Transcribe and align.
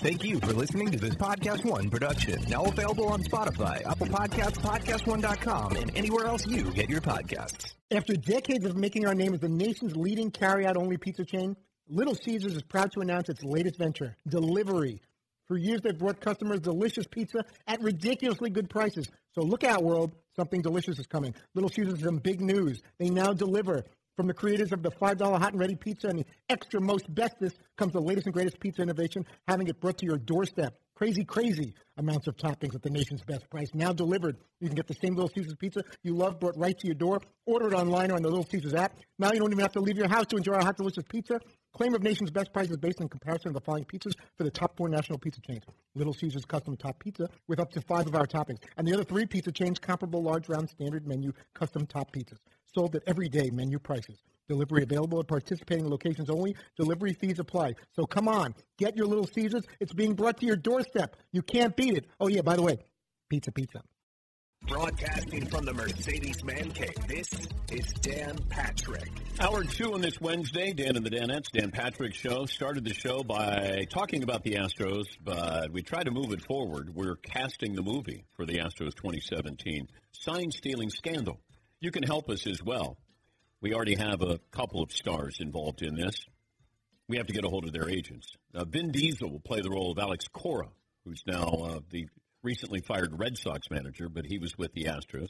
Thank 0.00 0.22
you 0.22 0.38
for 0.38 0.52
listening 0.52 0.92
to 0.92 0.98
this 0.98 1.16
Podcast 1.16 1.64
One 1.64 1.90
production. 1.90 2.40
Now 2.48 2.64
available 2.64 3.08
on 3.08 3.20
Spotify, 3.24 3.84
Apple 3.84 4.06
Podcasts, 4.06 4.58
PodcastOne.com, 4.58 5.74
and 5.74 5.90
anywhere 5.96 6.26
else 6.26 6.46
you 6.46 6.70
get 6.70 6.88
your 6.88 7.00
podcasts. 7.00 7.74
After 7.90 8.14
decades 8.14 8.64
of 8.64 8.76
making 8.76 9.08
our 9.08 9.14
name 9.14 9.34
as 9.34 9.40
the 9.40 9.48
nation's 9.48 9.96
leading 9.96 10.30
carry-out-only 10.30 10.98
pizza 10.98 11.24
chain, 11.24 11.56
Little 11.88 12.14
Caesars 12.14 12.54
is 12.54 12.62
proud 12.62 12.92
to 12.92 13.00
announce 13.00 13.28
its 13.28 13.42
latest 13.42 13.76
venture, 13.76 14.16
delivery. 14.28 15.02
For 15.48 15.56
years, 15.56 15.80
they've 15.80 15.98
brought 15.98 16.20
customers 16.20 16.60
delicious 16.60 17.08
pizza 17.08 17.44
at 17.66 17.82
ridiculously 17.82 18.50
good 18.50 18.70
prices. 18.70 19.08
So 19.34 19.42
look 19.42 19.64
out, 19.64 19.82
world. 19.82 20.14
Something 20.36 20.62
delicious 20.62 21.00
is 21.00 21.08
coming. 21.08 21.34
Little 21.54 21.70
Caesars 21.70 21.94
is 21.94 22.04
some 22.04 22.18
big 22.18 22.40
news. 22.40 22.80
They 22.98 23.10
now 23.10 23.32
deliver. 23.32 23.84
From 24.18 24.26
the 24.26 24.34
creators 24.34 24.72
of 24.72 24.82
the 24.82 24.90
$5 24.90 25.38
hot 25.38 25.52
and 25.52 25.60
ready 25.60 25.76
pizza 25.76 26.08
and 26.08 26.18
the 26.18 26.26
extra 26.48 26.80
most 26.80 27.14
bestest 27.14 27.56
comes 27.76 27.92
the 27.92 28.00
latest 28.00 28.26
and 28.26 28.34
greatest 28.34 28.58
pizza 28.58 28.82
innovation, 28.82 29.24
having 29.46 29.68
it 29.68 29.80
brought 29.80 29.96
to 29.98 30.06
your 30.06 30.18
doorstep. 30.18 30.76
Crazy, 30.96 31.24
crazy 31.24 31.72
amounts 31.98 32.26
of 32.26 32.36
toppings 32.36 32.74
at 32.74 32.82
the 32.82 32.90
nation's 32.90 33.22
best 33.22 33.48
price. 33.48 33.68
Now 33.74 33.92
delivered. 33.92 34.36
You 34.58 34.66
can 34.66 34.74
get 34.74 34.88
the 34.88 34.96
same 35.00 35.14
Little 35.14 35.30
Caesars 35.32 35.54
pizza 35.54 35.84
you 36.02 36.16
love 36.16 36.40
brought 36.40 36.58
right 36.58 36.76
to 36.76 36.86
your 36.88 36.96
door. 36.96 37.20
Order 37.46 37.68
it 37.68 37.74
online 37.74 38.10
or 38.10 38.16
on 38.16 38.22
the 38.22 38.28
Little 38.28 38.44
Caesars 38.50 38.74
app. 38.74 38.96
Now 39.20 39.30
you 39.30 39.38
don't 39.38 39.52
even 39.52 39.62
have 39.62 39.74
to 39.74 39.80
leave 39.80 39.96
your 39.96 40.08
house 40.08 40.26
to 40.30 40.36
enjoy 40.36 40.54
our 40.54 40.64
hot, 40.64 40.76
delicious 40.76 41.04
pizza. 41.08 41.38
Claim 41.72 41.94
of 41.94 42.02
nation's 42.02 42.32
best 42.32 42.52
price 42.52 42.70
is 42.70 42.76
based 42.76 43.00
on 43.00 43.08
comparison 43.08 43.50
of 43.50 43.54
the 43.54 43.60
following 43.60 43.84
pizzas 43.84 44.14
for 44.36 44.42
the 44.42 44.50
top 44.50 44.76
four 44.76 44.88
national 44.88 45.20
pizza 45.20 45.40
chains. 45.42 45.62
Little 45.94 46.14
Caesars 46.14 46.44
custom 46.44 46.76
top 46.76 46.98
pizza 46.98 47.28
with 47.46 47.60
up 47.60 47.70
to 47.70 47.80
five 47.82 48.08
of 48.08 48.16
our 48.16 48.26
toppings. 48.26 48.58
And 48.76 48.84
the 48.84 48.94
other 48.94 49.04
three 49.04 49.26
pizza 49.26 49.52
chains 49.52 49.78
comparable 49.78 50.24
large 50.24 50.48
round 50.48 50.68
standard 50.70 51.06
menu 51.06 51.32
custom 51.54 51.86
top 51.86 52.10
pizzas. 52.10 52.38
Sold 52.74 52.96
at 52.96 53.02
everyday 53.06 53.50
menu 53.50 53.78
prices. 53.78 54.18
Delivery 54.48 54.82
available 54.82 55.20
at 55.20 55.28
participating 55.28 55.88
locations 55.88 56.30
only. 56.30 56.56
Delivery 56.76 57.12
fees 57.12 57.38
apply. 57.38 57.74
So 57.94 58.04
come 58.04 58.28
on, 58.28 58.54
get 58.78 58.96
your 58.96 59.06
Little 59.06 59.26
Caesars. 59.26 59.64
It's 59.80 59.92
being 59.92 60.14
brought 60.14 60.38
to 60.38 60.46
your 60.46 60.56
doorstep. 60.56 61.16
You 61.32 61.42
can't 61.42 61.76
beat 61.76 61.96
it. 61.96 62.06
Oh 62.18 62.28
yeah, 62.28 62.42
by 62.42 62.56
the 62.56 62.62
way, 62.62 62.78
pizza, 63.28 63.52
pizza. 63.52 63.82
Broadcasting 64.66 65.46
from 65.46 65.64
the 65.64 65.72
Mercedes 65.72 66.42
Man 66.42 66.70
Cave, 66.72 67.06
this 67.06 67.28
is 67.70 67.92
Dan 68.00 68.36
Patrick. 68.48 69.10
Hour 69.40 69.64
two 69.64 69.94
on 69.94 70.00
this 70.00 70.20
Wednesday, 70.20 70.72
Dan 70.72 70.96
and 70.96 71.06
the 71.06 71.10
Danettes, 71.10 71.50
Dan 71.52 71.70
Patrick 71.70 72.12
Show. 72.12 72.44
Started 72.46 72.84
the 72.84 72.92
show 72.92 73.22
by 73.22 73.86
talking 73.88 74.24
about 74.24 74.42
the 74.42 74.54
Astros, 74.54 75.06
but 75.22 75.70
we 75.72 75.82
tried 75.82 76.04
to 76.04 76.10
move 76.10 76.32
it 76.32 76.42
forward. 76.44 76.94
We're 76.94 77.16
casting 77.16 77.74
the 77.74 77.82
movie 77.82 78.24
for 78.34 78.44
the 78.44 78.58
Astros 78.58 78.94
2017 78.96 79.88
sign 80.12 80.50
stealing 80.50 80.90
scandal. 80.90 81.38
You 81.80 81.90
can 81.92 82.02
help 82.02 82.28
us 82.28 82.46
as 82.46 82.62
well. 82.62 82.98
We 83.60 83.74
already 83.74 83.94
have 83.94 84.22
a 84.22 84.38
couple 84.50 84.82
of 84.82 84.92
stars 84.92 85.38
involved 85.40 85.82
in 85.82 85.94
this. 85.94 86.26
We 87.08 87.16
have 87.16 87.26
to 87.26 87.32
get 87.32 87.44
a 87.44 87.48
hold 87.48 87.64
of 87.64 87.72
their 87.72 87.88
agents. 87.88 88.32
Uh, 88.54 88.64
Vin 88.64 88.90
Diesel 88.90 89.30
will 89.30 89.40
play 89.40 89.60
the 89.60 89.70
role 89.70 89.92
of 89.92 89.98
Alex 89.98 90.26
Cora, 90.28 90.68
who's 91.04 91.22
now 91.26 91.46
uh, 91.46 91.80
the 91.90 92.06
recently 92.42 92.80
fired 92.80 93.18
Red 93.18 93.38
Sox 93.38 93.70
manager, 93.70 94.08
but 94.08 94.26
he 94.26 94.38
was 94.38 94.56
with 94.58 94.72
the 94.72 94.84
Astros. 94.84 95.28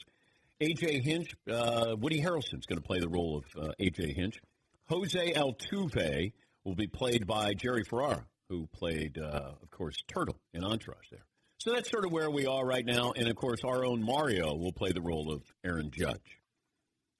AJ 0.60 1.02
Hinch, 1.02 1.34
uh, 1.50 1.94
Woody 1.98 2.20
Harrelson's 2.20 2.66
going 2.66 2.80
to 2.80 2.86
play 2.86 2.98
the 2.98 3.08
role 3.08 3.38
of 3.38 3.62
uh, 3.62 3.72
AJ 3.80 4.16
Hinch. 4.16 4.40
Jose 4.88 5.34
Altuve 5.34 6.32
will 6.64 6.74
be 6.74 6.86
played 6.86 7.26
by 7.26 7.54
Jerry 7.54 7.84
Ferrara, 7.84 8.24
who 8.48 8.66
played, 8.72 9.18
uh, 9.18 9.52
of 9.62 9.70
course, 9.70 10.02
Turtle 10.08 10.38
in 10.54 10.64
Entourage 10.64 11.10
there. 11.10 11.24
So 11.58 11.72
that's 11.72 11.90
sort 11.90 12.04
of 12.04 12.12
where 12.12 12.30
we 12.30 12.46
are 12.46 12.64
right 12.64 12.84
now. 12.84 13.12
And 13.16 13.28
of 13.28 13.36
course, 13.36 13.60
our 13.64 13.84
own 13.84 14.02
Mario 14.02 14.54
will 14.54 14.72
play 14.72 14.92
the 14.92 15.02
role 15.02 15.32
of 15.32 15.42
Aaron 15.64 15.90
Judge. 15.90 16.37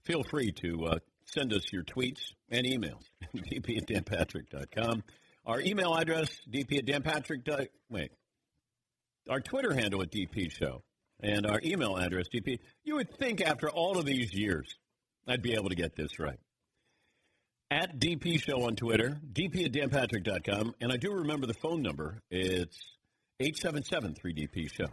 Feel 0.08 0.24
free 0.24 0.52
to 0.52 0.86
uh, 0.86 0.98
send 1.26 1.52
us 1.52 1.70
your 1.70 1.82
tweets 1.82 2.32
and 2.50 2.66
emails, 2.66 3.02
dp 3.36 3.76
at 3.76 3.86
danpatrick.com. 3.86 5.04
Our 5.44 5.60
email 5.60 5.94
address, 5.94 6.30
dp 6.50 6.78
at 6.78 6.86
danpatrick. 6.86 7.68
Wait, 7.90 8.10
our 9.28 9.40
Twitter 9.40 9.74
handle 9.74 10.00
at 10.00 10.10
DP 10.10 10.50
Show 10.50 10.82
and 11.20 11.44
our 11.44 11.60
email 11.62 11.98
address, 11.98 12.24
DP. 12.34 12.58
You 12.84 12.96
would 12.96 13.18
think 13.18 13.42
after 13.42 13.68
all 13.68 13.98
of 13.98 14.06
these 14.06 14.32
years, 14.32 14.74
I'd 15.26 15.42
be 15.42 15.52
able 15.52 15.68
to 15.68 15.74
get 15.74 15.94
this 15.94 16.18
right. 16.18 16.40
At 17.70 17.98
DP 17.98 18.42
Show 18.42 18.62
on 18.62 18.76
Twitter, 18.76 19.18
DP 19.30 19.66
at 19.66 19.72
danpatrick.com, 19.72 20.74
and 20.80 20.90
I 20.90 20.96
do 20.96 21.12
remember 21.12 21.46
the 21.46 21.52
phone 21.52 21.82
number. 21.82 22.18
It's 22.30 22.78
877 23.40 24.14
3DP 24.14 24.72
Show. 24.72 24.86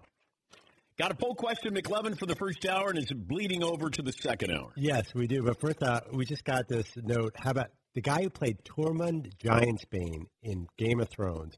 Got 0.98 1.12
a 1.12 1.16
poll 1.16 1.36
question, 1.36 1.76
McLovin, 1.76 2.18
for 2.18 2.26
the 2.26 2.36
first 2.36 2.66
hour, 2.66 2.90
and 2.90 2.98
it's 2.98 3.12
bleeding 3.12 3.64
over 3.64 3.90
to 3.90 4.02
the 4.02 4.14
second 4.14 4.52
hour. 4.52 4.72
Yes, 4.78 5.14
we 5.14 5.28
do. 5.28 5.44
But 5.44 5.60
first, 5.60 5.84
uh, 5.84 6.00
we 6.14 6.26
just 6.26 6.46
got 6.46 6.70
this 6.70 6.88
note. 6.96 7.34
How 7.38 7.52
about 7.52 7.68
the 7.96 8.02
guy 8.02 8.24
who 8.24 8.30
played 8.30 8.60
Tormund 8.64 9.34
Giantsbane 9.38 10.28
in 10.42 10.68
Game 10.78 11.02
of 11.02 11.10
Thrones? 11.10 11.58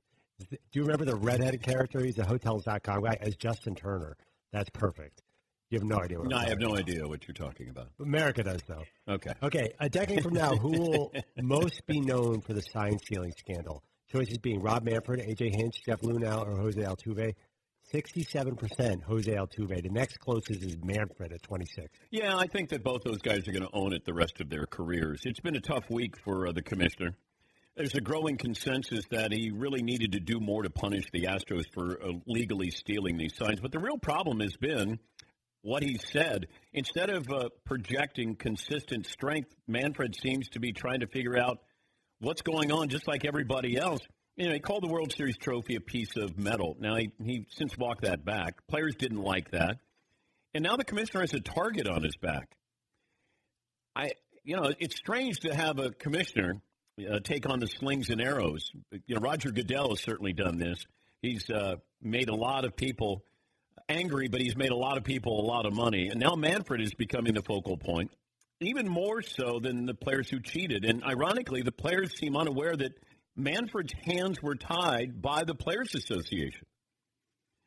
Do 0.49 0.57
you 0.73 0.81
remember 0.81 1.05
the 1.05 1.15
redheaded 1.15 1.61
character? 1.61 2.03
He's 2.03 2.17
a 2.17 2.25
Hotels.com 2.25 3.03
guy 3.03 3.17
as 3.21 3.35
Justin 3.35 3.75
Turner. 3.75 4.17
That's 4.51 4.69
perfect. 4.71 5.21
You 5.69 5.79
have 5.79 5.87
no 5.87 5.99
idea 5.99 6.17
what 6.17 6.29
No, 6.29 6.37
I'm 6.37 6.47
have 6.47 6.59
no 6.59 6.75
idea 6.75 7.07
what 7.07 7.27
you're 7.27 7.35
talking 7.35 7.69
about. 7.69 7.89
about. 7.95 8.07
America 8.07 8.41
does, 8.41 8.61
though. 8.67 8.83
Okay. 9.07 9.33
Okay, 9.43 9.73
a 9.79 9.89
decade 9.89 10.23
from 10.23 10.33
now, 10.33 10.55
who 10.55 10.71
will 10.79 11.13
most 11.41 11.85
be 11.85 11.99
known 11.99 12.41
for 12.41 12.53
the 12.53 12.61
sign 12.61 12.97
stealing 12.99 13.33
scandal? 13.37 13.83
Choices 14.11 14.37
being 14.37 14.61
Rob 14.61 14.83
Manfred, 14.83 15.19
AJ 15.19 15.53
Hinch, 15.55 15.81
Jeff 15.85 15.99
Luhnow, 16.01 16.47
or 16.47 16.55
Jose 16.61 16.79
Altuve. 16.81 17.35
67% 17.93 19.03
Jose 19.03 19.31
Altuve. 19.31 19.81
The 19.81 19.89
next 19.89 20.19
closest 20.19 20.63
is 20.63 20.77
Manfred 20.83 21.31
at 21.31 21.41
26. 21.43 21.87
Yeah, 22.11 22.35
I 22.35 22.47
think 22.47 22.69
that 22.69 22.83
both 22.83 23.03
those 23.03 23.19
guys 23.19 23.47
are 23.47 23.51
going 23.51 23.63
to 23.63 23.73
own 23.73 23.93
it 23.93 24.03
the 24.05 24.13
rest 24.13 24.41
of 24.41 24.49
their 24.49 24.65
careers. 24.65 25.21
It's 25.23 25.39
been 25.39 25.55
a 25.55 25.61
tough 25.61 25.89
week 25.89 26.15
for 26.17 26.47
uh, 26.47 26.51
the 26.51 26.61
commissioner. 26.61 27.15
There's 27.75 27.95
a 27.95 28.01
growing 28.01 28.37
consensus 28.37 29.05
that 29.11 29.31
he 29.31 29.51
really 29.51 29.83
needed 29.83 30.13
to 30.13 30.19
do 30.19 30.39
more 30.39 30.63
to 30.63 30.69
punish 30.69 31.05
the 31.13 31.25
Astros 31.25 31.65
for 31.73 32.01
uh, 32.01 32.13
legally 32.25 32.71
stealing 32.71 33.17
these 33.17 33.35
signs. 33.35 33.59
But 33.61 33.71
the 33.71 33.79
real 33.79 33.99
problem 33.99 34.39
has 34.39 34.57
been 34.57 34.99
what 35.61 35.83
he 35.83 35.97
said. 35.97 36.47
Instead 36.73 37.09
of 37.09 37.27
uh, 37.29 37.49
projecting 37.65 38.35
consistent 38.35 39.05
strength, 39.05 39.53
Manfred 39.67 40.15
seems 40.15 40.49
to 40.49 40.59
be 40.59 40.73
trying 40.73 41.01
to 41.01 41.07
figure 41.07 41.37
out 41.37 41.59
what's 42.19 42.41
going 42.41 42.71
on, 42.71 42.89
just 42.89 43.07
like 43.07 43.25
everybody 43.25 43.77
else. 43.77 44.01
You 44.37 44.47
know, 44.47 44.53
he 44.53 44.59
called 44.59 44.83
the 44.83 44.87
World 44.87 45.11
Series 45.11 45.35
trophy 45.35 45.75
a 45.75 45.81
piece 45.81 46.15
of 46.15 46.37
metal. 46.37 46.77
Now, 46.79 46.95
he, 46.95 47.11
he 47.23 47.47
since 47.49 47.75
walked 47.75 48.03
that 48.03 48.23
back. 48.23 48.67
Players 48.67 48.95
didn't 48.95 49.23
like 49.23 49.49
that. 49.51 49.79
And 50.53 50.63
now 50.63 50.75
the 50.75 50.83
commissioner 50.83 51.21
has 51.21 51.33
a 51.33 51.39
target 51.39 51.87
on 51.87 52.03
his 52.03 52.15
back. 52.17 52.55
I, 53.95 54.11
you 54.43 54.55
know, 54.55 54.71
it's 54.79 54.95
strange 54.95 55.39
to 55.39 55.55
have 55.55 55.79
a 55.79 55.89
commissioner 55.89 56.61
uh, 56.99 57.19
take 57.23 57.49
on 57.49 57.59
the 57.59 57.65
slings 57.65 58.11
and 58.11 58.21
arrows. 58.21 58.71
You 59.07 59.15
know, 59.15 59.21
Roger 59.21 59.49
Goodell 59.49 59.89
has 59.89 60.01
certainly 60.01 60.33
done 60.33 60.59
this. 60.59 60.85
He's 61.23 61.49
uh, 61.49 61.77
made 61.99 62.29
a 62.29 62.35
lot 62.35 62.63
of 62.63 62.75
people 62.75 63.23
angry, 63.89 64.27
but 64.27 64.39
he's 64.39 64.55
made 64.55 64.71
a 64.71 64.75
lot 64.75 64.97
of 64.97 65.03
people 65.03 65.39
a 65.39 65.45
lot 65.47 65.65
of 65.65 65.73
money. 65.73 66.09
And 66.09 66.19
now 66.19 66.35
Manfred 66.35 66.79
is 66.79 66.93
becoming 66.93 67.33
the 67.33 67.41
focal 67.41 67.75
point, 67.75 68.11
even 68.61 68.87
more 68.87 69.23
so 69.23 69.59
than 69.59 69.87
the 69.87 69.95
players 69.95 70.29
who 70.29 70.39
cheated. 70.39 70.85
And 70.85 71.03
ironically, 71.03 71.63
the 71.63 71.71
players 71.71 72.15
seem 72.15 72.37
unaware 72.37 72.75
that 72.75 72.93
Manfred's 73.37 73.93
hands 74.03 74.41
were 74.41 74.55
tied 74.55 75.21
by 75.21 75.43
the 75.43 75.53
Players 75.53 75.93
Association. 75.93 76.65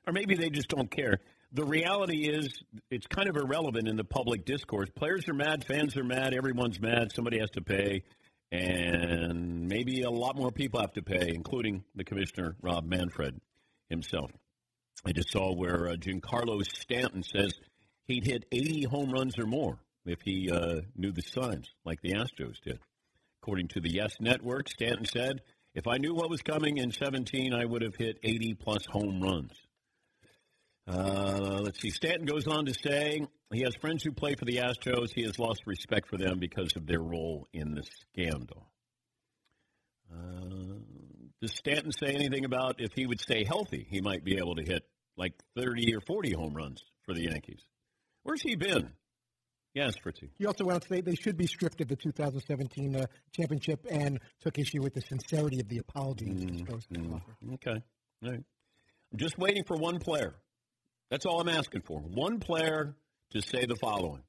Or 0.06 0.12
maybe 0.12 0.34
they 0.34 0.50
just 0.50 0.68
don't 0.68 0.90
care. 0.90 1.20
The 1.52 1.64
reality 1.64 2.28
is, 2.28 2.48
it's 2.90 3.06
kind 3.06 3.28
of 3.28 3.36
irrelevant 3.36 3.88
in 3.88 3.96
the 3.96 4.04
public 4.04 4.44
discourse. 4.44 4.88
Players 4.94 5.28
are 5.28 5.34
mad, 5.34 5.64
fans 5.64 5.96
are 5.96 6.04
mad, 6.04 6.34
everyone's 6.34 6.80
mad, 6.80 7.12
somebody 7.14 7.38
has 7.38 7.50
to 7.50 7.60
pay, 7.60 8.02
and 8.50 9.68
maybe 9.68 10.02
a 10.02 10.10
lot 10.10 10.36
more 10.36 10.50
people 10.50 10.80
have 10.80 10.92
to 10.94 11.02
pay, 11.02 11.32
including 11.34 11.84
the 11.94 12.04
commissioner, 12.04 12.56
Rob 12.62 12.84
Manfred 12.84 13.40
himself. 13.88 14.30
I 15.04 15.12
just 15.12 15.30
saw 15.30 15.54
where 15.54 15.88
uh, 15.88 15.94
Giancarlo 15.94 16.64
Stanton 16.64 17.22
says 17.22 17.52
he'd 18.06 18.24
hit 18.24 18.44
80 18.52 18.84
home 18.84 19.10
runs 19.10 19.38
or 19.38 19.46
more 19.46 19.78
if 20.04 20.20
he 20.22 20.50
uh, 20.50 20.80
knew 20.96 21.12
the 21.12 21.22
signs, 21.22 21.68
like 21.84 22.00
the 22.00 22.14
Astros 22.14 22.60
did. 22.64 22.78
According 23.42 23.68
to 23.68 23.80
the 23.80 23.90
Yes 23.90 24.16
Network, 24.20 24.68
Stanton 24.68 25.04
said, 25.04 25.40
if 25.74 25.86
I 25.86 25.98
knew 25.98 26.14
what 26.14 26.30
was 26.30 26.42
coming 26.42 26.78
in 26.78 26.90
17, 26.90 27.54
I 27.54 27.64
would 27.64 27.82
have 27.82 27.94
hit 27.94 28.18
80 28.22 28.54
plus 28.54 28.86
home 28.86 29.20
runs. 29.20 29.52
Uh, 30.86 31.60
let's 31.62 31.80
see. 31.80 31.90
Stanton 31.90 32.26
goes 32.26 32.46
on 32.48 32.66
to 32.66 32.74
say 32.74 33.24
he 33.52 33.62
has 33.62 33.74
friends 33.76 34.02
who 34.02 34.12
play 34.12 34.34
for 34.34 34.44
the 34.44 34.56
Astros. 34.56 35.10
He 35.14 35.22
has 35.22 35.38
lost 35.38 35.62
respect 35.66 36.08
for 36.08 36.16
them 36.16 36.38
because 36.38 36.74
of 36.74 36.86
their 36.86 37.00
role 37.00 37.46
in 37.52 37.74
the 37.74 37.84
scandal. 38.12 38.66
Uh, 40.12 40.80
does 41.40 41.54
Stanton 41.54 41.92
say 41.92 42.14
anything 42.14 42.44
about 42.44 42.80
if 42.80 42.92
he 42.94 43.06
would 43.06 43.20
stay 43.20 43.44
healthy, 43.44 43.86
he 43.88 44.00
might 44.00 44.24
be 44.24 44.36
able 44.38 44.56
to 44.56 44.62
hit 44.62 44.82
like 45.16 45.34
30 45.56 45.94
or 45.94 46.00
40 46.00 46.32
home 46.32 46.54
runs 46.54 46.82
for 47.04 47.14
the 47.14 47.22
Yankees? 47.22 47.62
Where's 48.24 48.42
he 48.42 48.56
been? 48.56 48.90
Yes, 49.74 49.94
Fritzy. 49.96 50.30
He 50.36 50.46
also 50.46 50.64
went 50.64 50.74
on 50.74 50.80
to 50.80 50.88
say 50.88 51.00
they 51.00 51.14
should 51.14 51.36
be 51.36 51.46
stripped 51.46 51.80
of 51.80 51.88
the 51.88 51.96
2017 51.96 52.96
uh, 52.96 53.06
championship 53.32 53.86
and 53.88 54.18
took 54.40 54.58
issue 54.58 54.82
with 54.82 54.94
the 54.94 55.00
sincerity 55.00 55.60
of 55.60 55.68
the 55.68 55.78
apologies. 55.78 56.42
Mm, 56.42 57.54
okay. 57.54 57.82
All 58.24 58.30
right. 58.30 58.42
I'm 59.12 59.18
just 59.18 59.38
waiting 59.38 59.62
for 59.66 59.76
one 59.76 59.98
player. 59.98 60.34
That's 61.10 61.24
all 61.24 61.40
I'm 61.40 61.48
asking 61.48 61.82
for. 61.82 62.00
One 62.00 62.40
player 62.40 62.96
to 63.32 63.42
say 63.42 63.66
the 63.66 63.76
following 63.76 64.22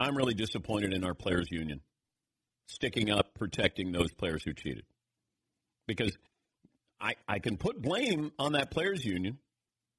I'm 0.00 0.16
really 0.16 0.34
disappointed 0.34 0.92
in 0.92 1.04
our 1.04 1.14
players' 1.14 1.48
union 1.50 1.80
sticking 2.66 3.10
up, 3.10 3.34
protecting 3.34 3.92
those 3.92 4.12
players 4.12 4.42
who 4.44 4.52
cheated. 4.52 4.84
Because 5.86 6.16
I, 7.00 7.14
I 7.26 7.38
can 7.38 7.56
put 7.56 7.80
blame 7.80 8.32
on 8.38 8.52
that 8.52 8.70
players 8.70 9.04
union 9.04 9.38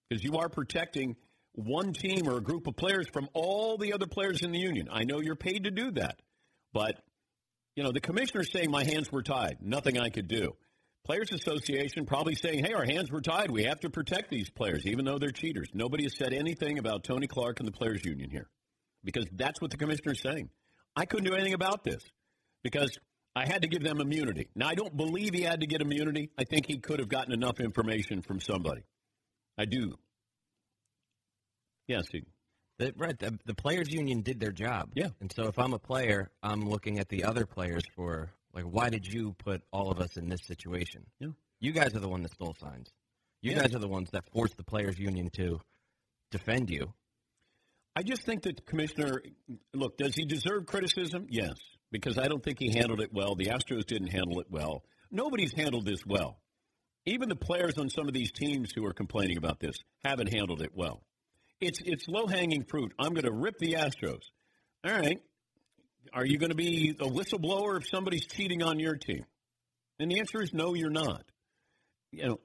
because 0.08 0.24
you 0.24 0.38
are 0.38 0.50
protecting 0.50 1.16
one 1.54 1.94
team 1.94 2.28
or 2.28 2.38
a 2.38 2.42
group 2.42 2.68
of 2.68 2.76
players 2.76 3.08
from 3.12 3.28
all 3.34 3.78
the 3.78 3.94
other 3.94 4.08
players 4.08 4.42
in 4.44 4.52
the 4.52 4.60
union. 4.60 4.88
I 4.92 5.04
know 5.04 5.20
you're 5.20 5.36
paid 5.36 5.66
to 5.66 5.72
do 5.72 5.92
that, 5.92 6.22
but 6.74 7.02
you 7.76 7.84
know 7.84 7.92
the 7.92 8.00
commissioner's 8.00 8.52
saying 8.52 8.72
my 8.72 8.84
hands 8.84 9.12
were 9.12 9.24
tied, 9.24 9.58
nothing 9.62 9.98
I 9.98 10.10
could 10.10 10.28
do. 10.28 10.56
Players 11.06 11.32
Association 11.32 12.06
probably 12.06 12.36
saying, 12.36 12.64
"Hey, 12.64 12.74
our 12.74 12.86
hands 12.86 13.10
were 13.10 13.22
tied. 13.22 13.50
We 13.52 13.64
have 13.64 13.80
to 13.80 13.90
protect 13.90 14.30
these 14.30 14.50
players, 14.50 14.86
even 14.86 15.06
though 15.06 15.18
they're 15.18 15.32
cheaters." 15.32 15.70
Nobody 15.74 16.04
has 16.04 16.16
said 16.16 16.34
anything 16.34 16.78
about 16.78 17.04
Tony 17.04 17.26
Clark 17.28 17.60
and 17.60 17.68
the 17.68 17.72
players 17.72 18.06
union 18.06 18.30
here, 18.30 18.50
because 19.04 19.26
that's 19.32 19.60
what 19.62 19.72
the 19.72 19.78
commissioner's 19.78 20.22
saying. 20.22 20.50
I 20.96 21.06
couldn't 21.06 21.26
do 21.26 21.34
anything 21.34 21.54
about 21.54 21.84
this 21.84 22.04
because 22.64 22.98
I 23.36 23.46
had 23.48 23.62
to 23.62 23.68
give 23.68 23.84
them 23.84 24.02
immunity. 24.02 24.50
Now 24.56 24.68
I 24.68 24.76
don't 24.76 24.96
believe 24.96 25.34
he 25.34 25.42
had 25.42 25.62
to 25.62 25.68
get 25.68 25.82
immunity. 25.82 26.30
I 26.38 26.44
think 26.44 26.66
he 26.68 26.80
could 26.80 27.00
have 27.00 27.10
gotten 27.10 27.34
enough 27.34 27.60
information 27.60 28.22
from 28.22 28.40
somebody. 28.40 28.82
I 29.58 29.66
do. 29.66 29.98
Yes, 31.90 32.06
he, 32.12 32.24
The, 32.78 32.94
right, 32.96 33.18
the, 33.18 33.38
the 33.46 33.56
players' 33.56 33.92
union 33.92 34.22
did 34.22 34.40
their 34.40 34.52
job. 34.52 34.92
Yeah. 34.94 35.10
And 35.20 35.32
so 35.36 35.48
if 35.48 35.58
I'm 35.60 35.74
a 35.74 35.80
player, 35.80 36.30
I'm 36.42 36.70
looking 36.70 37.00
at 37.00 37.10
the 37.10 37.24
other 37.26 37.46
players 37.46 37.84
for 37.96 38.30
like, 38.54 38.64
why 38.64 38.90
did 38.90 39.06
you 39.06 39.34
put 39.44 39.64
all 39.74 39.92
of 39.92 40.00
us 40.00 40.16
in 40.16 40.30
this 40.30 40.46
situation? 40.46 41.06
Yeah. 41.20 41.30
You 41.60 41.72
guys 41.74 41.94
are 41.96 42.00
the 42.00 42.08
one 42.08 42.22
that 42.22 42.32
stole 42.34 42.56
signs. 42.62 42.88
You 43.42 43.52
Yeah. 43.52 43.64
guys 43.64 43.76
are 43.76 43.80
the 43.80 43.88
ones 43.88 44.10
that 44.12 44.24
forced 44.32 44.56
the 44.56 44.64
players' 44.64 44.98
union 45.00 45.30
to 45.32 45.60
defend 46.32 46.70
you. 46.70 46.94
I 47.96 48.04
just 48.04 48.22
think 48.22 48.44
that 48.44 48.56
the 48.58 48.62
commissioner, 48.62 49.22
look, 49.74 49.98
does 49.98 50.14
he 50.16 50.26
deserve 50.26 50.68
criticism? 50.68 51.26
Yes, 51.30 51.58
because 51.92 52.18
I 52.20 52.28
don't 52.28 52.44
think 52.44 52.60
he 52.60 52.70
handled 52.72 53.02
it 53.02 53.12
well. 53.12 53.36
The 53.36 53.48
Astros 53.48 53.86
didn't 53.88 54.12
handle 54.12 54.40
it 54.40 54.48
well. 54.50 54.84
Nobody's 55.12 55.54
handled 55.54 55.86
this 55.86 56.06
well. 56.06 56.40
Even 57.06 57.30
the 57.30 57.36
players 57.36 57.78
on 57.80 57.90
some 57.90 58.08
of 58.08 58.14
these 58.14 58.32
teams 58.32 58.72
who 58.74 58.86
are 58.86 58.94
complaining 58.94 59.38
about 59.38 59.60
this 59.60 59.76
haven't 60.06 60.32
handled 60.32 60.62
it 60.62 60.72
well. 60.76 61.02
It's 61.62 61.82
it's 61.84 62.08
low 62.08 62.28
hanging 62.28 62.64
fruit. 62.64 62.94
I'm 62.98 63.14
going 63.14 63.26
to 63.26 63.34
rip 63.34 63.58
the 63.60 63.74
Astros. 63.74 64.24
All 64.86 64.92
right. 64.92 65.22
Are 66.14 66.26
you 66.26 66.38
going 66.38 66.52
to 66.52 66.56
be 66.56 66.96
a 67.00 67.06
whistleblower 67.06 67.78
if 67.78 67.88
somebody's 67.88 68.26
cheating 68.26 68.64
on 68.64 68.80
your 68.80 68.96
team? 68.96 69.26
And 70.00 70.10
the 70.10 70.20
answer 70.20 70.42
is 70.42 70.54
no, 70.54 70.74
you're 70.74 70.90
not. 70.90 71.24
You 72.12 72.28
know, 72.28 72.40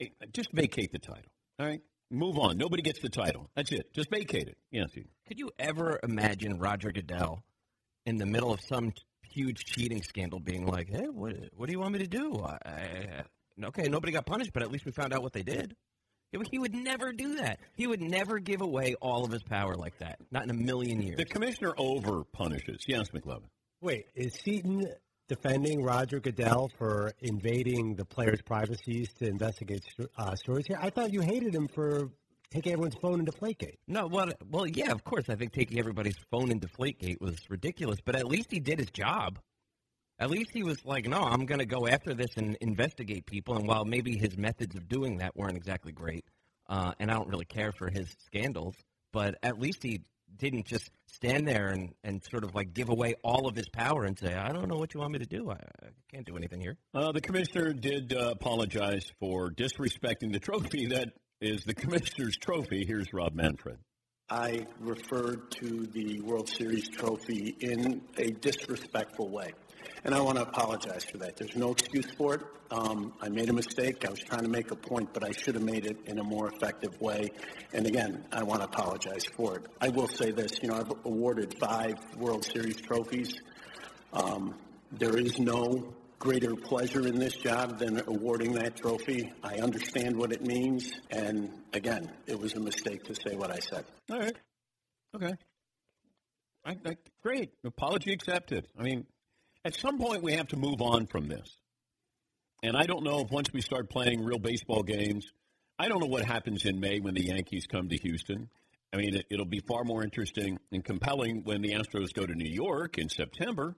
eh, 0.00 0.06
just 0.32 0.52
vacate 0.52 0.92
the 0.92 0.98
title. 0.98 1.30
All 1.58 1.66
right. 1.66 1.80
Move 2.10 2.38
on. 2.38 2.56
Nobody 2.56 2.82
gets 2.82 3.00
the 3.00 3.08
title. 3.08 3.50
That's 3.54 3.72
it. 3.72 3.92
Just 3.92 4.10
vacate 4.10 4.48
it. 4.48 4.56
Yes. 4.70 4.90
Could 5.26 5.38
you 5.38 5.50
ever 5.58 5.98
imagine 6.02 6.58
Roger 6.58 6.90
Goodell 6.92 7.42
in 8.06 8.16
the 8.16 8.26
middle 8.26 8.52
of 8.52 8.60
some 8.60 8.92
huge 9.22 9.64
cheating 9.64 10.02
scandal 10.02 10.40
being 10.40 10.66
like, 10.66 10.88
"Hey, 10.88 11.06
what, 11.08 11.34
what 11.56 11.66
do 11.66 11.72
you 11.72 11.80
want 11.80 11.92
me 11.92 11.98
to 12.00 12.06
do? 12.06 12.40
I, 12.42 12.58
I, 12.64 13.24
okay, 13.66 13.88
nobody 13.88 14.12
got 14.12 14.26
punished, 14.26 14.52
but 14.52 14.62
at 14.62 14.70
least 14.70 14.84
we 14.84 14.92
found 14.92 15.12
out 15.12 15.22
what 15.22 15.32
they 15.32 15.42
did." 15.42 15.76
He 16.32 16.58
would- 16.58 16.74
never 16.74 17.12
do 17.12 17.36
that. 17.36 17.58
He 17.74 17.86
would 17.86 18.00
never 18.00 18.38
give 18.38 18.60
away 18.60 18.94
all 19.00 19.24
of 19.24 19.32
his 19.32 19.42
power 19.42 19.74
like 19.74 19.98
that. 19.98 20.18
Not 20.30 20.44
in 20.44 20.50
a 20.50 20.54
million 20.54 21.02
years. 21.02 21.16
The 21.16 21.24
commissioner 21.24 21.74
over 21.76 22.24
punishes. 22.24 22.84
Yes, 22.86 23.08
McLovin. 23.10 23.48
Wait, 23.80 24.06
is 24.14 24.34
Seton 24.34 24.86
defending 25.28 25.82
Roger 25.82 26.20
Goodell 26.20 26.70
for 26.78 27.12
invading 27.20 27.94
the 27.94 28.04
players' 28.04 28.42
privacies 28.42 29.12
to 29.14 29.26
investigate 29.26 29.84
uh, 30.16 30.34
stories 30.36 30.66
here? 30.68 30.78
I 30.80 30.90
thought 30.90 31.12
you 31.12 31.20
hated 31.20 31.54
him 31.54 31.68
for 31.68 32.10
taking 32.50 32.72
everyone's 32.72 32.96
phone 32.96 33.20
into 33.20 33.32
Deflategate. 33.32 33.78
No, 33.86 34.06
well, 34.06 34.32
well, 34.50 34.66
yeah, 34.66 34.90
of 34.92 35.04
course. 35.04 35.28
I 35.28 35.36
think 35.36 35.52
taking 35.52 35.78
everybody's 35.78 36.16
phone 36.30 36.50
into 36.50 36.66
Deflategate 36.68 37.20
was 37.20 37.38
ridiculous, 37.48 37.98
but 38.04 38.16
at 38.16 38.26
least 38.26 38.50
he 38.50 38.60
did 38.60 38.78
his 38.78 38.90
job. 38.90 39.38
At 40.20 40.30
least 40.30 40.50
he 40.52 40.62
was 40.62 40.84
like, 40.84 41.08
no, 41.08 41.22
I'm 41.22 41.46
going 41.46 41.60
to 41.60 41.66
go 41.66 41.88
after 41.88 42.12
this 42.12 42.36
and 42.36 42.54
investigate 42.60 43.24
people. 43.24 43.56
And 43.56 43.66
while 43.66 43.86
maybe 43.86 44.18
his 44.18 44.36
methods 44.36 44.76
of 44.76 44.86
doing 44.86 45.16
that 45.18 45.34
weren't 45.34 45.56
exactly 45.56 45.92
great, 45.92 46.26
uh, 46.68 46.92
and 47.00 47.10
I 47.10 47.14
don't 47.14 47.28
really 47.28 47.46
care 47.46 47.72
for 47.72 47.88
his 47.88 48.14
scandals, 48.26 48.74
but 49.14 49.36
at 49.42 49.58
least 49.58 49.82
he 49.82 50.02
didn't 50.36 50.66
just 50.66 50.90
stand 51.06 51.48
there 51.48 51.68
and, 51.68 51.94
and 52.04 52.22
sort 52.30 52.44
of 52.44 52.54
like 52.54 52.74
give 52.74 52.90
away 52.90 53.14
all 53.24 53.48
of 53.48 53.56
his 53.56 53.68
power 53.70 54.04
and 54.04 54.18
say, 54.18 54.34
I 54.34 54.52
don't 54.52 54.68
know 54.68 54.76
what 54.76 54.92
you 54.92 55.00
want 55.00 55.12
me 55.12 55.20
to 55.20 55.26
do. 55.26 55.50
I, 55.50 55.54
I 55.54 55.88
can't 56.12 56.26
do 56.26 56.36
anything 56.36 56.60
here. 56.60 56.76
Uh, 56.94 57.12
the 57.12 57.20
commissioner 57.22 57.72
did 57.72 58.12
uh, 58.12 58.32
apologize 58.32 59.10
for 59.18 59.50
disrespecting 59.50 60.32
the 60.32 60.38
trophy 60.38 60.86
that 60.88 61.08
is 61.40 61.64
the 61.64 61.74
commissioner's 61.74 62.36
trophy. 62.36 62.84
Here's 62.86 63.12
Rob 63.14 63.34
Manfred. 63.34 63.78
I 64.28 64.66
referred 64.78 65.50
to 65.52 65.86
the 65.86 66.20
World 66.20 66.48
Series 66.48 66.88
trophy 66.88 67.56
in 67.58 68.02
a 68.16 68.30
disrespectful 68.30 69.28
way. 69.28 69.50
And 70.04 70.14
I 70.14 70.20
want 70.20 70.38
to 70.38 70.42
apologize 70.42 71.04
for 71.04 71.18
that. 71.18 71.36
There's 71.36 71.56
no 71.56 71.72
excuse 71.72 72.10
for 72.16 72.34
it. 72.34 72.42
Um, 72.70 73.12
I 73.20 73.28
made 73.28 73.48
a 73.48 73.52
mistake. 73.52 74.06
I 74.06 74.10
was 74.10 74.20
trying 74.20 74.42
to 74.42 74.48
make 74.48 74.70
a 74.70 74.76
point, 74.76 75.12
but 75.12 75.24
I 75.24 75.32
should 75.32 75.54
have 75.54 75.64
made 75.64 75.86
it 75.86 75.98
in 76.06 76.18
a 76.18 76.24
more 76.24 76.48
effective 76.48 76.98
way. 77.00 77.30
And 77.74 77.86
again, 77.86 78.24
I 78.32 78.42
want 78.42 78.60
to 78.60 78.66
apologize 78.66 79.24
for 79.36 79.56
it. 79.56 79.66
I 79.80 79.88
will 79.88 80.08
say 80.08 80.30
this, 80.30 80.52
you 80.62 80.68
know, 80.68 80.76
I've 80.76 80.90
awarded 81.04 81.58
five 81.58 81.96
World 82.16 82.44
Series 82.44 82.80
trophies. 82.80 83.40
Um, 84.12 84.54
there 84.92 85.16
is 85.16 85.38
no 85.38 85.94
greater 86.18 86.54
pleasure 86.54 87.06
in 87.06 87.18
this 87.18 87.34
job 87.34 87.78
than 87.78 88.02
awarding 88.06 88.52
that 88.52 88.76
trophy. 88.76 89.32
I 89.42 89.56
understand 89.56 90.16
what 90.16 90.32
it 90.32 90.44
means. 90.44 90.92
And 91.10 91.50
again, 91.72 92.10
it 92.26 92.38
was 92.38 92.54
a 92.54 92.60
mistake 92.60 93.04
to 93.04 93.14
say 93.14 93.36
what 93.36 93.50
I 93.50 93.58
said. 93.58 93.84
All 94.10 94.18
right. 94.18 94.36
Okay. 95.16 95.34
I, 96.64 96.76
I, 96.84 96.96
great. 97.22 97.52
Apology 97.64 98.12
accepted. 98.12 98.66
I 98.78 98.82
mean, 98.82 99.06
at 99.64 99.74
some 99.74 99.98
point 99.98 100.22
we 100.22 100.34
have 100.34 100.48
to 100.48 100.56
move 100.56 100.80
on 100.80 101.06
from 101.06 101.28
this. 101.28 101.56
And 102.62 102.76
I 102.76 102.84
don't 102.84 103.04
know 103.04 103.20
if 103.20 103.30
once 103.30 103.52
we 103.52 103.60
start 103.60 103.88
playing 103.88 104.24
real 104.24 104.38
baseball 104.38 104.82
games, 104.82 105.26
I 105.78 105.88
don't 105.88 106.00
know 106.00 106.06
what 106.06 106.24
happens 106.24 106.66
in 106.66 106.78
May 106.78 107.00
when 107.00 107.14
the 107.14 107.24
Yankees 107.24 107.66
come 107.66 107.88
to 107.88 107.96
Houston. 107.96 108.50
I 108.92 108.98
mean, 108.98 109.14
it, 109.16 109.26
it'll 109.30 109.46
be 109.46 109.60
far 109.60 109.84
more 109.84 110.02
interesting 110.02 110.58
and 110.72 110.84
compelling 110.84 111.42
when 111.44 111.62
the 111.62 111.72
Astros 111.72 112.12
go 112.12 112.26
to 112.26 112.34
New 112.34 112.50
York 112.50 112.98
in 112.98 113.08
September. 113.08 113.74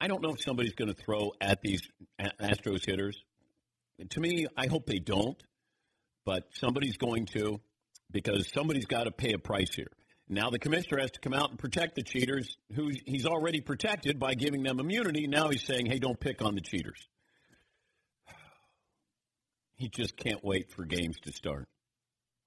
I 0.00 0.06
don't 0.06 0.22
know 0.22 0.30
if 0.30 0.42
somebody's 0.42 0.74
going 0.74 0.94
to 0.94 1.02
throw 1.02 1.32
at 1.40 1.60
these 1.62 1.80
Astros 2.20 2.86
hitters. 2.86 3.20
To 4.10 4.20
me, 4.20 4.46
I 4.56 4.66
hope 4.66 4.86
they 4.86 4.98
don't, 4.98 5.40
but 6.24 6.44
somebody's 6.52 6.96
going 6.96 7.26
to 7.26 7.60
because 8.10 8.48
somebody's 8.52 8.86
got 8.86 9.04
to 9.04 9.10
pay 9.10 9.32
a 9.32 9.38
price 9.38 9.74
here. 9.74 9.90
Now 10.28 10.50
the 10.50 10.58
commissioner 10.58 11.00
has 11.00 11.10
to 11.12 11.20
come 11.20 11.34
out 11.34 11.50
and 11.50 11.58
protect 11.58 11.96
the 11.96 12.02
cheaters 12.02 12.56
who 12.74 12.90
he's 13.04 13.26
already 13.26 13.60
protected 13.60 14.18
by 14.18 14.34
giving 14.34 14.62
them 14.62 14.80
immunity. 14.80 15.26
Now 15.26 15.48
he's 15.48 15.64
saying, 15.64 15.86
hey, 15.86 15.98
don't 15.98 16.18
pick 16.18 16.42
on 16.42 16.54
the 16.54 16.60
cheaters. 16.60 17.08
He 19.76 19.88
just 19.88 20.16
can't 20.16 20.42
wait 20.44 20.70
for 20.70 20.84
games 20.84 21.18
to 21.24 21.32
start. 21.32 21.66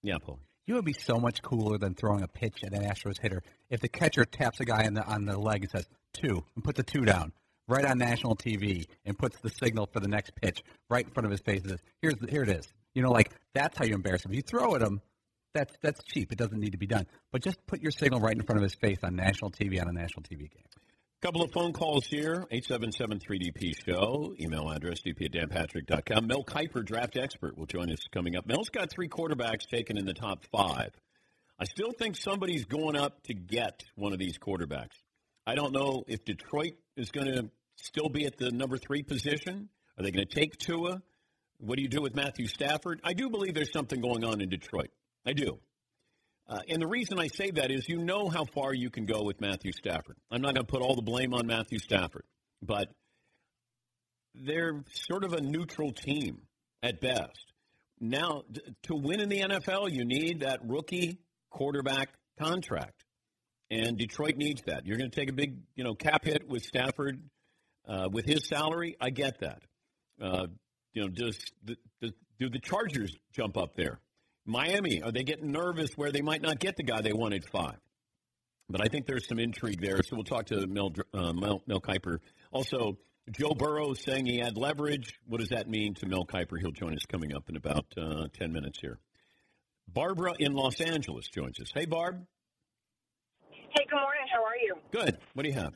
Yeah, 0.02 0.16
Paul. 0.18 0.40
You 0.66 0.76
would 0.76 0.86
be 0.86 0.94
so 0.94 1.20
much 1.20 1.42
cooler 1.42 1.78
than 1.78 1.94
throwing 1.94 2.24
a 2.24 2.28
pitch 2.28 2.64
at 2.64 2.74
an 2.74 2.84
Astros 2.84 3.22
hitter 3.22 3.44
if 3.70 3.82
the 3.82 3.90
catcher 3.90 4.24
taps 4.24 4.62
a 4.62 4.66
guy 4.66 4.86
on 4.86 4.94
the 4.94 5.04
on 5.04 5.26
the 5.26 5.38
leg 5.38 5.64
and 5.64 5.72
says 5.72 5.88
two 6.14 6.44
and 6.56 6.64
puts 6.64 6.78
the 6.78 6.84
two 6.84 7.04
down 7.04 7.34
right 7.68 7.86
on 7.86 7.98
national 7.98 8.36
TV 8.36 8.86
and 9.06 9.18
puts 9.18 9.38
the 9.40 9.50
signal 9.50 9.88
for 9.92 10.00
the 10.00 10.08
next 10.08 10.34
pitch 10.36 10.64
right 10.90 11.06
in 11.06 11.12
front 11.12 11.26
of 11.26 11.32
his 11.32 11.42
face 11.42 11.64
says, 11.64 11.80
"Here's 12.02 12.16
the, 12.16 12.30
here 12.30 12.44
it 12.44 12.50
is." 12.50 12.68
You 12.94 13.02
know, 13.02 13.12
like 13.12 13.32
that's 13.54 13.78
how 13.78 13.86
you 13.86 13.96
embarrass 13.96 14.26
him. 14.26 14.34
You 14.34 14.42
throw 14.42 14.76
at 14.76 14.82
him, 14.82 15.02
that's 15.54 15.74
that's 15.82 16.04
cheap. 16.04 16.32
It 16.32 16.38
doesn't 16.38 16.60
need 16.60 16.72
to 16.74 16.78
be 16.78 16.88
done. 16.88 17.06
But 17.32 17.44
just 17.44 17.66
put 17.68 17.82
your 17.82 17.92
signal 17.92 18.20
right 18.20 18.36
in 18.36 18.44
front 18.44 18.58
of 18.58 18.64
his 18.64 18.76
face 18.76 19.00
on 19.04 19.16
national 19.16 19.52
TV 19.52 19.82
on 19.82 19.88
a 19.88 19.94
national 19.94 20.24
TV 20.24 20.52
game. 20.52 20.66
Couple 21.20 21.42
of 21.42 21.52
phone 21.52 21.74
calls 21.74 22.06
here. 22.06 22.46
877-3DP 22.52 23.74
show. 23.84 24.36
Email 24.40 24.70
address 24.70 25.02
dp 25.02 25.26
at 25.26 25.32
danpatrick.com. 25.32 26.28
Mel 26.28 26.44
Kiper, 26.44 26.86
draft 26.86 27.18
expert, 27.18 27.58
will 27.58 27.66
join 27.66 27.92
us 27.92 27.98
coming 28.14 28.36
up. 28.36 28.46
Mel's 28.46 28.70
got 28.70 28.92
three 28.92 29.10
quarterbacks 29.10 29.68
taken 29.68 29.98
in 29.98 30.06
the 30.06 30.14
top 30.14 30.46
five. 30.52 30.92
I 31.60 31.66
still 31.66 31.92
think 31.92 32.18
somebody's 32.18 32.66
going 32.66 32.96
up 32.96 33.24
to 33.24 33.34
get 33.34 33.84
one 33.96 34.14
of 34.14 34.20
these 34.20 34.38
quarterbacks. 34.38 34.94
I 35.48 35.56
don't 35.56 35.74
know 35.74 36.04
if 36.08 36.24
Detroit 36.24 36.74
is 36.96 37.10
going 37.10 37.34
to 37.34 37.50
still 37.78 38.10
be 38.10 38.28
at 38.28 38.38
the 38.38 38.52
number 38.52 38.78
three 38.78 39.02
position. 39.02 39.70
Are 39.98 40.04
they 40.04 40.12
going 40.12 40.28
to 40.28 40.34
take 40.34 40.58
Tua? 40.58 41.02
What 41.58 41.78
do 41.78 41.82
you 41.82 41.90
do 41.90 42.02
with 42.02 42.16
Matthew 42.16 42.46
Stafford? 42.46 43.02
I 43.04 43.14
do 43.14 43.32
believe 43.32 43.56
there's 43.56 43.74
something 43.74 44.02
going 44.02 44.24
on 44.24 44.40
in 44.40 44.50
Detroit. 44.50 44.92
I 45.28 45.34
do. 45.34 45.60
Uh, 46.48 46.60
and 46.70 46.82
the 46.82 46.88
reason 46.88 47.20
I 47.20 47.28
say 47.28 47.52
that 47.52 47.70
is 47.70 47.90
you 47.90 47.98
know 47.98 48.30
how 48.30 48.46
far 48.46 48.74
you 48.74 48.90
can 48.90 49.06
go 49.06 49.24
with 49.24 49.42
Matthew 49.42 49.74
Stafford. 49.74 50.16
I'm 50.32 50.42
not 50.42 50.56
going 50.56 50.66
to 50.66 50.72
put 50.72 50.82
all 50.82 50.96
the 50.96 51.02
blame 51.02 51.34
on 51.34 51.46
Matthew 51.46 51.80
Stafford, 51.80 52.24
but 52.62 52.88
they're 54.34 54.82
sort 54.94 55.26
of 55.26 55.34
a 55.34 55.42
neutral 55.42 55.92
team 55.92 56.44
at 56.82 57.02
best. 57.02 57.54
Now, 58.00 58.44
to 58.84 58.96
win 58.96 59.20
in 59.20 59.28
the 59.28 59.42
NFL, 59.42 59.92
you 59.92 60.06
need 60.06 60.40
that 60.40 60.60
rookie 60.64 61.20
quarterback 61.50 62.10
contract, 62.40 63.04
and 63.70 63.98
Detroit 63.98 64.38
needs 64.38 64.62
that. 64.68 64.86
You're 64.86 64.98
going 64.98 65.12
to 65.12 65.20
take 65.20 65.30
a 65.30 65.34
big, 65.34 65.58
you 65.76 65.84
know, 65.84 65.96
cap 65.96 66.24
hit 66.24 66.48
with 66.48 66.64
Stafford 66.64 67.20
uh, 67.86 68.08
with 68.10 68.26
his 68.26 68.48
salary. 68.48 68.96
I 69.02 69.10
get 69.10 69.42
that. 69.42 69.64
Uh, 70.22 70.48
you 70.94 71.02
know, 71.02 71.10
does 71.10 71.38
the, 71.66 71.76
do 72.40 72.50
the 72.50 72.60
Chargers 72.60 73.14
jump 73.34 73.58
up 73.58 73.76
there? 73.76 74.00
Miami, 74.48 75.02
are 75.02 75.12
they 75.12 75.24
getting 75.24 75.52
nervous 75.52 75.92
where 75.96 76.12
they 76.12 76.22
might 76.22 76.42
not 76.42 76.60
get 76.60 76.78
the 76.78 76.84
guy 76.84 77.02
they 77.02 77.14
wanted 77.14 77.44
five? 77.46 77.78
But 78.70 78.82
I 78.82 78.88
think 78.88 79.06
there's 79.06 79.28
some 79.28 79.40
intrigue 79.40 79.82
there, 79.82 80.02
so 80.04 80.16
we'll 80.16 80.24
talk 80.24 80.48
to 80.48 80.66
Mel, 80.68 80.94
uh, 81.14 81.34
Mel, 81.34 81.62
Mel 81.68 81.82
Kiper. 81.82 82.20
Also, 82.52 82.98
Joe 83.30 83.54
Burrow 83.54 83.94
saying 83.94 84.26
he 84.26 84.40
had 84.40 84.58
leverage. 84.58 85.20
What 85.28 85.40
does 85.40 85.50
that 85.50 85.70
mean 85.70 85.94
to 85.96 86.06
Mel 86.06 86.26
Kiper? 86.26 86.60
He'll 86.60 86.72
join 86.72 86.94
us 86.94 87.06
coming 87.06 87.36
up 87.36 87.50
in 87.50 87.58
about 87.58 87.86
uh, 87.98 88.28
10 88.34 88.52
minutes 88.52 88.80
here. 88.82 89.00
Barbara 89.88 90.34
in 90.40 90.54
Los 90.54 90.82
Angeles 90.82 91.28
joins 91.28 91.60
us. 91.60 91.72
Hey, 91.74 91.86
Barb. 91.86 92.26
Hey, 93.52 93.86
good 93.90 93.96
morning. 93.96 94.28
How 94.32 94.44
are 94.44 94.58
you? 94.62 94.76
Good. 94.92 95.18
What 95.34 95.44
do 95.44 95.50
you 95.50 95.56
have? 95.56 95.74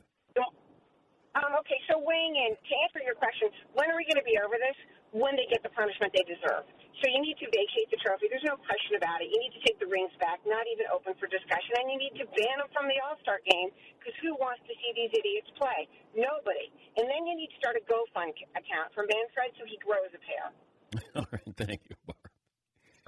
Um, 1.32 1.56
okay, 1.64 1.80
so 1.88 1.96
weighing 1.96 2.36
in, 2.36 2.52
to 2.52 2.72
answer 2.84 3.00
your 3.00 3.16
question, 3.16 3.48
when 3.72 3.88
are 3.88 3.96
we 3.96 4.04
going 4.04 4.20
to 4.20 4.28
be 4.28 4.36
over 4.36 4.60
this? 4.60 4.76
When 5.12 5.36
they 5.36 5.44
get 5.52 5.60
the 5.60 5.72
punishment 5.76 6.12
they 6.16 6.24
deserve. 6.24 6.64
So 7.00 7.10
you 7.10 7.20
need 7.20 7.36
to 7.40 7.48
vacate 7.52 7.88
the 7.92 8.00
trophy. 8.00 8.32
There's 8.32 8.46
no 8.48 8.56
question 8.56 8.96
about 8.96 9.20
it. 9.20 9.28
You 9.28 9.36
need 9.44 9.52
to 9.58 9.62
take 9.64 9.76
the 9.76 9.88
rings 9.88 10.12
back, 10.16 10.40
not 10.48 10.64
even 10.72 10.88
open 10.88 11.12
for 11.20 11.28
discussion, 11.28 11.76
and 11.84 11.92
you 11.92 11.98
need 11.98 12.16
to 12.16 12.24
ban 12.32 12.56
them 12.62 12.70
from 12.72 12.88
the 12.88 12.96
All 13.04 13.20
Star 13.20 13.44
game 13.44 13.68
because 13.98 14.16
who 14.24 14.32
wants 14.40 14.64
to 14.64 14.72
see 14.80 14.90
these 14.96 15.12
idiots 15.12 15.50
play? 15.60 15.90
Nobody. 16.16 16.72
And 16.96 17.04
then 17.10 17.28
you 17.28 17.34
need 17.36 17.52
to 17.52 17.58
start 17.60 17.76
a 17.76 17.84
GoFund 17.84 18.32
account 18.56 18.94
for 18.96 19.04
Manfred 19.04 19.52
so 19.58 19.68
he 19.68 19.76
grows 19.82 20.12
a 20.16 20.20
pair. 20.22 20.46
All 21.16 21.28
right. 21.28 21.52
Thank 21.56 21.80
you, 21.88 21.96
Barb. 22.06 22.32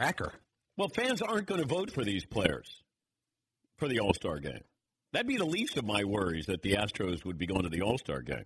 Racker. 0.00 0.32
Well, 0.76 0.88
fans 0.88 1.22
aren't 1.22 1.46
going 1.46 1.60
to 1.60 1.66
vote 1.66 1.90
for 1.90 2.04
these 2.04 2.26
players 2.26 2.82
for 3.76 3.88
the 3.88 4.00
All 4.00 4.14
Star 4.14 4.38
game. 4.38 4.64
That'd 5.12 5.28
be 5.28 5.36
the 5.36 5.46
least 5.46 5.76
of 5.76 5.84
my 5.84 6.02
worries 6.04 6.46
that 6.46 6.62
the 6.62 6.72
Astros 6.72 7.24
would 7.24 7.38
be 7.38 7.46
going 7.46 7.62
to 7.62 7.68
the 7.68 7.82
All 7.82 7.98
Star 7.98 8.22
game. 8.22 8.44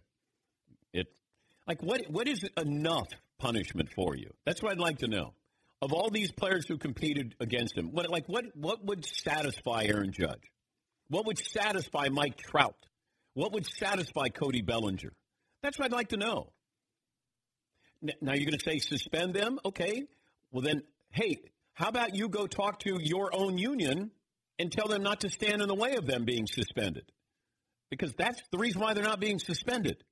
It, 0.93 1.07
like, 1.67 1.83
what 1.83 2.11
what 2.11 2.29
is 2.29 2.45
enough 2.57 3.09
punishment 3.39 3.91
for 3.95 4.17
you? 4.17 4.31
That's 4.45 4.63
what 4.63 4.73
I'd 4.73 4.79
like 4.79 4.99
to 4.99 5.09
know. 5.09 5.35
Of 5.81 5.93
all 5.93 6.11
these 6.11 6.33
players 6.33 6.67
who 6.67 6.77
competed 6.77 7.37
against 7.41 7.77
him, 7.77 7.93
what 7.93 8.11
like 8.11 8.27
what 8.27 8.45
what 8.57 8.85
would 8.85 9.05
satisfy 9.05 9.85
Aaron 9.85 10.13
Judge? 10.13 10.51
What 11.09 11.27
would 11.27 11.39
satisfy 11.39 12.09
Mike 12.09 12.37
Trout? 12.37 12.75
What 13.35 13.53
would 13.53 13.67
satisfy 13.67 14.29
Cody 14.29 14.63
Bellinger? 14.63 15.13
That's 15.63 15.79
what 15.79 15.87
I'd 15.87 15.93
like 15.93 16.09
to 16.09 16.17
know. 16.17 16.53
Now 18.03 18.35
you're 18.35 18.47
going 18.47 18.59
to 18.59 18.65
say 18.65 18.79
suspend 18.79 19.35
them? 19.35 19.59
Okay. 19.65 20.03
Well 20.51 20.63
then, 20.63 20.83
hey, 21.11 21.39
how 21.75 21.89
about 21.89 22.15
you 22.15 22.29
go 22.29 22.47
talk 22.47 22.81
to 22.81 22.99
your 23.01 23.35
own 23.35 23.59
union 23.59 24.11
and 24.59 24.71
tell 24.71 24.89
them 24.89 25.03
not 25.03 25.21
to 25.21 25.31
stand 25.31 25.63
in 25.63 25.69
the 25.69 25.75
way 25.75 25.95
of 25.95 26.07
them 26.07 26.25
being 26.25 26.47
suspended? 26.47 27.11
Because 27.91 28.13
that's 28.15 28.41
the 28.51 28.59
reason 28.59 28.81
why 28.81 28.95
they're 28.95 29.05
not 29.05 29.21
being 29.21 29.39
suspended. 29.39 30.03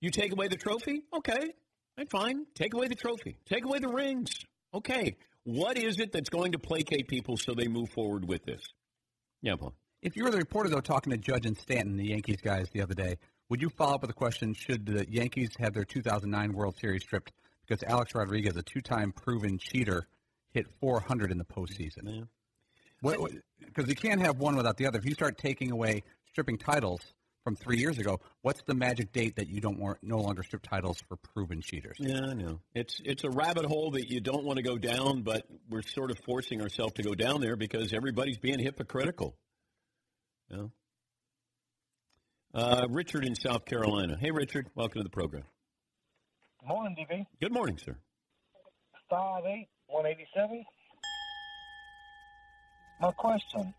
You 0.00 0.10
take 0.10 0.32
away 0.32 0.48
the 0.48 0.56
trophy? 0.56 1.02
Okay. 1.16 1.54
That's 1.98 2.10
fine. 2.12 2.46
Take 2.54 2.74
away 2.74 2.86
the 2.86 2.94
trophy. 2.94 3.36
Take 3.44 3.64
away 3.64 3.80
the 3.80 3.88
rings. 3.88 4.30
Okay. 4.72 5.16
What 5.42 5.76
is 5.76 5.98
it 5.98 6.12
that's 6.12 6.28
going 6.28 6.52
to 6.52 6.58
placate 6.58 7.08
people 7.08 7.36
so 7.36 7.54
they 7.54 7.66
move 7.66 7.90
forward 7.90 8.28
with 8.28 8.44
this? 8.44 8.62
Yeah, 9.42 9.56
Paul. 9.56 9.74
If 10.00 10.14
you 10.14 10.22
were 10.22 10.30
the 10.30 10.36
reporter, 10.36 10.70
though, 10.70 10.80
talking 10.80 11.10
to 11.10 11.16
Judge 11.16 11.44
and 11.44 11.58
Stanton, 11.58 11.96
the 11.96 12.06
Yankees 12.06 12.40
guys, 12.40 12.68
the 12.72 12.82
other 12.82 12.94
day, 12.94 13.16
would 13.48 13.60
you 13.60 13.68
follow 13.68 13.96
up 13.96 14.02
with 14.02 14.10
the 14.10 14.14
question 14.14 14.54
should 14.54 14.86
the 14.86 15.10
Yankees 15.10 15.50
have 15.58 15.74
their 15.74 15.84
2009 15.84 16.52
World 16.52 16.76
Series 16.78 17.02
stripped 17.02 17.32
because 17.66 17.82
Alex 17.82 18.14
Rodriguez, 18.14 18.56
a 18.56 18.62
two 18.62 18.80
time 18.80 19.10
proven 19.10 19.58
cheater, 19.58 20.06
hit 20.52 20.66
400 20.80 21.32
in 21.32 21.38
the 21.38 21.44
postseason? 21.44 22.28
Because 23.02 23.88
you 23.88 23.96
can't 23.96 24.20
have 24.20 24.38
one 24.38 24.54
without 24.54 24.76
the 24.76 24.86
other. 24.86 24.98
If 25.00 25.04
you 25.04 25.14
start 25.14 25.36
taking 25.36 25.72
away 25.72 26.04
stripping 26.30 26.58
titles 26.58 27.00
from 27.48 27.56
three 27.56 27.78
years 27.78 27.98
ago, 27.98 28.20
what's 28.42 28.60
the 28.66 28.74
magic 28.74 29.10
date 29.10 29.36
that 29.36 29.48
you 29.48 29.58
don't 29.58 29.78
want, 29.78 29.96
no 30.02 30.18
longer 30.18 30.42
strip 30.42 30.60
titles 30.60 31.00
for 31.08 31.16
proven 31.16 31.62
cheaters? 31.62 31.96
Yeah, 31.98 32.20
I 32.20 32.34
know. 32.34 32.60
It's 32.74 33.00
it's 33.02 33.24
a 33.24 33.30
rabbit 33.30 33.64
hole 33.64 33.92
that 33.92 34.10
you 34.10 34.20
don't 34.20 34.44
want 34.44 34.58
to 34.58 34.62
go 34.62 34.76
down, 34.76 35.22
but 35.22 35.46
we're 35.70 35.80
sort 35.80 36.10
of 36.10 36.18
forcing 36.26 36.60
ourselves 36.60 36.92
to 36.94 37.02
go 37.02 37.14
down 37.14 37.40
there 37.40 37.56
because 37.56 37.94
everybody's 37.94 38.36
being 38.36 38.58
hypocritical. 38.58 39.34
Yeah. 40.50 40.66
Uh, 42.52 42.86
Richard 42.90 43.24
in 43.24 43.34
South 43.34 43.64
Carolina. 43.64 44.18
Hey, 44.20 44.30
Richard. 44.30 44.66
Welcome 44.74 45.00
to 45.00 45.04
the 45.04 45.08
program. 45.08 45.44
Good 46.60 46.68
Morning, 46.68 46.96
DP. 46.98 47.24
Good 47.40 47.52
morning, 47.52 47.78
sir. 47.78 47.96
Five 49.08 49.44
eight 49.46 49.68
one 49.86 50.04
eighty 50.04 50.26
seven. 50.36 50.62
My 53.00 53.10
question: 53.12 53.72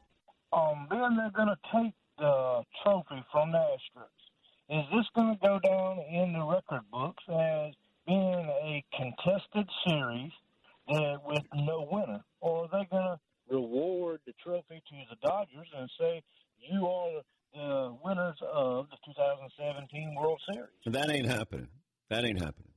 Um, 0.52 0.88
being 0.90 1.16
they're 1.18 1.30
going 1.30 1.50
to 1.50 1.58
take 1.72 1.94
trophy 2.84 3.24
from 3.32 3.52
the 3.52 3.58
Astros, 3.58 4.20
is 4.70 4.86
this 4.94 5.06
going 5.16 5.34
to 5.34 5.40
go 5.46 5.60
down 5.60 6.00
in 6.12 6.34
the 6.34 6.44
record 6.44 6.82
books 6.92 7.24
as 7.28 7.74
being 8.06 8.50
a 8.64 8.84
contested 8.96 9.68
series 9.88 10.32
that 10.88 11.20
with 11.26 11.44
no 11.56 11.88
winner, 11.92 12.24
or 12.42 12.66
are 12.66 12.68
they 12.72 12.88
going 12.90 13.04
to 13.04 13.20
reward 13.50 14.20
the 14.26 14.34
trophy 14.44 14.82
to 14.90 14.96
the 15.10 15.16
Dodgers 15.28 15.68
and 15.78 15.90
say 16.00 16.22
you 16.60 16.86
are 16.86 17.22
the 17.54 17.96
winners 18.04 18.38
of 18.54 18.90
the 18.90 18.98
2017 19.06 20.16
World 20.16 20.40
Series? 20.52 20.70
That 20.86 21.10
ain't 21.10 21.28
happening. 21.28 21.68
That 22.10 22.26
ain't 22.26 22.40
happening. 22.40 22.72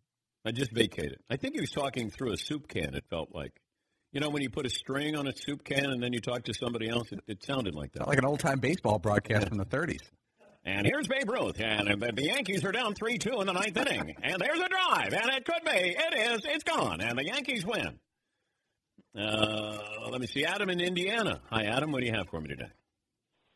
I 0.45 0.51
just 0.51 0.73
vacated. 0.73 1.21
I 1.31 1.37
think 1.37 1.55
he 1.55 1.61
was 1.61 1.71
talking 1.71 2.11
through 2.11 2.33
a 2.33 2.37
soup 2.37 2.69
can, 2.69 2.95
it 2.95 3.05
felt 3.09 3.31
like. 3.33 3.61
You 4.13 4.21
know, 4.21 4.29
when 4.29 4.43
you 4.43 4.51
put 4.51 4.67
a 4.67 4.71
string 4.71 5.17
on 5.17 5.27
a 5.27 5.33
soup 5.35 5.65
can 5.65 5.87
and 5.87 6.03
then 6.03 6.13
you 6.13 6.21
talk 6.21 6.45
to 6.45 6.55
somebody 6.55 6.89
else, 6.89 7.11
it, 7.13 7.21
it 7.27 7.43
sounded 7.43 7.75
like 7.75 7.93
that. 7.93 8.01
Sound 8.01 8.09
like 8.09 8.19
an 8.19 8.27
old 8.27 8.41
time 8.41 8.61
baseball 8.61 8.99
broadcast 8.99 9.49
from 9.49 9.57
the 9.57 9.65
30s. 9.65 10.03
And 10.65 10.87
here's 10.87 11.09
Babe 11.09 11.29
Ruth, 11.29 11.61
and 11.61 11.89
the, 11.89 12.13
the 12.13 12.23
Yankees 12.23 12.65
are 12.65 12.71
down 12.71 12.95
3 12.95 13.19
2 13.19 13.41
in 13.41 13.47
the 13.47 13.53
ninth 13.53 13.77
inning. 13.77 14.15
And 14.23 14.37
there's 14.39 14.61
a 14.61 14.69
drive, 14.69 15.13
and 15.13 15.31
it 15.35 15.45
could 15.45 15.65
be, 15.65 15.97
it 15.99 16.15
is, 16.33 16.43
it's 16.45 16.63
gone, 16.63 17.01
and 17.01 17.19
the 17.19 17.25
Yankees 17.25 17.67
win. 17.67 17.99
Uh, 19.19 19.79
let 20.11 20.21
me 20.21 20.27
see, 20.27 20.45
Adam 20.45 20.71
in 20.71 20.81
Indiana. 20.81 21.41
Hi, 21.51 21.65
Adam. 21.65 21.91
What 21.91 22.01
do 22.01 22.07
you 22.07 22.13
have 22.15 22.29
for 22.29 22.41
me 22.41 22.49
today? 22.49 22.71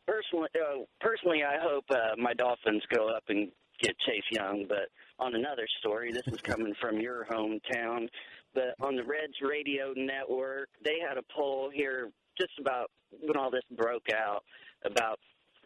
Personally, 0.05 0.49
uh, 0.55 0.83
personally, 0.99 1.43
I 1.43 1.59
hope 1.61 1.85
uh, 1.89 2.15
my 2.17 2.33
Dolphins 2.33 2.83
go 2.93 3.09
up 3.09 3.23
and 3.29 3.51
get 3.81 3.95
Chase 3.99 4.23
Young. 4.31 4.65
But 4.67 4.89
on 5.19 5.33
another 5.35 5.67
story, 5.79 6.11
this 6.11 6.27
is 6.27 6.41
coming 6.41 6.73
from 6.79 6.99
your 6.99 7.25
hometown. 7.25 8.07
But 8.53 8.75
on 8.79 8.95
the 8.95 9.03
Reds 9.03 9.35
radio 9.41 9.93
network, 9.95 10.69
they 10.83 10.95
had 11.07 11.17
a 11.17 11.23
poll 11.35 11.69
here 11.73 12.09
just 12.39 12.53
about 12.59 12.89
when 13.21 13.37
all 13.37 13.51
this 13.51 13.63
broke 13.75 14.07
out 14.13 14.43
about 14.85 15.19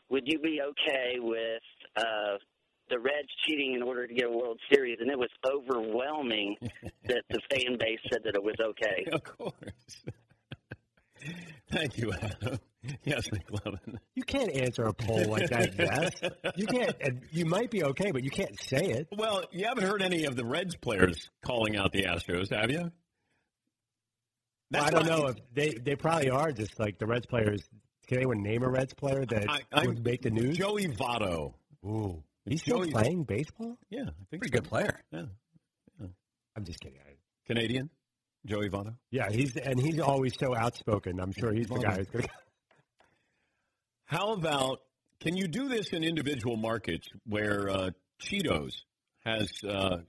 would 0.10 0.24
you 0.26 0.40
be 0.40 0.60
okay 0.62 1.20
with 1.20 1.62
uh, 1.96 2.38
the 2.90 3.00
Reds 3.00 3.30
cheating 3.48 3.74
in 3.74 3.82
order 3.82 4.06
to 4.06 4.14
get 4.14 4.26
a 4.26 4.30
World 4.30 4.60
Series, 4.72 4.98
and 5.00 5.10
it 5.10 5.18
was 5.18 5.30
overwhelming 5.50 6.58
that 7.06 7.24
the 7.30 7.40
fan 7.50 7.78
base 7.80 8.00
said 8.12 8.22
that 8.26 8.36
it 8.36 8.44
was 8.44 8.56
okay. 8.62 9.08
Of 9.12 9.24
course. 9.24 10.04
Thank 11.72 11.98
you, 11.98 12.12
Adam. 12.12 12.60
Yes, 13.04 13.28
McLovin. 13.30 13.98
You 14.16 14.24
can't 14.24 14.52
answer 14.52 14.84
a 14.84 14.94
poll 14.94 15.26
like 15.30 15.50
that, 15.50 15.76
yes. 15.78 16.54
You 16.56 16.66
can't. 16.66 16.96
and 17.02 17.22
You 17.32 17.46
might 17.46 17.70
be 17.70 17.84
okay, 17.84 18.12
but 18.12 18.24
you 18.24 18.30
can't 18.32 18.60
say 18.60 18.86
it. 18.90 19.08
Well, 19.16 19.44
you 19.52 19.66
haven't 19.66 19.84
heard 19.84 20.02
any 20.02 20.26
of 20.26 20.36
the 20.36 20.44
Reds 20.46 20.76
players 20.76 21.30
calling 21.44 21.78
out 21.78 21.92
the 21.92 22.04
Astros, 22.04 22.50
have 22.52 22.72
you? 22.72 22.92
I 24.74 24.90
don't 24.90 25.06
know 25.06 25.28
if 25.28 25.36
they 25.54 25.70
they 25.84 25.96
probably 25.96 26.30
are 26.30 26.52
just 26.52 26.80
like 26.80 26.98
the 26.98 27.06
Reds 27.06 27.26
players. 27.26 27.62
Can 28.08 28.18
anyone 28.18 28.42
name 28.42 28.64
a 28.64 28.70
Reds 28.70 28.94
player 28.94 29.26
that 29.26 29.50
I- 29.50 29.60
I- 29.72 29.86
would 29.86 30.04
make 30.04 30.22
the 30.22 30.32
news? 30.32 30.58
Joey 30.58 30.88
Votto. 30.88 31.54
Ooh, 31.86 32.24
he's 32.46 32.62
still 32.62 32.86
playing 32.88 33.26
baseball. 33.26 33.78
Yeah, 33.90 34.04
I 34.04 34.26
think 34.30 34.42
Pretty 34.42 34.56
so. 34.58 34.62
good 34.62 34.70
player. 34.70 35.00
Yeah. 35.12 35.26
I'm 36.56 36.66
just 36.66 36.80
kidding. 36.80 36.98
I- 37.00 37.16
Canadian? 37.48 37.90
Joey 38.46 38.70
Votto? 38.70 38.96
Yeah, 39.12 39.30
he's 39.30 39.56
and 39.58 39.80
he's 39.80 40.00
always 40.00 40.34
so 40.40 40.56
outspoken. 40.56 41.20
I'm 41.20 41.32
sure 41.34 41.52
he's 41.54 41.68
the 41.68 41.78
guy 41.80 41.98
who's 41.98 42.08
going 42.08 42.24
to. 42.24 42.30
How 44.12 44.34
about 44.34 44.82
can 45.22 45.38
you 45.38 45.48
do 45.48 45.70
this 45.70 45.94
in 45.94 46.04
individual 46.04 46.58
markets 46.58 47.08
where 47.26 47.70
uh, 47.70 47.90
Cheetos 48.22 48.74
has 49.24 49.50
uh, 49.66 50.00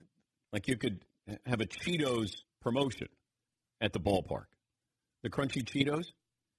like 0.53 0.67
you 0.67 0.77
could 0.77 1.05
have 1.47 1.61
a 1.61 1.67
Cheetos 1.67 2.33
promotion 2.61 3.07
at 3.81 3.93
the 3.93 4.01
ballpark, 4.01 4.47
the 5.23 5.31
crunchy 5.31 5.63
Cheetos. 5.63 6.07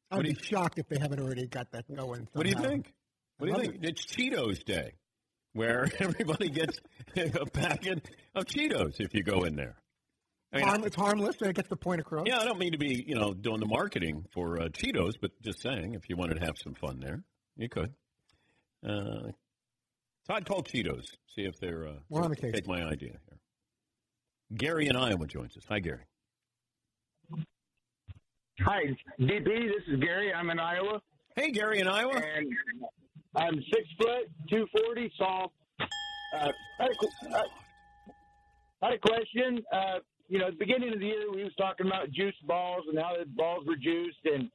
I'd 0.10 0.18
What 0.18 0.26
be 0.26 0.36
shocked 0.36 0.80
if 0.80 0.88
they 0.88 0.98
haven't 0.98 1.20
already 1.20 1.46
got 1.46 1.70
that 1.72 1.84
going. 1.94 2.30
What 2.32 2.44
do 2.44 2.50
you 2.50 2.56
think? 2.56 2.94
What 3.40 3.48
do 3.48 3.62
you 3.62 3.72
think? 3.72 3.84
It's 3.84 4.06
Cheetos 4.06 4.64
Day, 4.64 4.94
where 5.52 5.90
everybody 6.00 6.48
gets 6.48 6.80
a 7.18 7.46
packet 7.46 8.10
of 8.36 8.46
Cheetos 8.46 9.02
if 9.02 9.14
you 9.14 9.22
go 9.22 9.44
in 9.44 9.58
there. 9.58 9.76
I 10.54 10.58
mean, 10.60 10.68
Harm, 10.68 10.84
it's 10.86 10.96
harmless. 10.96 11.42
and 11.42 11.50
It 11.50 11.58
gets 11.58 11.68
the 11.68 11.76
point 11.76 12.00
across. 12.00 12.26
yeah, 12.26 12.40
I 12.40 12.46
don't 12.46 12.60
mean 12.60 12.72
to 12.72 12.78
be, 12.78 13.04
you 13.06 13.16
know, 13.16 13.34
doing 13.34 13.60
the 13.60 13.66
marketing 13.66 14.24
for 14.32 14.62
uh, 14.62 14.68
Cheetos, 14.70 15.16
but 15.20 15.32
just 15.42 15.62
saying, 15.62 15.96
if 15.96 16.08
you 16.08 16.16
wanted 16.16 16.40
to 16.40 16.46
have 16.46 16.56
some 16.64 16.76
fun 16.76 17.02
there, 17.02 17.24
you 17.58 17.70
could. 17.70 17.94
Uh, 18.88 19.32
so 20.26 20.34
I'd 20.34 20.46
call 20.46 20.64
Cheetos, 20.64 21.06
see 21.36 21.44
if 21.44 21.60
they're 21.60 21.88
uh, 21.88 21.94
We're 22.10 22.22
on 22.24 22.30
the 22.30 22.36
case. 22.36 22.54
take 22.54 22.68
my 22.68 22.84
idea 22.84 23.10
here. 23.28 23.38
Gary 24.56 24.88
in 24.88 24.96
Iowa 24.96 25.26
joins 25.28 25.56
us. 25.58 25.64
Hi, 25.70 25.80
Gary. 25.80 26.04
Hi, 28.62 28.82
DP. 29.20 29.46
This 29.46 29.84
is 29.88 30.00
Gary. 30.00 30.32
I'm 30.34 30.50
in 30.50 30.60
Iowa, 30.60 31.02
Hey, 31.36 31.52
Gary 31.52 31.80
in 31.80 31.88
Iowa. 31.88 32.14
and 32.16 32.48
I'm 33.36 33.56
six 33.74 33.88
foot, 34.00 34.30
two 34.50 34.68
forty. 34.72 35.12
soft. 35.18 35.54
uh, 35.80 35.86
I 36.80 36.84
had 36.84 36.90
a, 36.92 37.36
uh, 37.36 37.42
I 38.84 38.86
had 38.86 38.94
a 38.94 39.00
question. 39.00 39.64
Uh, 39.74 40.00
you 40.30 40.38
know, 40.40 40.46
at 40.48 40.52
the 40.54 40.58
beginning 40.60 40.94
of 40.94 41.00
the 41.00 41.06
year, 41.08 41.32
we 41.34 41.44
was 41.44 41.54
talking 41.58 41.88
about 41.88 42.12
juice 42.12 42.36
balls 42.48 42.84
and 42.90 42.98
how 43.00 43.14
the 43.20 43.26
balls 43.26 43.66
were 43.68 43.76
juiced, 43.76 44.24
and 44.26 44.50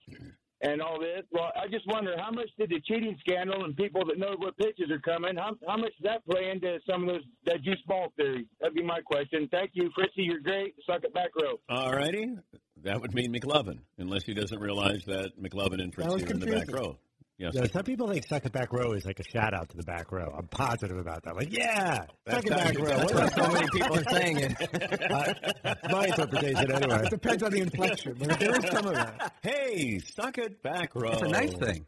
and 0.61 0.83
all 0.83 0.99
this. 0.99 1.23
Well, 1.31 1.50
I 1.57 1.69
just 1.69 1.87
wonder 1.87 2.15
how 2.19 2.31
much 2.31 2.49
did 2.59 2.71
the 2.71 2.81
cheating 2.81 3.17
scandal 3.21 3.65
and 3.65 3.77
people 3.77 4.05
that 4.07 4.19
know 4.19 4.35
what 4.38 4.57
pitches 4.57 4.91
are 4.91 4.99
coming, 5.00 5.37
how 5.37 5.57
how 5.67 5.77
much 5.77 5.93
does 6.00 6.05
that 6.05 6.27
play 6.27 6.50
into 6.50 6.79
some 6.88 7.03
of 7.03 7.09
those 7.09 7.23
that 7.47 7.62
juice 7.62 7.81
ball 7.87 8.12
theory? 8.17 8.47
That'd 8.61 8.75
be 8.75 8.83
my 8.83 9.00
question. 9.00 9.49
Thank 9.50 9.73
you, 9.75 9.91
Fritzy. 9.95 10.23
You're 10.23 10.41
great. 10.41 10.75
Suck 10.87 11.05
it 11.05 11.15
back 11.15 11.31
row. 11.41 11.59
All 11.69 11.93
righty. 11.93 12.37
That 12.85 13.00
would 13.00 13.15
mean 13.15 13.35
McLovin, 13.35 13.81
unless 13.99 14.25
he 14.25 14.35
doesn't 14.35 14.61
realize 14.61 15.05
that 15.07 15.41
McLovin 15.41 15.83
and 15.83 15.93
That 15.93 16.07
was 16.07 16.23
Fritzy 16.23 16.27
are 16.27 16.35
in 16.35 16.41
the 16.41 16.47
back 16.47 16.71
row. 16.73 16.99
Yes. 17.38 17.52
Yeah, 17.54 17.66
some 17.73 17.85
people 17.85 18.09
think 18.09 18.26
second 18.26 18.50
back 18.50 18.73
row 18.73 18.92
is 18.92 19.07
like 19.07 19.21
a 19.21 19.23
shout 19.23 19.54
out 19.54 19.68
to 19.68 19.76
the 19.76 19.85
back 19.85 20.11
row. 20.11 20.35
I'm 20.37 20.49
positive 20.49 20.99
about 20.99 21.23
that. 21.23 21.37
Like, 21.37 21.52
yeah, 21.57 22.04
second 22.28 22.50
back 22.50 22.76
row. 22.76 22.85
that's 22.87 23.12
What 23.12 23.14
why 23.14 23.28
so 23.28 23.52
many 23.52 23.68
people 23.71 23.97
are 23.97 24.11
saying 24.11 24.38
it? 24.61 25.11
Uh, 25.64 25.75
my 25.88 26.07
interpretation, 26.07 26.73
anyway. 26.73 27.02
It 27.04 27.11
depends 27.11 27.42
on 27.45 27.52
the 27.52 27.61
inflection, 27.61 28.16
but 28.18 28.40
there 28.40 28.59
is 28.59 28.68
some 28.73 28.87
of 28.87 28.95
that. 28.95 29.35
Hey, 29.42 30.00
suck 30.00 30.37
it 30.38 30.61
back 30.64 30.97
row. 30.97 31.11
It's 31.12 31.23
a 31.23 31.28
nice 31.28 31.54
thing. 31.54 31.87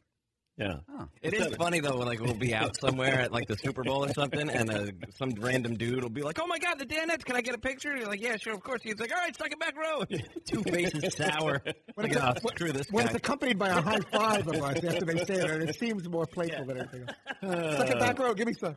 Yeah. 0.61 0.81
It 1.23 1.33
is 1.33 1.57
funny 1.57 1.81
though, 1.81 1.97
when 1.97 2.07
like 2.07 2.21
we'll 2.21 2.35
be 2.35 2.55
out 2.55 2.77
somewhere 2.77 3.21
at 3.21 3.33
like 3.33 3.49
the 3.49 3.57
Super 3.57 3.83
Bowl 3.83 4.05
or 4.05 4.13
something, 4.13 4.51
and 4.51 4.71
uh, 4.71 4.87
some 5.17 5.31
random 5.39 5.77
dude 5.77 6.03
will 6.03 6.11
be 6.11 6.21
like, 6.21 6.39
"Oh 6.39 6.47
my 6.47 6.59
God, 6.59 6.79
the 6.79 6.85
Danettes! 6.85 7.25
Can 7.25 7.35
I 7.35 7.41
get 7.41 7.55
a 7.55 7.59
picture?" 7.59 7.89
And 7.89 8.01
you're 8.01 8.09
like, 8.09 8.21
"Yeah, 8.21 8.37
sure, 8.37 8.53
of 8.53 8.63
course." 8.63 8.83
He's 8.83 9.01
like, 9.01 9.11
"All 9.11 9.23
right, 9.23 9.35
suck 9.35 9.51
it 9.51 9.59
back 9.59 9.75
row." 9.75 10.05
Two 10.47 10.63
faces 10.63 11.15
sour. 11.15 11.63
When 11.95 12.09
like, 12.09 12.17
it's, 12.17 12.45
oh, 12.45 12.49
screw 12.51 12.73
this 12.73 12.87
when 12.91 13.05
guy. 13.05 13.11
it's 13.11 13.17
accompanied 13.19 13.59
by 13.59 13.69
a 13.69 13.81
high 13.81 14.01
five 14.13 14.47
of 14.47 14.55
us 14.63 14.85
after 14.85 15.05
they 15.05 15.25
say 15.25 15.35
it, 15.35 15.51
and 15.51 15.69
it 15.69 15.77
seems 15.77 16.09
more 16.09 16.27
playful 16.27 16.65
than 16.67 16.79
anything 16.79 17.07
else. 17.43 17.77
Second 17.79 17.99
back 17.99 18.19
row, 18.19 18.35
give 18.35 18.47
me 18.47 18.55
some. 18.55 18.77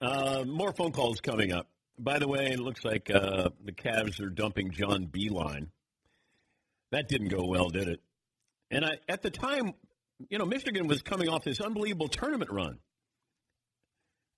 Uh, 0.00 0.44
more 0.46 0.72
phone 0.72 0.92
calls 0.92 1.20
coming 1.20 1.52
up. 1.52 1.68
By 1.98 2.18
the 2.18 2.28
way, 2.28 2.46
it 2.46 2.60
looks 2.60 2.84
like 2.84 3.10
uh, 3.10 3.50
the 3.64 3.72
Cavs 3.72 4.20
are 4.20 4.30
dumping 4.30 4.70
John 4.70 5.06
Beilein. 5.06 5.68
That 6.92 7.08
didn't 7.08 7.28
go 7.28 7.44
well, 7.44 7.68
did 7.68 7.88
it? 7.88 8.00
And 8.70 8.84
I, 8.84 8.98
at 9.08 9.22
the 9.22 9.30
time, 9.30 9.74
you 10.28 10.38
know, 10.38 10.44
Michigan 10.44 10.86
was 10.86 11.02
coming 11.02 11.28
off 11.28 11.44
this 11.44 11.60
unbelievable 11.60 12.08
tournament 12.08 12.50
run, 12.50 12.78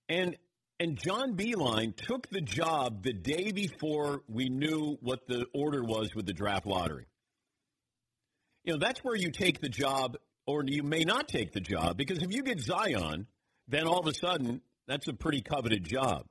and 0.09 0.37
and 0.79 0.97
John 0.97 1.37
Beilein 1.37 1.97
took 1.97 2.29
the 2.29 2.41
job 2.41 3.03
the 3.03 3.13
day 3.13 3.53
before 3.53 4.23
we 4.29 4.49
knew 4.49 4.99
what 5.01 5.27
the 5.29 5.47
order 5.55 5.83
was 5.83 6.15
with 6.15 6.27
the 6.27 6.33
draft 6.33 6.67
lottery. 6.67 7.07
You 8.65 8.73
know, 8.73 8.79
that's 8.79 9.01
where 9.01 9.17
you 9.17 9.31
take 9.31 9.61
the 9.61 9.69
job, 9.69 10.17
or 10.47 10.65
you 10.67 10.83
may 10.83 11.05
not 11.05 11.29
take 11.29 11.53
the 11.53 11.61
job, 11.61 11.97
because 11.97 12.19
if 12.19 12.33
you 12.33 12.43
get 12.43 12.61
Zion, 12.61 13.27
then 13.69 13.87
all 13.87 14.01
of 14.01 14.07
a 14.07 14.15
sudden 14.15 14.61
that's 14.87 15.09
a 15.09 15.13
pretty 15.13 15.41
coveted 15.41 15.85
job. 15.85 16.27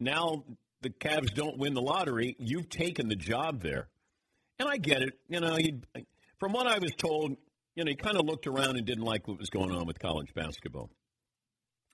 Now 0.00 0.44
the 0.80 0.90
Cavs 0.90 1.32
don't 1.34 1.58
win 1.58 1.74
the 1.74 1.82
lottery, 1.82 2.34
you've 2.38 2.68
taken 2.68 3.08
the 3.08 3.16
job 3.16 3.62
there, 3.62 3.88
and 4.58 4.68
I 4.68 4.76
get 4.78 5.02
it. 5.02 5.14
You 5.28 5.40
know, 5.40 5.56
from 6.38 6.52
what 6.52 6.66
I 6.66 6.78
was 6.78 6.92
told, 6.96 7.36
you 7.74 7.84
know, 7.84 7.88
he 7.88 7.96
kind 7.96 8.16
of 8.16 8.26
looked 8.26 8.46
around 8.46 8.76
and 8.76 8.84
didn't 8.84 9.04
like 9.04 9.26
what 9.28 9.38
was 9.38 9.50
going 9.50 9.70
on 9.70 9.86
with 9.86 9.98
college 9.98 10.34
basketball. 10.34 10.90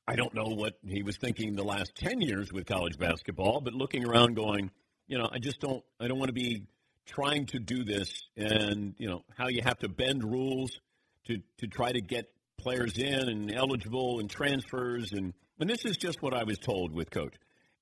I 0.07 0.17
don't 0.17 0.35
know 0.35 0.47
what 0.47 0.79
he 0.87 1.03
was 1.03 1.17
thinking 1.19 1.55
the 1.55 1.65
last 1.65 1.95
10 1.97 2.21
years 2.21 2.53
with 2.53 2.67
college 2.67 2.99
basketball, 2.99 3.61
but 3.61 3.75
looking 3.75 4.07
around 4.07 4.35
going, 4.35 4.71
you 5.07 5.19
know, 5.19 5.29
I 5.31 5.39
just 5.39 5.61
don't 5.61 5.85
I 6.01 6.09
don't 6.09 6.19
want 6.19 6.31
to 6.31 6.35
be 6.35 6.65
trying 7.07 7.47
to 7.47 7.59
do 7.59 7.85
this 7.85 8.11
and, 8.37 8.95
you 8.99 9.09
know, 9.09 9.23
how 9.37 9.49
you 9.49 9.61
have 9.63 9.79
to 9.81 9.89
bend 9.89 10.25
rules 10.25 10.81
to 11.27 11.39
to 11.59 11.67
try 11.67 11.93
to 11.93 12.01
get 12.01 12.27
players 12.59 12.97
in 12.99 13.29
and 13.29 13.55
eligible 13.55 14.19
and 14.19 14.31
transfers 14.31 15.13
and 15.13 15.35
and 15.61 15.69
this 15.69 15.85
is 15.85 15.97
just 15.97 16.23
what 16.23 16.35
I 16.35 16.45
was 16.45 16.59
told 16.59 16.95
with 16.95 17.11
coach. 17.11 17.35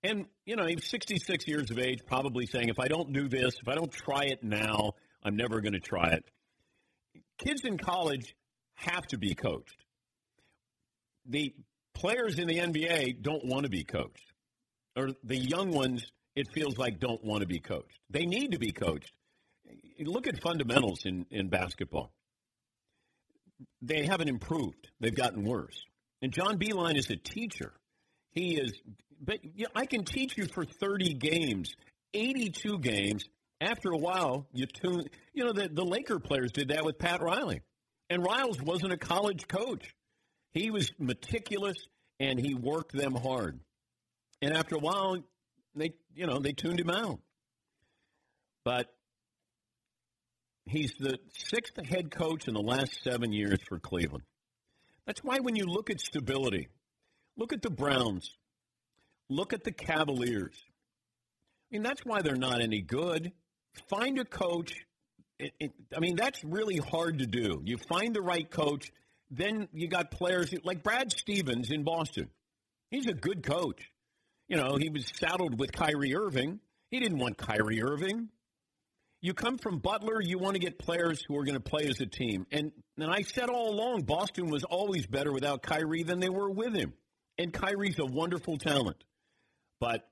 And, 0.03 0.27
you 0.45 0.57
know, 0.57 0.67
he's 0.67 0.85
66 0.89 1.47
years 1.47 1.71
of 1.71 1.79
age, 1.79 2.01
probably 2.07 2.47
saying, 2.47 2.69
if 2.69 2.79
I 2.79 2.89
don't 2.89 3.13
do 3.13 3.29
this, 3.29 3.57
if 3.61 3.69
I 3.69 3.75
don't 3.75 3.91
try 3.91 4.25
it 4.25 4.43
now, 4.43 4.93
I'm 5.23 5.37
never 5.37 5.61
going 5.61 5.73
to 5.73 5.81
try 5.81 6.11
it. 6.11 6.25
Kids 7.39 7.65
in 7.65 7.79
college 7.79 8.35
have 8.75 9.07
to 9.09 9.19
be 9.19 9.35
coached. 9.35 9.85
The 11.27 11.55
players 11.95 12.39
in 12.39 12.47
the 12.47 12.59
NBA 12.59 13.23
don't 13.23 13.45
want 13.45 13.65
to 13.65 13.71
be 13.71 13.85
coached, 13.85 14.33
or 14.97 15.11
the 15.25 15.37
young 15.37 15.71
ones, 15.71 16.05
it 16.35 16.49
feels 16.53 16.79
like, 16.79 17.01
don't 17.01 17.25
want 17.25 17.41
to 17.41 17.47
be 17.47 17.59
coached. 17.59 17.99
They 18.11 18.27
need 18.27 18.53
to 18.53 18.59
be 18.59 18.73
coached. 18.73 19.13
Look 19.99 20.27
at 20.27 20.41
fundamentals 20.41 21.05
in, 21.05 21.27
in 21.31 21.49
basketball. 21.49 22.13
They 23.81 24.05
haven't 24.05 24.29
improved, 24.29 24.91
they've 25.01 25.15
gotten 25.15 25.45
worse. 25.45 25.83
And 26.23 26.33
John 26.33 26.59
Beilein 26.59 26.97
is 26.97 27.11
a 27.11 27.17
teacher. 27.17 27.73
He 28.33 28.57
is, 28.57 28.73
but 29.21 29.39
you 29.43 29.65
know, 29.65 29.71
I 29.75 29.87
can 29.87 30.05
teach 30.05 30.37
you 30.37 30.47
for 30.47 30.65
30 30.65 31.15
games, 31.15 31.75
82 32.13 32.79
games. 32.79 33.25
After 33.61 33.91
a 33.91 33.99
while, 33.99 34.47
you 34.53 34.67
tune. 34.67 35.05
You 35.33 35.45
know, 35.45 35.53
the, 35.53 35.69
the 35.69 35.85
Laker 35.85 36.19
players 36.19 36.53
did 36.53 36.69
that 36.69 36.85
with 36.85 36.99
Pat 36.99 37.23
Riley. 37.23 37.63
And 38.11 38.23
Riles 38.23 38.61
wasn't 38.63 38.93
a 38.93 38.97
college 38.97 39.49
coach. 39.49 39.95
He 40.53 40.71
was 40.71 40.93
meticulous 40.99 41.77
and 42.21 42.39
he 42.39 42.55
worked 42.55 42.93
them 42.93 43.15
hard. 43.15 43.59
And 44.41 44.55
after 44.55 44.77
a 44.77 44.79
while, 44.79 45.19
they, 45.75 45.95
you 46.15 46.27
know, 46.27 46.39
they 46.39 46.53
tuned 46.53 46.81
him 46.81 46.91
out. 46.91 47.21
But 48.65 48.87
he's 50.67 50.93
the 50.99 51.19
sixth 51.33 51.75
head 51.85 52.11
coach 52.11 52.49
in 52.49 52.55
the 52.55 52.61
last 52.61 53.03
seven 53.03 53.33
years 53.33 53.59
for 53.69 53.79
Cleveland. 53.79 54.25
That's 55.07 55.23
why 55.23 55.39
when 55.39 55.57
you 55.57 55.65
look 55.67 55.91
at 55.91 56.01
stability, 56.01 56.69
look 57.37 57.53
at 57.53 57.63
the 57.63 57.71
Browns, 57.71 58.35
look 59.29 59.53
at 59.53 59.65
the 59.65 59.73
Cavaliers. 59.73 60.57
I 61.71 61.77
mean, 61.77 61.83
that's 61.83 62.05
why 62.05 62.23
they're 62.23 62.37
not 62.37 62.61
any 62.61 62.81
good. 62.81 63.33
Find 63.89 64.19
a 64.19 64.25
coach. 64.25 64.75
It, 65.39 65.53
it, 65.61 65.73
I 65.95 66.01
mean, 66.01 66.17
that's 66.17 66.43
really 66.45 66.79
hard 66.79 67.19
to 67.19 67.27
do. 67.27 67.61
You 67.65 67.77
find 67.77 68.15
the 68.15 68.23
right 68.23 68.51
coach, 68.51 68.91
then 69.31 69.69
you 69.73 69.89
got 69.89 70.11
players 70.11 70.53
like 70.65 70.83
Brad 70.83 71.13
Stevens 71.13 71.71
in 71.71 71.85
Boston. 71.85 72.31
He's 72.91 73.07
a 73.07 73.13
good 73.13 73.43
coach. 73.43 73.91
You 74.49 74.57
know, 74.57 74.77
he 74.77 74.89
was 74.89 75.07
saddled 75.15 75.59
with 75.59 75.73
Kyrie 75.73 76.15
Irving. 76.15 76.61
He 76.91 77.01
didn't 77.01 77.19
want 77.19 77.37
Kyrie 77.37 77.83
Irving. 77.83 78.29
You 79.21 79.35
come 79.35 79.59
from 79.59 79.79
Butler, 79.79 80.21
you 80.23 80.39
want 80.39 80.55
to 80.55 80.61
get 80.61 80.79
players 80.79 81.25
who 81.27 81.37
are 81.37 81.45
going 81.45 81.55
to 81.55 81.61
play 81.61 81.87
as 81.87 82.01
a 82.01 82.07
team. 82.07 82.47
And 82.53 82.71
and 82.97 83.11
I 83.11 83.23
said 83.23 83.49
all 83.49 83.71
along, 83.71 84.03
Boston 84.03 84.51
was 84.51 84.63
always 84.63 85.07
better 85.07 85.33
without 85.33 85.63
Kyrie 85.63 86.05
than 86.05 86.21
they 86.21 86.29
were 86.29 86.51
with 86.51 86.75
him. 86.75 86.93
And 87.39 87.53
Kyrie's 87.53 87.99
a 87.99 88.07
wonderful 88.07 88.57
talent. 88.57 89.03
But 89.81 90.09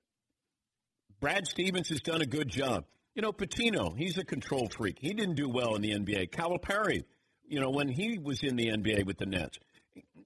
Brad 1.20 1.46
Stevens 1.46 1.88
has 1.90 2.00
done 2.00 2.22
a 2.22 2.27
good 2.27 2.48
job. 2.48 2.85
You 3.14 3.22
know, 3.22 3.33
Pitino, 3.33 3.96
he's 3.96 4.18
a 4.18 4.24
control 4.24 4.68
freak. 4.68 4.98
He 5.00 5.14
didn't 5.14 5.37
do 5.37 5.48
well 5.48 5.77
in 5.77 5.83
the 5.83 5.92
NBA. 5.92 6.31
Calipari, 6.31 7.05
you 7.46 7.61
know, 7.61 7.70
when 7.70 7.88
he 7.88 8.18
was 8.18 8.42
in 8.42 8.57
the 8.57 8.68
NBA 8.68 9.07
with 9.07 9.18
the 9.18 9.27
Nets. 9.27 9.59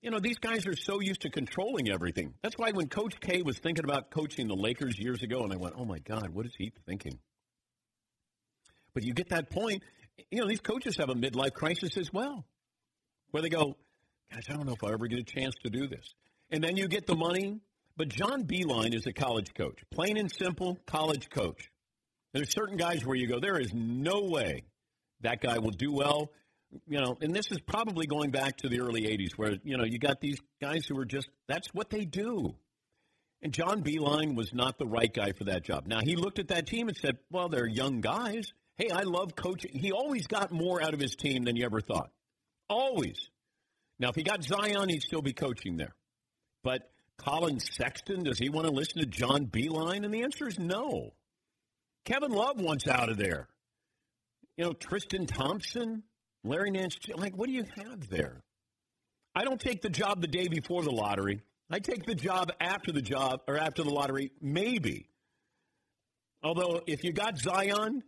You 0.01 0.11
know, 0.11 0.20
these 0.20 0.38
guys 0.38 0.66
are 0.66 0.77
so 0.77 1.01
used 1.01 1.22
to 1.22 1.31
controlling 1.31 1.90
everything. 1.90 2.33
That's 2.42 2.57
why 2.57 2.70
when 2.70 2.88
Coach 2.88 3.20
K 3.20 3.42
was 3.42 3.59
thinking 3.59 3.85
about 3.85 4.11
coaching 4.11 4.48
the 4.48 4.55
Lakers 4.55 4.98
years 4.98 5.22
ago, 5.22 5.42
and 5.42 5.53
I 5.53 5.57
went, 5.57 5.74
oh 5.77 5.85
my 5.85 5.98
God, 5.98 6.31
what 6.31 6.46
is 6.46 6.55
he 6.57 6.72
thinking? 6.87 7.18
But 8.94 9.03
you 9.03 9.12
get 9.12 9.31
that 9.31 9.51
point. 9.51 9.83
You 10.31 10.40
know, 10.40 10.48
these 10.48 10.61
coaches 10.61 10.96
have 10.96 11.11
a 11.11 11.14
midlife 11.14 11.53
crisis 11.53 11.96
as 11.96 12.12
well, 12.12 12.46
where 13.33 13.42
they 13.42 13.48
go, 13.48 13.77
gosh, 14.33 14.44
I 14.48 14.55
don't 14.55 14.66
know 14.66 14.72
if 14.72 14.83
I'll 14.83 14.92
ever 14.92 15.09
get 15.09 15.18
a 15.18 15.24
chance 15.24 15.55
to 15.64 15.70
do 15.70 15.88
this. 15.88 16.14
And 16.51 16.62
then 16.64 16.77
you 16.77 16.88
get 16.88 17.07
the 17.07 17.16
money. 17.16 17.61
But 17.96 18.09
John 18.09 18.44
Beilein 18.44 18.94
is 18.94 19.07
a 19.09 19.12
college 19.12 19.53
coach, 19.55 19.81
plain 19.90 20.16
and 20.16 20.31
simple 20.31 20.79
college 20.87 21.29
coach. 21.31 21.68
There's 22.32 22.52
certain 22.52 22.76
guys 22.76 23.04
where 23.04 23.16
you 23.16 23.26
go, 23.26 23.40
there 23.40 23.58
is 23.58 23.72
no 23.72 24.22
way 24.24 24.64
that 25.22 25.40
guy 25.40 25.58
will 25.58 25.70
do 25.70 25.92
well. 25.92 26.30
You 26.86 27.00
know, 27.00 27.16
and 27.22 27.34
this 27.34 27.50
is 27.50 27.58
probably 27.60 28.06
going 28.06 28.30
back 28.30 28.58
to 28.58 28.68
the 28.68 28.80
early 28.80 29.02
80s 29.02 29.32
where, 29.36 29.54
you 29.64 29.78
know, 29.78 29.84
you 29.84 29.98
got 29.98 30.20
these 30.20 30.38
guys 30.60 30.84
who 30.86 30.98
are 30.98 31.06
just, 31.06 31.28
that's 31.46 31.68
what 31.72 31.88
they 31.88 32.04
do. 32.04 32.54
And 33.40 33.54
John 33.54 33.82
Beilein 33.82 34.34
was 34.34 34.52
not 34.52 34.78
the 34.78 34.86
right 34.86 35.12
guy 35.12 35.32
for 35.32 35.44
that 35.44 35.62
job. 35.62 35.86
Now, 35.86 36.00
he 36.00 36.16
looked 36.16 36.38
at 36.38 36.48
that 36.48 36.66
team 36.66 36.88
and 36.88 36.96
said, 36.96 37.18
well, 37.30 37.48
they're 37.48 37.66
young 37.66 38.00
guys. 38.00 38.52
Hey, 38.76 38.90
I 38.90 39.02
love 39.02 39.34
coaching. 39.34 39.70
He 39.74 39.92
always 39.92 40.26
got 40.26 40.52
more 40.52 40.82
out 40.82 40.92
of 40.92 41.00
his 41.00 41.16
team 41.16 41.44
than 41.44 41.56
you 41.56 41.64
ever 41.64 41.80
thought. 41.80 42.10
Always. 42.68 43.30
Now, 43.98 44.10
if 44.10 44.16
he 44.16 44.22
got 44.22 44.44
Zion, 44.44 44.88
he'd 44.88 45.02
still 45.02 45.22
be 45.22 45.32
coaching 45.32 45.76
there. 45.76 45.94
But 46.62 46.90
Collin 47.16 47.60
Sexton, 47.60 48.24
does 48.24 48.38
he 48.38 48.50
want 48.50 48.66
to 48.66 48.72
listen 48.72 49.00
to 49.00 49.06
John 49.06 49.46
Beilein? 49.46 50.04
And 50.04 50.12
the 50.12 50.22
answer 50.22 50.46
is 50.46 50.58
no. 50.58 51.14
Kevin 52.09 52.33
Love 52.33 52.59
wants 52.59 52.88
out 52.88 53.11
of 53.11 53.18
there. 53.18 53.49
You 54.57 54.64
know, 54.64 54.73
Tristan 54.73 55.27
Thompson, 55.27 56.03
Larry 56.42 56.71
Nance, 56.71 56.97
like, 57.14 57.37
what 57.37 57.49
do 57.49 57.53
you 57.53 57.64
have 57.77 58.09
there? 58.09 58.42
I 59.35 59.44
don't 59.44 59.61
take 59.61 59.83
the 59.83 59.90
job 59.90 60.23
the 60.23 60.27
day 60.27 60.49
before 60.49 60.83
the 60.83 60.90
lottery. 60.90 61.42
I 61.71 61.81
take 61.81 62.07
the 62.07 62.14
job 62.14 62.51
after 62.61 62.92
the 62.92 63.03
job 63.03 63.42
or 63.47 63.59
after 63.59 63.83
the 63.83 63.90
lottery, 63.90 64.33
maybe. 64.40 65.11
Although, 66.42 66.81
if 66.87 67.05
you 67.05 67.12
got 67.12 67.37
Zion, 67.37 68.03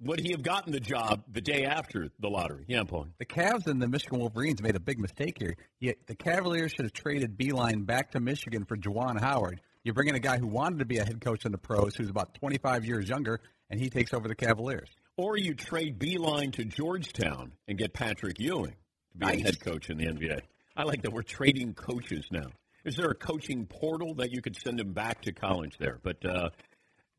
would 0.00 0.20
he 0.20 0.32
have 0.32 0.42
gotten 0.42 0.72
the 0.72 0.80
job 0.80 1.24
the 1.30 1.42
day 1.42 1.64
after 1.64 2.08
the 2.18 2.28
lottery? 2.30 2.64
Yeah, 2.68 2.80
I'm 2.80 2.86
Paul. 2.86 3.08
The 3.18 3.26
Cavs 3.26 3.66
and 3.66 3.82
the 3.82 3.88
Michigan 3.88 4.18
Wolverines 4.18 4.62
made 4.62 4.76
a 4.76 4.80
big 4.80 4.98
mistake 4.98 5.36
here. 5.38 5.56
The 5.80 6.16
Cavaliers 6.16 6.72
should 6.72 6.86
have 6.86 6.94
traded 6.94 7.36
Beilein 7.36 7.84
back 7.84 8.12
to 8.12 8.20
Michigan 8.20 8.64
for 8.64 8.78
Juwan 8.78 9.20
Howard. 9.20 9.60
You're 9.86 9.94
bringing 9.94 10.16
a 10.16 10.18
guy 10.18 10.36
who 10.36 10.48
wanted 10.48 10.80
to 10.80 10.84
be 10.84 10.98
a 10.98 11.04
head 11.04 11.20
coach 11.20 11.44
in 11.44 11.52
the 11.52 11.58
pros, 11.58 11.94
who's 11.94 12.10
about 12.10 12.34
25 12.34 12.84
years 12.84 13.08
younger, 13.08 13.38
and 13.70 13.78
he 13.78 13.88
takes 13.88 14.12
over 14.12 14.26
the 14.26 14.34
Cavaliers. 14.34 14.88
Or 15.16 15.36
you 15.36 15.54
trade 15.54 15.96
Beilein 15.96 16.52
to 16.54 16.64
Georgetown 16.64 17.52
and 17.68 17.78
get 17.78 17.92
Patrick 17.92 18.40
Ewing. 18.40 18.74
to 19.12 19.18
be 19.18 19.26
a 19.26 19.44
head 19.44 19.60
coach 19.60 19.88
in 19.88 19.98
the 19.98 20.06
NBA. 20.06 20.40
I 20.76 20.82
like 20.82 21.02
that 21.02 21.12
we're 21.12 21.22
trading 21.22 21.72
coaches 21.74 22.26
now. 22.32 22.48
Is 22.84 22.96
there 22.96 23.06
a 23.10 23.14
coaching 23.14 23.64
portal 23.64 24.14
that 24.14 24.32
you 24.32 24.42
could 24.42 24.56
send 24.56 24.80
him 24.80 24.92
back 24.92 25.22
to 25.22 25.30
college 25.30 25.78
there? 25.78 26.00
But 26.02 26.16
uh, 26.26 26.48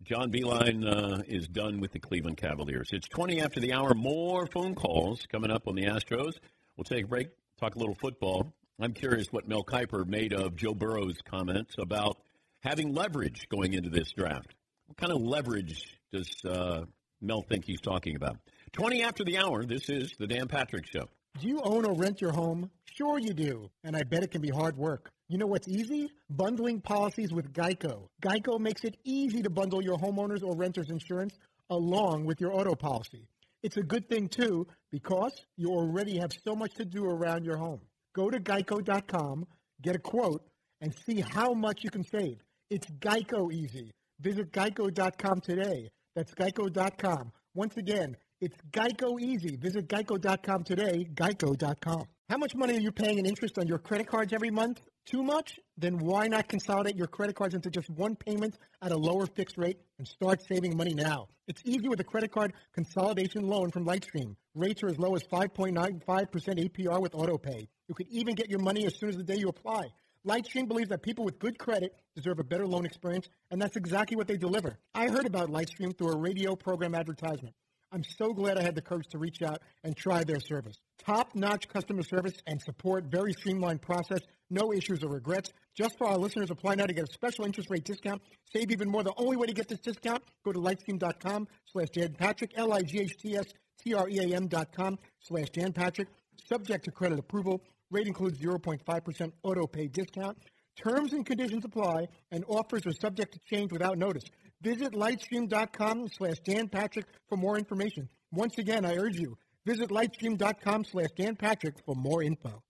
John 0.03 0.29
Beilein 0.29 0.85
uh, 0.85 1.23
is 1.25 1.47
done 1.47 1.79
with 1.79 1.93
the 1.93 1.99
Cleveland 1.99 2.35
Cavaliers. 2.35 2.89
It's 2.91 3.07
20 3.07 3.39
after 3.39 3.61
the 3.61 3.71
hour. 3.71 3.93
More 3.93 4.45
phone 4.45 4.75
calls 4.75 5.25
coming 5.31 5.51
up 5.51 5.69
on 5.69 5.75
the 5.75 5.85
Astros. 5.85 6.33
We'll 6.75 6.83
take 6.83 7.05
a 7.05 7.07
break, 7.07 7.29
talk 7.61 7.75
a 7.75 7.79
little 7.79 7.95
football. 7.95 8.51
I'm 8.77 8.91
curious 8.91 9.27
what 9.31 9.47
Mel 9.47 9.63
Kiper 9.63 10.05
made 10.05 10.33
of 10.33 10.57
Joe 10.57 10.73
Burrow's 10.73 11.17
comments 11.25 11.73
about 11.79 12.17
having 12.61 12.93
leverage 12.93 13.47
going 13.49 13.73
into 13.73 13.89
this 13.89 14.11
draft. 14.11 14.53
What 14.87 14.97
kind 14.97 15.11
of 15.11 15.21
leverage 15.21 15.99
does 16.11 16.29
uh, 16.45 16.85
Mel 17.21 17.43
think 17.43 17.65
he's 17.65 17.81
talking 17.81 18.15
about? 18.15 18.37
20 18.73 19.03
after 19.03 19.23
the 19.23 19.37
hour, 19.37 19.63
this 19.65 19.89
is 19.89 20.13
the 20.19 20.27
Dan 20.27 20.47
Patrick 20.47 20.85
Show. 20.85 21.09
Do 21.39 21.47
you 21.47 21.61
own 21.61 21.85
or 21.85 21.93
rent 21.93 22.19
your 22.19 22.31
home? 22.31 22.71
Sure 22.85 23.19
you 23.19 23.33
do, 23.33 23.69
and 23.83 23.95
I 23.95 24.03
bet 24.03 24.23
it 24.23 24.31
can 24.31 24.41
be 24.41 24.49
hard 24.49 24.75
work. 24.75 25.11
You 25.29 25.37
know 25.37 25.45
what's 25.45 25.67
easy? 25.67 26.09
Bundling 26.29 26.81
policies 26.81 27.31
with 27.31 27.53
Geico. 27.53 28.07
Geico 28.23 28.59
makes 28.59 28.83
it 28.83 28.97
easy 29.03 29.43
to 29.43 29.49
bundle 29.49 29.83
your 29.83 29.97
homeowner's 29.97 30.41
or 30.41 30.55
renter's 30.55 30.89
insurance 30.89 31.37
along 31.69 32.25
with 32.25 32.41
your 32.41 32.53
auto 32.53 32.75
policy. 32.75 33.27
It's 33.61 33.77
a 33.77 33.83
good 33.83 34.09
thing, 34.09 34.29
too, 34.29 34.67
because 34.91 35.45
you 35.57 35.69
already 35.69 36.17
have 36.17 36.31
so 36.43 36.55
much 36.55 36.73
to 36.75 36.85
do 36.85 37.05
around 37.05 37.43
your 37.43 37.57
home. 37.57 37.81
Go 38.15 38.29
to 38.29 38.39
geico.com, 38.39 39.45
get 39.81 39.95
a 39.95 39.99
quote, 39.99 40.43
and 40.81 40.93
see 41.05 41.21
how 41.21 41.53
much 41.53 41.83
you 41.83 41.89
can 41.89 42.03
save. 42.03 42.37
It's 42.69 42.87
Geico 42.99 43.51
easy. 43.51 43.91
Visit 44.19 44.51
geico.com 44.51 45.41
today. 45.41 45.89
That's 46.15 46.33
geico.com. 46.33 47.31
Once 47.53 47.77
again, 47.77 48.17
it's 48.41 48.57
Geico 48.71 49.19
Easy. 49.19 49.55
Visit 49.55 49.87
geico.com 49.87 50.63
today, 50.63 51.07
geico.com. 51.13 52.03
How 52.29 52.37
much 52.37 52.55
money 52.55 52.75
are 52.77 52.81
you 52.81 52.91
paying 52.91 53.19
in 53.19 53.25
interest 53.25 53.57
on 53.57 53.67
your 53.67 53.79
credit 53.79 54.07
cards 54.07 54.33
every 54.33 54.51
month? 54.51 54.81
Too 55.05 55.23
much? 55.23 55.59
Then 55.77 55.97
why 55.97 56.27
not 56.27 56.47
consolidate 56.47 56.95
your 56.95 57.07
credit 57.07 57.35
cards 57.35 57.55
into 57.55 57.69
just 57.69 57.89
one 57.89 58.15
payment 58.15 58.57
at 58.81 58.91
a 58.91 58.97
lower 58.97 59.25
fixed 59.25 59.57
rate 59.57 59.77
and 59.97 60.07
start 60.07 60.41
saving 60.47 60.75
money 60.75 60.93
now? 60.93 61.29
It's 61.47 61.61
easy 61.65 61.87
with 61.87 61.99
a 61.99 62.03
credit 62.03 62.31
card 62.31 62.53
consolidation 62.73 63.47
loan 63.47 63.71
from 63.71 63.85
Lightstream. 63.85 64.35
Rates 64.53 64.83
are 64.83 64.89
as 64.89 64.99
low 64.99 65.15
as 65.15 65.23
5.95% 65.23 66.03
APR 66.09 66.99
with 66.99 67.13
AutoPay. 67.13 67.67
You 67.87 67.95
could 67.95 68.07
even 68.09 68.35
get 68.35 68.49
your 68.49 68.59
money 68.59 68.85
as 68.85 68.95
soon 68.99 69.09
as 69.09 69.15
the 69.15 69.23
day 69.23 69.37
you 69.37 69.47
apply. 69.47 69.87
Lightstream 70.25 70.67
believes 70.67 70.89
that 70.89 71.01
people 71.01 71.25
with 71.25 71.39
good 71.39 71.57
credit 71.57 71.95
deserve 72.15 72.39
a 72.39 72.43
better 72.43 72.67
loan 72.67 72.85
experience, 72.85 73.27
and 73.51 73.61
that's 73.61 73.75
exactly 73.75 74.15
what 74.15 74.27
they 74.27 74.37
deliver. 74.37 74.77
I 74.93 75.07
heard 75.07 75.25
about 75.25 75.49
Lightstream 75.49 75.97
through 75.97 76.11
a 76.11 76.17
radio 76.17 76.55
program 76.55 76.95
advertisement. 76.95 77.55
I'm 77.91 78.03
so 78.03 78.33
glad 78.33 78.57
I 78.57 78.63
had 78.63 78.75
the 78.75 78.81
courage 78.81 79.07
to 79.11 79.17
reach 79.17 79.41
out 79.41 79.61
and 79.83 79.95
try 79.95 80.23
their 80.23 80.41
service. 80.41 80.75
Top 81.05 81.33
notch 81.35 81.69
customer 81.69 82.03
service 82.03 82.33
and 82.45 82.61
support, 82.61 83.05
very 83.05 83.31
streamlined 83.31 83.81
process, 83.81 84.19
no 84.49 84.73
issues 84.73 85.03
or 85.03 85.09
regrets. 85.09 85.51
Just 85.73 85.97
for 85.97 86.07
our 86.07 86.17
listeners, 86.17 86.49
apply 86.51 86.75
now 86.75 86.85
to 86.85 86.93
get 86.93 87.07
a 87.07 87.13
special 87.13 87.45
interest 87.45 87.69
rate 87.69 87.85
discount. 87.85 88.21
Save 88.53 88.71
even 88.71 88.89
more. 88.89 89.03
The 89.03 89.13
only 89.15 89.37
way 89.37 89.47
to 89.47 89.53
get 89.53 89.69
this 89.69 89.79
discount, 89.79 90.21
go 90.43 90.51
to 90.51 90.59
lightstream.com 90.59 91.47
slash 91.71 91.89
Dan 91.93 92.13
Patrick, 92.13 92.51
L 92.57 92.73
I 92.73 92.81
G 92.81 92.99
H 92.99 93.17
T 93.17 93.37
S 93.37 93.45
T 93.81 93.93
R 93.93 94.09
E 94.09 94.19
A 94.19 94.35
M 94.35 94.47
dot 94.47 94.73
com 94.73 94.99
slash 95.21 95.49
Dan 95.51 95.71
Patrick. 95.71 96.09
Subject 96.49 96.83
to 96.85 96.91
credit 96.91 97.19
approval. 97.19 97.61
Rate 97.89 98.07
includes 98.07 98.39
0.5% 98.39 99.31
auto 99.43 99.67
pay 99.67 99.87
discount. 99.87 100.37
Terms 100.75 101.13
and 101.13 101.25
conditions 101.25 101.65
apply, 101.65 102.07
and 102.31 102.43
offers 102.47 102.85
are 102.85 102.93
subject 102.93 103.33
to 103.33 103.39
change 103.45 103.71
without 103.71 103.97
notice. 103.97 104.25
Visit 104.61 104.93
lightstream.com 104.93 106.07
slash 106.09 106.37
Dan 106.45 106.67
Patrick 106.67 107.05
for 107.29 107.37
more 107.37 107.57
information. 107.57 108.09
Once 108.31 108.57
again, 108.57 108.85
I 108.85 108.95
urge 108.95 109.17
you, 109.17 109.37
visit 109.65 109.89
lightstream.com 109.89 110.85
slash 110.85 111.09
Dan 111.17 111.35
Patrick 111.35 111.75
for 111.85 111.95
more 111.95 112.21
info. 112.21 112.61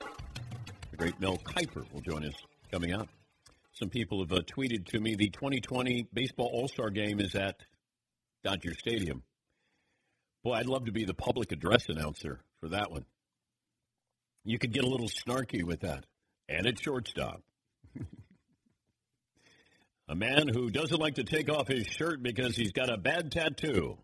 The 0.00 0.96
great 0.96 1.18
Mel 1.20 1.38
Kiper 1.38 1.90
will 1.92 2.00
join 2.00 2.24
us 2.24 2.34
coming 2.70 2.92
up. 2.92 3.08
Some 3.72 3.88
people 3.88 4.20
have 4.20 4.32
uh, 4.32 4.42
tweeted 4.42 4.86
to 4.88 5.00
me 5.00 5.14
the 5.16 5.30
2020 5.30 6.08
Baseball 6.12 6.50
All 6.52 6.68
Star 6.68 6.90
Game 6.90 7.20
is 7.20 7.34
at 7.34 7.56
Dodger 8.44 8.74
Stadium. 8.74 9.22
Boy, 10.44 10.54
I'd 10.54 10.66
love 10.66 10.84
to 10.84 10.92
be 10.92 11.04
the 11.04 11.14
public 11.14 11.52
address 11.52 11.88
announcer 11.88 12.40
for 12.60 12.68
that 12.68 12.90
one. 12.90 13.04
You 14.44 14.58
could 14.58 14.72
get 14.72 14.84
a 14.84 14.88
little 14.88 15.08
snarky 15.08 15.62
with 15.62 15.80
that. 15.80 16.04
And 16.48 16.66
at 16.66 16.82
shortstop. 16.82 17.42
a 20.08 20.14
man 20.14 20.48
who 20.48 20.70
doesn't 20.70 20.98
like 20.98 21.14
to 21.16 21.24
take 21.24 21.48
off 21.48 21.68
his 21.68 21.86
shirt 21.86 22.22
because 22.22 22.56
he's 22.56 22.72
got 22.72 22.90
a 22.90 22.96
bad 22.96 23.30
tattoo. 23.30 23.98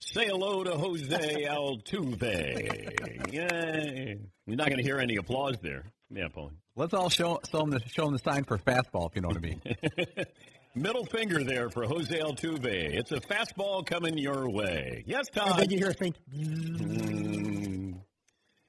Say 0.00 0.26
hello 0.26 0.64
to 0.64 0.72
Jose 0.72 1.46
Altuve. 1.48 3.32
Yay. 3.32 4.18
You're 4.46 4.56
not 4.56 4.66
going 4.66 4.78
to 4.78 4.82
hear 4.82 4.98
any 4.98 5.16
applause 5.16 5.56
there. 5.62 5.84
Yeah, 6.10 6.28
Paul. 6.28 6.52
Let's 6.74 6.94
all 6.94 7.08
show, 7.08 7.40
show, 7.50 7.62
him 7.62 7.70
the, 7.70 7.80
show 7.86 8.06
him 8.06 8.12
the 8.12 8.18
sign 8.18 8.44
for 8.44 8.58
fastball, 8.58 9.10
if 9.10 9.16
you 9.16 9.22
know 9.22 9.28
what 9.28 9.36
I 9.36 9.40
mean. 9.40 9.62
Middle 10.74 11.04
finger 11.04 11.44
there 11.44 11.68
for 11.70 11.84
Jose 11.84 12.18
Altuve. 12.18 12.66
It's 12.66 13.12
a 13.12 13.20
fastball 13.20 13.84
coming 13.84 14.16
your 14.16 14.48
way. 14.48 15.04
Yes, 15.06 15.28
Todd. 15.28 15.50
And 15.50 15.58
then 15.60 15.70
you 15.70 15.78
hear 15.78 15.90
a 15.90 15.94
faint. 15.94 16.16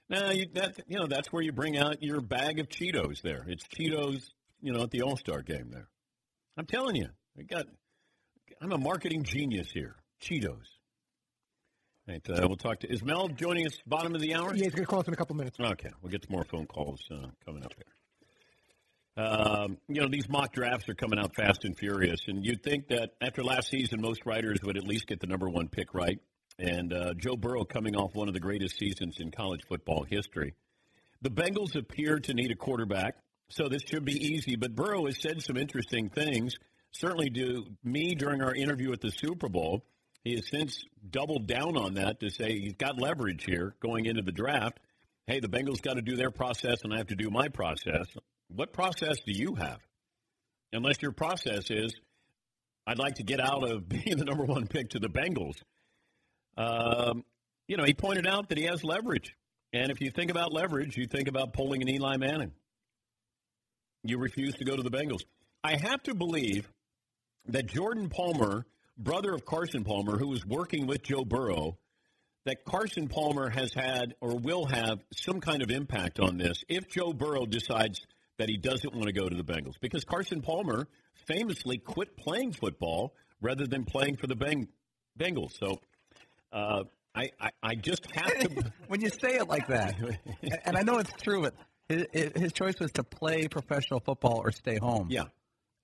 Now, 0.09 0.31
you, 0.31 0.47
that, 0.53 0.79
you 0.87 0.97
know, 0.97 1.07
that's 1.07 1.31
where 1.31 1.41
you 1.41 1.51
bring 1.51 1.77
out 1.77 2.03
your 2.03 2.21
bag 2.21 2.59
of 2.59 2.69
Cheetos 2.69 3.21
there. 3.21 3.45
It's 3.47 3.65
Cheetos, 3.67 4.29
you 4.61 4.73
know, 4.73 4.83
at 4.83 4.91
the 4.91 5.01
All 5.01 5.17
Star 5.17 5.41
game 5.41 5.69
there. 5.71 5.87
I'm 6.57 6.65
telling 6.65 6.95
you, 6.95 7.07
I 7.37 7.43
got, 7.43 7.65
I'm 8.61 8.71
a 8.71 8.77
marketing 8.77 9.23
genius 9.23 9.71
here. 9.73 9.95
Cheetos. 10.21 10.65
Right, 12.07 12.21
uh, 12.29 12.45
we'll 12.47 12.57
talk 12.57 12.81
to, 12.81 12.91
is 12.91 13.01
Mel 13.01 13.29
joining 13.29 13.65
us 13.65 13.77
bottom 13.87 14.13
of 14.13 14.19
the 14.19 14.35
hour? 14.35 14.53
Yeah, 14.53 14.65
he's 14.65 14.73
going 14.73 14.83
to 14.83 14.89
call 14.89 14.99
us 14.99 15.07
in 15.07 15.13
a 15.13 15.17
couple 15.17 15.37
minutes. 15.37 15.57
Okay, 15.57 15.89
we'll 16.01 16.11
get 16.11 16.25
some 16.25 16.33
more 16.33 16.43
phone 16.43 16.65
calls 16.65 16.99
uh, 17.09 17.27
coming 17.45 17.63
up 17.63 17.73
here. 17.75 19.25
Um, 19.25 19.77
you 19.87 20.01
know, 20.01 20.09
these 20.09 20.27
mock 20.27 20.53
drafts 20.53 20.89
are 20.89 20.95
coming 20.95 21.17
out 21.17 21.33
fast 21.35 21.63
and 21.63 21.77
furious, 21.77 22.19
and 22.27 22.45
you'd 22.45 22.61
think 22.61 22.89
that 22.89 23.11
after 23.21 23.41
last 23.41 23.69
season, 23.69 24.01
most 24.01 24.25
writers 24.25 24.59
would 24.63 24.75
at 24.75 24.83
least 24.83 25.07
get 25.07 25.21
the 25.21 25.27
number 25.27 25.49
one 25.49 25.69
pick 25.69 25.93
right. 25.93 26.19
And 26.59 26.93
uh, 26.93 27.13
Joe 27.15 27.35
Burrow 27.35 27.65
coming 27.65 27.95
off 27.95 28.15
one 28.15 28.27
of 28.27 28.33
the 28.33 28.39
greatest 28.39 28.77
seasons 28.77 29.17
in 29.19 29.31
college 29.31 29.61
football 29.67 30.03
history. 30.03 30.53
The 31.21 31.31
Bengals 31.31 31.75
appear 31.75 32.19
to 32.19 32.33
need 32.33 32.51
a 32.51 32.55
quarterback, 32.55 33.15
so 33.49 33.69
this 33.69 33.81
should 33.83 34.05
be 34.05 34.13
easy. 34.13 34.55
But 34.55 34.75
Burrow 34.75 35.05
has 35.05 35.19
said 35.19 35.41
some 35.41 35.57
interesting 35.57 36.09
things, 36.09 36.55
certainly 36.91 37.29
to 37.31 37.65
me 37.83 38.13
during 38.15 38.41
our 38.41 38.53
interview 38.53 38.91
at 38.91 39.01
the 39.01 39.11
Super 39.11 39.49
Bowl. 39.49 39.83
He 40.23 40.35
has 40.35 40.47
since 40.49 40.83
doubled 41.09 41.47
down 41.47 41.75
on 41.75 41.95
that 41.95 42.19
to 42.21 42.29
say 42.29 42.59
he's 42.59 42.75
got 42.75 42.99
leverage 42.99 43.43
here 43.45 43.75
going 43.81 44.05
into 44.05 44.21
the 44.21 44.31
draft. 44.31 44.79
Hey, 45.27 45.39
the 45.39 45.49
Bengals 45.49 45.81
got 45.81 45.95
to 45.95 46.01
do 46.01 46.15
their 46.15 46.31
process, 46.31 46.79
and 46.83 46.93
I 46.93 46.97
have 46.97 47.07
to 47.07 47.15
do 47.15 47.29
my 47.29 47.47
process. 47.47 48.07
What 48.47 48.73
process 48.73 49.17
do 49.25 49.31
you 49.31 49.55
have? 49.55 49.79
Unless 50.71 51.01
your 51.01 51.11
process 51.11 51.69
is, 51.69 51.93
I'd 52.85 52.99
like 52.99 53.15
to 53.15 53.23
get 53.23 53.39
out 53.39 53.69
of 53.69 53.87
being 53.89 54.17
the 54.17 54.25
number 54.25 54.43
one 54.45 54.67
pick 54.67 54.89
to 54.89 54.99
the 54.99 55.07
Bengals. 55.07 55.61
Um, 56.57 57.23
you 57.67 57.77
know, 57.77 57.83
he 57.83 57.93
pointed 57.93 58.27
out 58.27 58.49
that 58.49 58.57
he 58.57 58.65
has 58.65 58.83
leverage. 58.83 59.35
And 59.71 59.91
if 59.91 60.01
you 60.01 60.11
think 60.11 60.29
about 60.29 60.53
leverage, 60.53 60.97
you 60.97 61.07
think 61.07 61.27
about 61.27 61.53
pulling 61.53 61.81
an 61.81 61.89
Eli 61.89 62.17
Manning. 62.17 62.51
You 64.03 64.17
refuse 64.19 64.53
to 64.55 64.65
go 64.65 64.75
to 64.75 64.83
the 64.83 64.91
Bengals. 64.91 65.23
I 65.63 65.77
have 65.77 66.03
to 66.03 66.13
believe 66.13 66.71
that 67.47 67.67
Jordan 67.67 68.09
Palmer, 68.09 68.65
brother 68.97 69.33
of 69.33 69.45
Carson 69.45 69.83
Palmer, 69.83 70.17
who 70.17 70.27
was 70.27 70.45
working 70.45 70.87
with 70.87 71.03
Joe 71.03 71.23
Burrow, 71.25 71.77
that 72.45 72.65
Carson 72.65 73.07
Palmer 73.07 73.49
has 73.49 73.73
had 73.73 74.15
or 74.19 74.37
will 74.37 74.65
have 74.65 74.99
some 75.13 75.39
kind 75.39 75.61
of 75.61 75.71
impact 75.71 76.19
on 76.19 76.37
this 76.37 76.63
if 76.67 76.87
Joe 76.89 77.13
Burrow 77.13 77.45
decides 77.45 78.01
that 78.37 78.49
he 78.49 78.57
doesn't 78.57 78.93
want 78.93 79.05
to 79.05 79.13
go 79.13 79.29
to 79.29 79.35
the 79.35 79.43
Bengals. 79.43 79.75
Because 79.79 80.03
Carson 80.03 80.41
Palmer 80.41 80.87
famously 81.25 81.77
quit 81.77 82.17
playing 82.17 82.51
football 82.51 83.13
rather 83.41 83.65
than 83.65 83.85
playing 83.85 84.17
for 84.17 84.27
the 84.27 84.35
Beng- 84.35 84.67
Bengals. 85.17 85.57
So 85.57 85.79
uh, 86.53 86.83
I, 87.15 87.29
I, 87.39 87.49
I 87.61 87.75
just 87.75 88.05
have 88.11 88.39
to. 88.39 88.73
when 88.87 89.01
you 89.01 89.09
say 89.09 89.35
it 89.35 89.47
like 89.47 89.67
that, 89.67 89.95
and 90.65 90.77
I 90.77 90.81
know 90.81 90.97
it's 90.99 91.11
true, 91.21 91.41
but 91.41 91.53
his, 91.89 92.31
his 92.35 92.53
choice 92.53 92.79
was 92.79 92.91
to 92.93 93.03
play 93.03 93.47
professional 93.47 93.99
football 93.99 94.41
or 94.43 94.51
stay 94.51 94.77
home. 94.77 95.07
Yeah. 95.09 95.25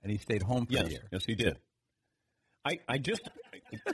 And 0.02 0.12
he 0.12 0.18
stayed 0.18 0.42
home 0.42 0.66
for 0.66 0.74
yes, 0.74 0.88
a 0.88 0.90
year. 0.92 1.02
yes, 1.12 1.26
he 1.26 1.36
did. 1.36 1.58
I, 2.66 2.80
I 2.88 2.98
just. 2.98 3.22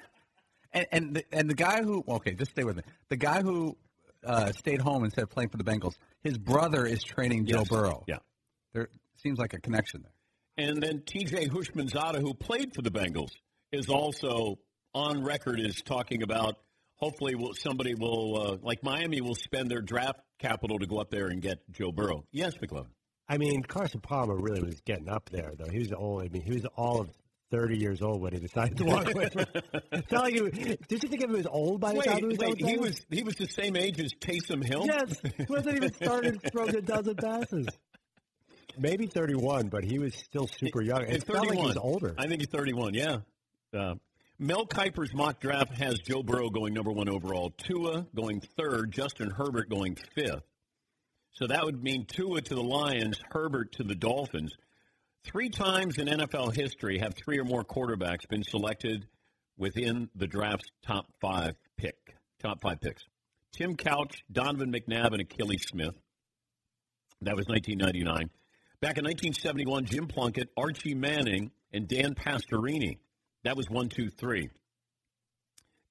And 0.75 0.87
and 0.91 1.15
the, 1.15 1.23
and 1.31 1.49
the 1.49 1.53
guy 1.55 1.81
who 1.83 2.03
okay, 2.05 2.33
just 2.33 2.51
stay 2.51 2.65
with 2.65 2.75
me. 2.75 2.83
The 3.07 3.15
guy 3.15 3.41
who 3.41 3.77
uh, 4.25 4.51
stayed 4.51 4.81
home 4.81 5.05
instead 5.05 5.23
of 5.23 5.29
playing 5.29 5.47
for 5.47 5.55
the 5.55 5.63
Bengals, 5.63 5.93
his 6.21 6.37
brother 6.37 6.85
is 6.85 7.01
training 7.01 7.45
Joe 7.45 7.59
Yes. 7.59 7.69
Burrow. 7.69 8.03
Yeah. 8.07 8.17
There 8.73 8.89
seems 9.15 9.39
like 9.39 9.53
a 9.53 9.61
connection 9.61 10.03
there. 10.03 10.67
And 10.67 10.83
then 10.83 11.03
T.J. 11.05 11.47
Houshmandzadeh, 11.47 12.19
who 12.19 12.33
played 12.33 12.75
for 12.75 12.81
the 12.81 12.91
Bengals, 12.91 13.31
is 13.71 13.87
also 13.87 14.59
on 14.93 15.23
record 15.23 15.61
as 15.61 15.81
talking 15.81 16.23
about 16.23 16.57
hopefully 16.95 17.35
will, 17.35 17.53
somebody 17.53 17.93
will, 17.95 18.41
uh, 18.41 18.57
like 18.61 18.83
Miami, 18.83 19.21
will 19.21 19.35
spend 19.35 19.69
their 19.69 19.81
draft 19.81 20.19
capital 20.39 20.79
to 20.79 20.87
go 20.87 20.97
up 20.97 21.09
there 21.09 21.27
and 21.27 21.41
get 21.41 21.59
Joe 21.71 21.91
Burrow. 21.91 22.25
Yes, 22.31 22.53
McLovin. 22.57 22.87
I 23.27 23.37
mean, 23.37 23.63
Carson 23.63 24.01
Palmer 24.01 24.35
really 24.35 24.61
was 24.61 24.81
getting 24.81 25.09
up 25.09 25.29
there, 25.31 25.53
though. 25.57 25.69
He 25.69 25.79
was 25.79 25.91
only. 25.93 26.27
I 26.27 26.29
mean, 26.29 26.43
he 26.43 26.51
was 26.51 26.65
all 26.75 27.01
of 27.01 27.09
30 27.51 27.77
years 27.77 28.01
old 28.01 28.21
when 28.21 28.33
he 28.33 28.39
decided 28.39 28.77
to 28.77 28.83
walk 28.85 29.13
away. 29.13 29.29
From, 29.29 29.45
it's 29.91 30.11
not 30.11 30.23
like 30.23 30.33
he, 30.33 30.39
did 30.87 31.03
you 31.03 31.09
think 31.09 31.21
he 31.21 31.27
was 31.27 31.47
old 31.47 31.79
by 31.79 31.93
the 31.93 31.99
Wait, 31.99 32.05
time 32.05 32.17
he 32.17 32.25
was 32.25 32.37
wait, 32.37 32.61
he 32.61 32.77
was 32.77 33.05
he 33.09 33.23
was 33.23 33.35
the 33.35 33.47
same 33.47 33.75
age 33.75 33.99
as 33.99 34.13
Taysom 34.13 34.63
Hill. 34.63 34.85
Yes, 34.85 35.19
he 35.37 35.45
wasn't 35.49 35.77
even 35.77 35.93
started 35.93 36.39
throwing 36.51 36.75
a 36.75 36.81
dozen 36.81 37.15
passes. 37.15 37.67
Maybe 38.77 39.07
31, 39.07 39.69
but 39.69 39.83
he 39.83 39.99
was 39.99 40.13
still 40.15 40.47
super 40.47 40.81
young. 40.81 41.03
It 41.03 41.11
He's 41.11 41.23
felt 41.23 41.47
like 41.47 41.57
he 41.57 41.65
was 41.65 41.77
older. 41.77 42.13
I 42.17 42.27
think 42.27 42.41
he's 42.41 42.49
31. 42.49 42.93
Yeah. 42.93 43.17
Uh, 43.73 43.95
Mel 44.37 44.65
Kiper's 44.65 45.13
mock 45.13 45.39
draft 45.39 45.73
has 45.77 45.99
Joe 45.99 46.21
Burrow 46.21 46.49
going 46.49 46.73
number 46.73 46.91
one 46.91 47.07
overall, 47.07 47.51
Tua 47.51 48.05
going 48.13 48.41
third, 48.41 48.91
Justin 48.91 49.29
Herbert 49.29 49.69
going 49.69 49.95
fifth. 50.13 50.43
So 51.31 51.47
that 51.47 51.63
would 51.63 51.81
mean 51.81 52.05
Tua 52.05 52.41
to 52.41 52.55
the 52.55 52.63
Lions, 52.63 53.17
Herbert 53.31 53.71
to 53.73 53.83
the 53.83 53.95
Dolphins. 53.95 54.53
Three 55.23 55.49
times 55.49 55.97
in 55.97 56.07
NFL 56.07 56.53
history 56.53 56.99
have 56.99 57.13
three 57.13 57.39
or 57.39 57.45
more 57.45 57.63
quarterbacks 57.63 58.27
been 58.27 58.43
selected 58.43 59.07
within 59.57 60.09
the 60.15 60.27
draft's 60.27 60.69
top 60.85 61.07
five 61.21 61.55
pick, 61.77 61.95
top 62.41 62.61
five 62.61 62.81
picks. 62.81 63.03
Tim 63.53 63.77
Couch, 63.77 64.23
Donovan 64.29 64.71
McNabb, 64.71 65.13
and 65.13 65.27
Akili 65.27 65.59
Smith. 65.61 65.97
That 67.21 67.37
was 67.37 67.47
1999. 67.47 68.29
Back 68.81 68.97
in 68.97 69.05
1971, 69.05 69.85
Jim 69.85 70.07
Plunkett, 70.07 70.49
Archie 70.57 70.93
Manning, 70.93 71.51
and 71.71 71.87
Dan 71.87 72.15
Pastorini. 72.15 72.97
That 73.45 73.55
was 73.55 73.69
one, 73.69 73.89
two, 73.89 74.09
three. 74.09 74.49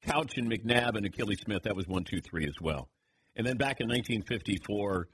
Couch 0.03 0.37
and 0.37 0.51
McNabb 0.51 0.97
and 0.97 1.11
Akili 1.11 1.39
Smith. 1.39 1.63
That 1.63 1.77
was 1.77 1.87
one, 1.87 2.03
two, 2.03 2.21
three 2.21 2.47
as 2.47 2.61
well. 2.61 2.89
And 3.37 3.47
then 3.47 3.57
back 3.57 3.81
in 3.81 3.89
1954, 3.89 5.09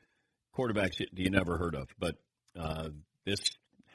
quarterbacks 0.57 1.01
you 1.13 1.31
never 1.31 1.59
heard 1.59 1.75
of, 1.75 1.89
but 1.99 2.17
uh, 2.59 2.89
this 3.25 3.39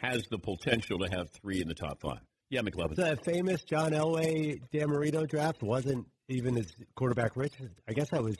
has 0.02 0.24
the 0.30 0.38
potential 0.38 1.00
to 1.00 1.10
have 1.10 1.32
three 1.32 1.60
in 1.60 1.68
the 1.68 1.74
top 1.74 2.00
five. 2.02 2.20
Yeah, 2.50 2.62
McLovin. 2.62 2.96
The 2.96 3.18
famous 3.26 3.64
John 3.64 3.92
Elway 3.92 4.62
Dan 4.72 4.90
Marino 4.90 5.26
draft 5.26 5.64
wasn't 5.64 6.08
even 6.30 6.56
as 6.58 6.72
quarterback 6.96 7.36
rich. 7.36 7.54
I 7.88 7.94
guess 7.94 8.10
that 8.12 8.24
was. 8.24 8.38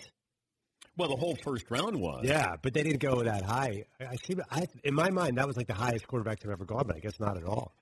Well, 0.98 1.10
the 1.10 1.16
whole 1.16 1.36
first 1.44 1.66
round 1.72 2.00
was. 2.00 2.26
Yeah, 2.26 2.56
but 2.62 2.74
they 2.76 2.84
didn't 2.84 3.00
go 3.00 3.24
that 3.24 3.44
high. 3.44 3.86
I 4.00 4.06
I 4.06 4.16
see. 4.24 4.36
I, 4.52 4.68
in 4.84 4.94
my 4.94 5.10
mind, 5.10 5.40
that 5.40 5.48
was 5.48 5.58
like 5.58 5.68
the 5.68 5.74
highest 5.74 6.08
quarterbacks 6.08 6.44
have 6.44 6.52
ever 6.52 6.66
gone, 6.66 6.84
but 6.86 6.96
I 6.96 7.00
guess 7.00 7.20
not 7.20 7.38
at 7.38 7.44
all. 7.44 7.74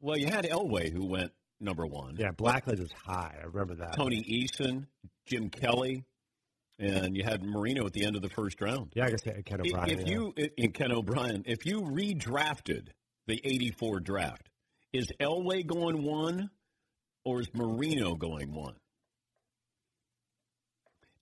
Well, 0.00 0.18
you 0.18 0.26
had 0.26 0.44
Elway 0.44 0.92
who 0.92 1.06
went 1.06 1.32
number 1.62 1.86
one. 1.86 2.16
Yeah, 2.18 2.32
Blackledge 2.32 2.80
was 2.80 2.92
high. 2.92 3.36
I 3.40 3.46
remember 3.46 3.76
that. 3.76 3.94
Tony 3.96 4.22
Eason, 4.22 4.86
Jim 5.26 5.48
Kelly, 5.48 6.04
and 6.78 7.16
you 7.16 7.24
had 7.24 7.42
Marino 7.42 7.86
at 7.86 7.92
the 7.92 8.04
end 8.04 8.16
of 8.16 8.22
the 8.22 8.28
first 8.28 8.60
round. 8.60 8.92
Yeah, 8.94 9.06
I 9.06 9.10
guess 9.10 9.22
Ken 9.22 9.60
O'Brien. 9.60 9.90
If 9.90 10.06
yeah. 10.06 10.12
you 10.12 10.34
in 10.56 10.72
Ken 10.72 10.92
O'Brien, 10.92 11.44
if 11.46 11.64
you 11.64 11.82
redrafted 11.82 12.88
the 13.26 13.40
'84 13.44 14.00
draft, 14.00 14.48
is 14.92 15.08
Elway 15.20 15.66
going 15.66 16.02
one, 16.02 16.50
or 17.24 17.40
is 17.40 17.48
Marino 17.54 18.14
going 18.14 18.52
one? 18.52 18.74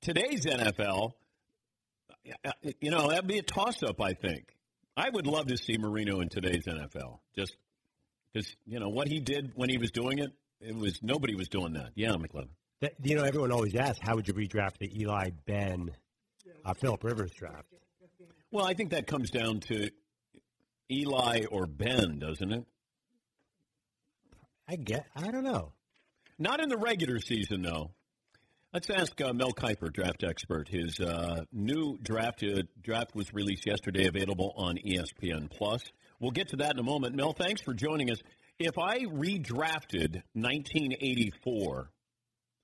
Today's 0.01 0.47
NFL, 0.47 1.13
you 2.81 2.91
know, 2.91 3.09
that'd 3.09 3.27
be 3.27 3.39
a 3.39 3.43
toss-up. 3.43 4.01
I 4.01 4.15
think 4.15 4.57
I 4.97 5.11
would 5.11 5.27
love 5.27 5.49
to 5.49 5.59
see 5.59 5.77
Marino 5.77 6.21
in 6.21 6.31
today's 6.31 6.65
NFL, 6.65 7.19
just 7.37 7.55
because 8.33 8.55
you 8.67 8.79
know 8.81 8.89
what 8.89 9.09
he 9.09 9.21
did 9.21 9.53
when 9.55 9.69
he 9.69 9.79
was 9.79 9.91
doing 9.91 10.19
it. 10.19 10.33
It 10.61 10.75
was 10.77 11.03
nobody 11.03 11.35
was 11.35 11.49
doing 11.49 11.73
that. 11.75 11.91
Yeah, 11.95 12.11
McLovin. 12.11 12.49
That- 12.81 12.95
you 13.03 13.17
know, 13.17 13.25
everyone 13.25 13.53
always 13.53 13.75
asks, 13.75 13.99
how 14.03 14.15
would 14.17 14.29
you 14.29 14.35
redraft 14.35 14.79
the 14.79 14.91
Eli 15.01 15.31
Ben, 15.47 15.91
uh, 16.65 16.75
Philip 16.75 17.03
Rivers 17.05 17.33
draft? 17.33 17.67
Well, 18.51 18.67
I 18.67 18.75
think 18.75 18.91
that 18.91 19.07
comes 19.07 19.31
down 19.31 19.61
to 19.61 19.91
Eli 20.91 21.45
or 21.51 21.67
Ben, 21.67 22.19
doesn't 22.19 22.53
it? 22.53 22.65
I 24.69 24.77
get. 24.77 25.07
I 25.17 25.31
don't 25.31 25.45
know. 25.45 25.73
Not 26.39 26.61
in 26.61 26.69
the 26.69 26.77
regular 26.77 27.21
season, 27.21 27.63
though. 27.63 27.91
Let's 28.73 28.89
ask 28.89 29.21
uh, 29.21 29.33
Mel 29.33 29.53
Kiper, 29.53 29.93
draft 29.93 30.23
expert. 30.23 30.69
His 30.69 31.01
uh, 31.01 31.45
new 31.53 31.99
draft 32.03 32.43
uh, 32.45 32.63
draft 32.83 33.15
was 33.15 33.33
released 33.35 33.67
yesterday, 33.67 34.07
available 34.07 34.53
on 34.57 34.79
ESPN 34.79 35.51
Plus. 35.51 35.83
We'll 36.21 36.31
get 36.31 36.49
to 36.49 36.57
that 36.57 36.73
in 36.73 36.79
a 36.79 36.83
moment. 36.83 37.17
Mel, 37.17 37.33
thanks 37.33 37.63
for 37.63 37.73
joining 37.73 38.11
us. 38.11 38.19
If 38.59 38.79
I 38.79 38.99
redrafted 39.01 40.23
1984, 40.35 41.91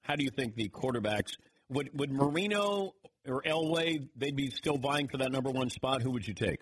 how 0.02 0.14
do 0.14 0.24
you 0.24 0.30
think 0.30 0.54
the 0.54 0.68
quarterbacks 0.68 1.32
would 1.70 1.90
would 1.98 2.12
Marino 2.12 2.94
or 3.26 3.42
Elway? 3.42 4.06
They'd 4.14 4.36
be 4.36 4.50
still 4.50 4.76
vying 4.76 5.08
for 5.08 5.16
that 5.18 5.32
number 5.32 5.50
one 5.50 5.70
spot. 5.70 6.02
Who 6.02 6.10
would 6.10 6.28
you 6.28 6.34
take? 6.34 6.60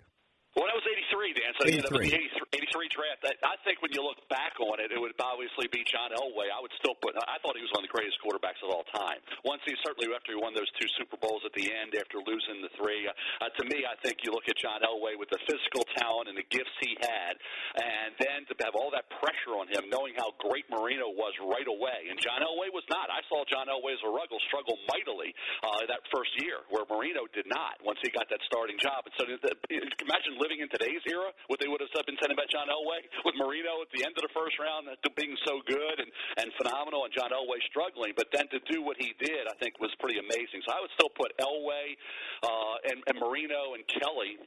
Well, 0.55 0.67
that 0.67 0.75
was 0.75 0.85
83, 0.87 1.33
Dan. 1.35 1.43
So 1.59 1.67
yeah, 1.67 1.83
that 1.83 1.91
was 1.91 2.11
the 2.11 2.17
83. 2.17 2.64
83, 2.75 2.91
83 2.91 2.91
draft. 2.91 3.23
I, 3.23 3.33
I 3.47 3.57
think 3.63 3.79
when 3.83 3.95
you 3.95 4.03
look 4.03 4.19
back 4.27 4.59
on 4.59 4.83
it, 4.83 4.91
it 4.91 4.99
would 4.99 5.15
obviously 5.19 5.71
be 5.71 5.87
John 5.87 6.11
Elway. 6.11 6.51
I 6.51 6.59
would 6.59 6.75
still 6.79 6.99
put. 6.99 7.15
I 7.15 7.39
thought 7.41 7.55
he 7.55 7.63
was 7.63 7.71
one 7.71 7.87
of 7.87 7.89
the 7.91 7.95
greatest 7.95 8.19
quarterbacks 8.19 8.59
of 8.67 8.71
all 8.75 8.87
time. 8.91 9.23
Once 9.47 9.63
he 9.63 9.75
certainly 9.87 10.11
after 10.11 10.35
he 10.35 10.39
won 10.39 10.55
those 10.55 10.69
two 10.79 10.89
Super 10.99 11.19
Bowls 11.19 11.43
at 11.47 11.55
the 11.55 11.67
end, 11.71 11.95
after 11.95 12.19
losing 12.23 12.63
the 12.63 12.73
three. 12.75 13.07
Uh, 13.07 13.51
to 13.55 13.63
me, 13.71 13.87
I 13.87 13.95
think 14.03 14.23
you 14.27 14.35
look 14.35 14.47
at 14.51 14.59
John 14.59 14.83
Elway 14.83 15.15
with 15.15 15.31
the 15.31 15.41
physical 15.47 15.87
talent 15.95 16.31
and 16.31 16.37
the 16.37 16.47
gifts 16.51 16.75
he 16.83 16.99
had, 16.99 17.35
and 17.79 18.11
then 18.19 18.39
to 18.51 18.55
have 18.67 18.75
all 18.75 18.91
that 18.91 19.07
pressure 19.23 19.55
on 19.59 19.71
him, 19.71 19.87
knowing 19.91 20.17
how 20.19 20.35
great 20.43 20.67
Marino 20.71 21.11
was 21.15 21.35
right 21.47 21.67
away, 21.67 22.11
and 22.11 22.19
John 22.19 22.43
Elway 22.43 22.73
was 22.75 22.85
not. 22.91 23.07
I 23.11 23.23
saw 23.31 23.47
John 23.47 23.71
Elway 23.71 23.95
as 23.95 24.03
a 24.03 24.11
Ruggles 24.11 24.43
struggle 24.51 24.77
mightily 24.91 25.31
uh, 25.63 25.87
that 25.91 26.03
first 26.11 26.33
year, 26.43 26.65
where 26.73 26.87
Marino 26.89 27.27
did 27.31 27.47
not 27.47 27.79
once 27.85 28.01
he 28.03 28.11
got 28.11 28.27
that 28.31 28.43
starting 28.49 28.77
job. 28.81 29.07
And 29.07 29.15
so, 29.19 29.23
imagine 29.29 30.41
living 30.41 30.65
in 30.65 30.69
today's 30.73 31.03
era, 31.07 31.31
what 31.47 31.61
they 31.61 31.69
would 31.69 31.81
have 31.81 31.91
been 32.07 32.19
saying 32.21 32.33
about 32.33 32.49
John 32.49 32.64
Elway 32.69 33.05
with 33.25 33.35
Marino 33.37 33.83
at 33.83 33.91
the 33.93 34.05
end 34.05 34.15
of 34.17 34.23
the 34.23 34.35
first 34.35 34.59
round, 34.59 34.89
being 35.17 35.37
so 35.47 35.61
good 35.67 35.97
and 36.01 36.11
and 36.39 36.51
phenomenal, 36.59 37.05
and 37.05 37.13
John 37.15 37.31
Elway 37.31 37.63
struggling. 37.71 38.13
But 38.17 38.29
then 38.33 38.49
to 38.51 38.59
do 38.71 38.83
what 38.83 38.97
he 38.99 39.15
did, 39.19 39.47
I 39.47 39.55
think 39.63 39.79
was 39.81 39.95
pretty 40.01 40.19
amazing. 40.19 40.63
So 40.67 40.75
I 40.75 40.81
would 40.81 40.91
still 40.99 41.13
put 41.15 41.33
Elway 41.39 41.95
uh, 42.43 42.91
and, 42.91 42.99
and 43.07 43.17
Marino 43.19 43.75
and 43.75 43.83
Kelly 43.87 44.39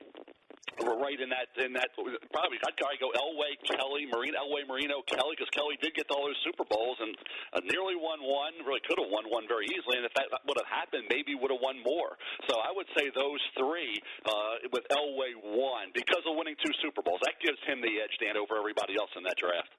were 0.86 0.98
right 1.00 1.18
in 1.18 1.30
that 1.30 1.50
in 1.58 1.74
that 1.74 1.94
probably 2.30 2.58
I'd 2.62 2.78
probably 2.78 3.00
go 3.02 3.10
Elway, 3.14 3.58
Kelly, 3.66 4.06
Marino, 4.10 4.38
Elway, 4.38 4.68
Marino, 4.68 5.02
Kelly 5.06 5.34
because 5.34 5.50
Kelly 5.54 5.80
did 5.82 5.96
get 5.96 6.08
to 6.10 6.14
all 6.14 6.30
those 6.30 6.40
Super 6.46 6.66
Bowls 6.68 6.98
and 7.02 7.14
uh, 7.54 7.62
nearly 7.66 7.98
won 7.98 8.22
one. 8.22 8.54
Really 8.66 8.84
could 8.86 9.00
have 9.00 9.10
won 9.10 9.26
one 9.30 9.50
very 9.50 9.66
easily, 9.72 9.98
and 9.98 10.06
if 10.06 10.14
that 10.14 10.30
would 10.46 10.58
have 10.60 10.70
happened, 10.70 11.10
maybe 11.10 11.34
would 11.34 11.52
have 11.52 11.64
won 11.64 11.82
more. 11.82 12.18
So 12.50 12.60
I 12.62 12.72
would 12.74 12.90
say 12.94 13.10
those 13.14 13.42
three 13.58 13.98
uh, 14.26 14.70
with 14.74 14.86
Elway 14.94 15.34
one 15.56 15.96
because 15.96 16.24
of 16.28 16.38
winning 16.38 16.56
two 16.62 16.74
Super 16.82 17.02
Bowls. 17.02 17.22
That 17.26 17.40
gives 17.42 17.60
him 17.66 17.82
the 17.82 18.02
edge, 18.04 18.14
Dan, 18.22 18.38
over 18.38 18.58
everybody 18.58 18.98
else 18.98 19.12
in 19.18 19.24
that 19.26 19.38
draft. 19.40 19.72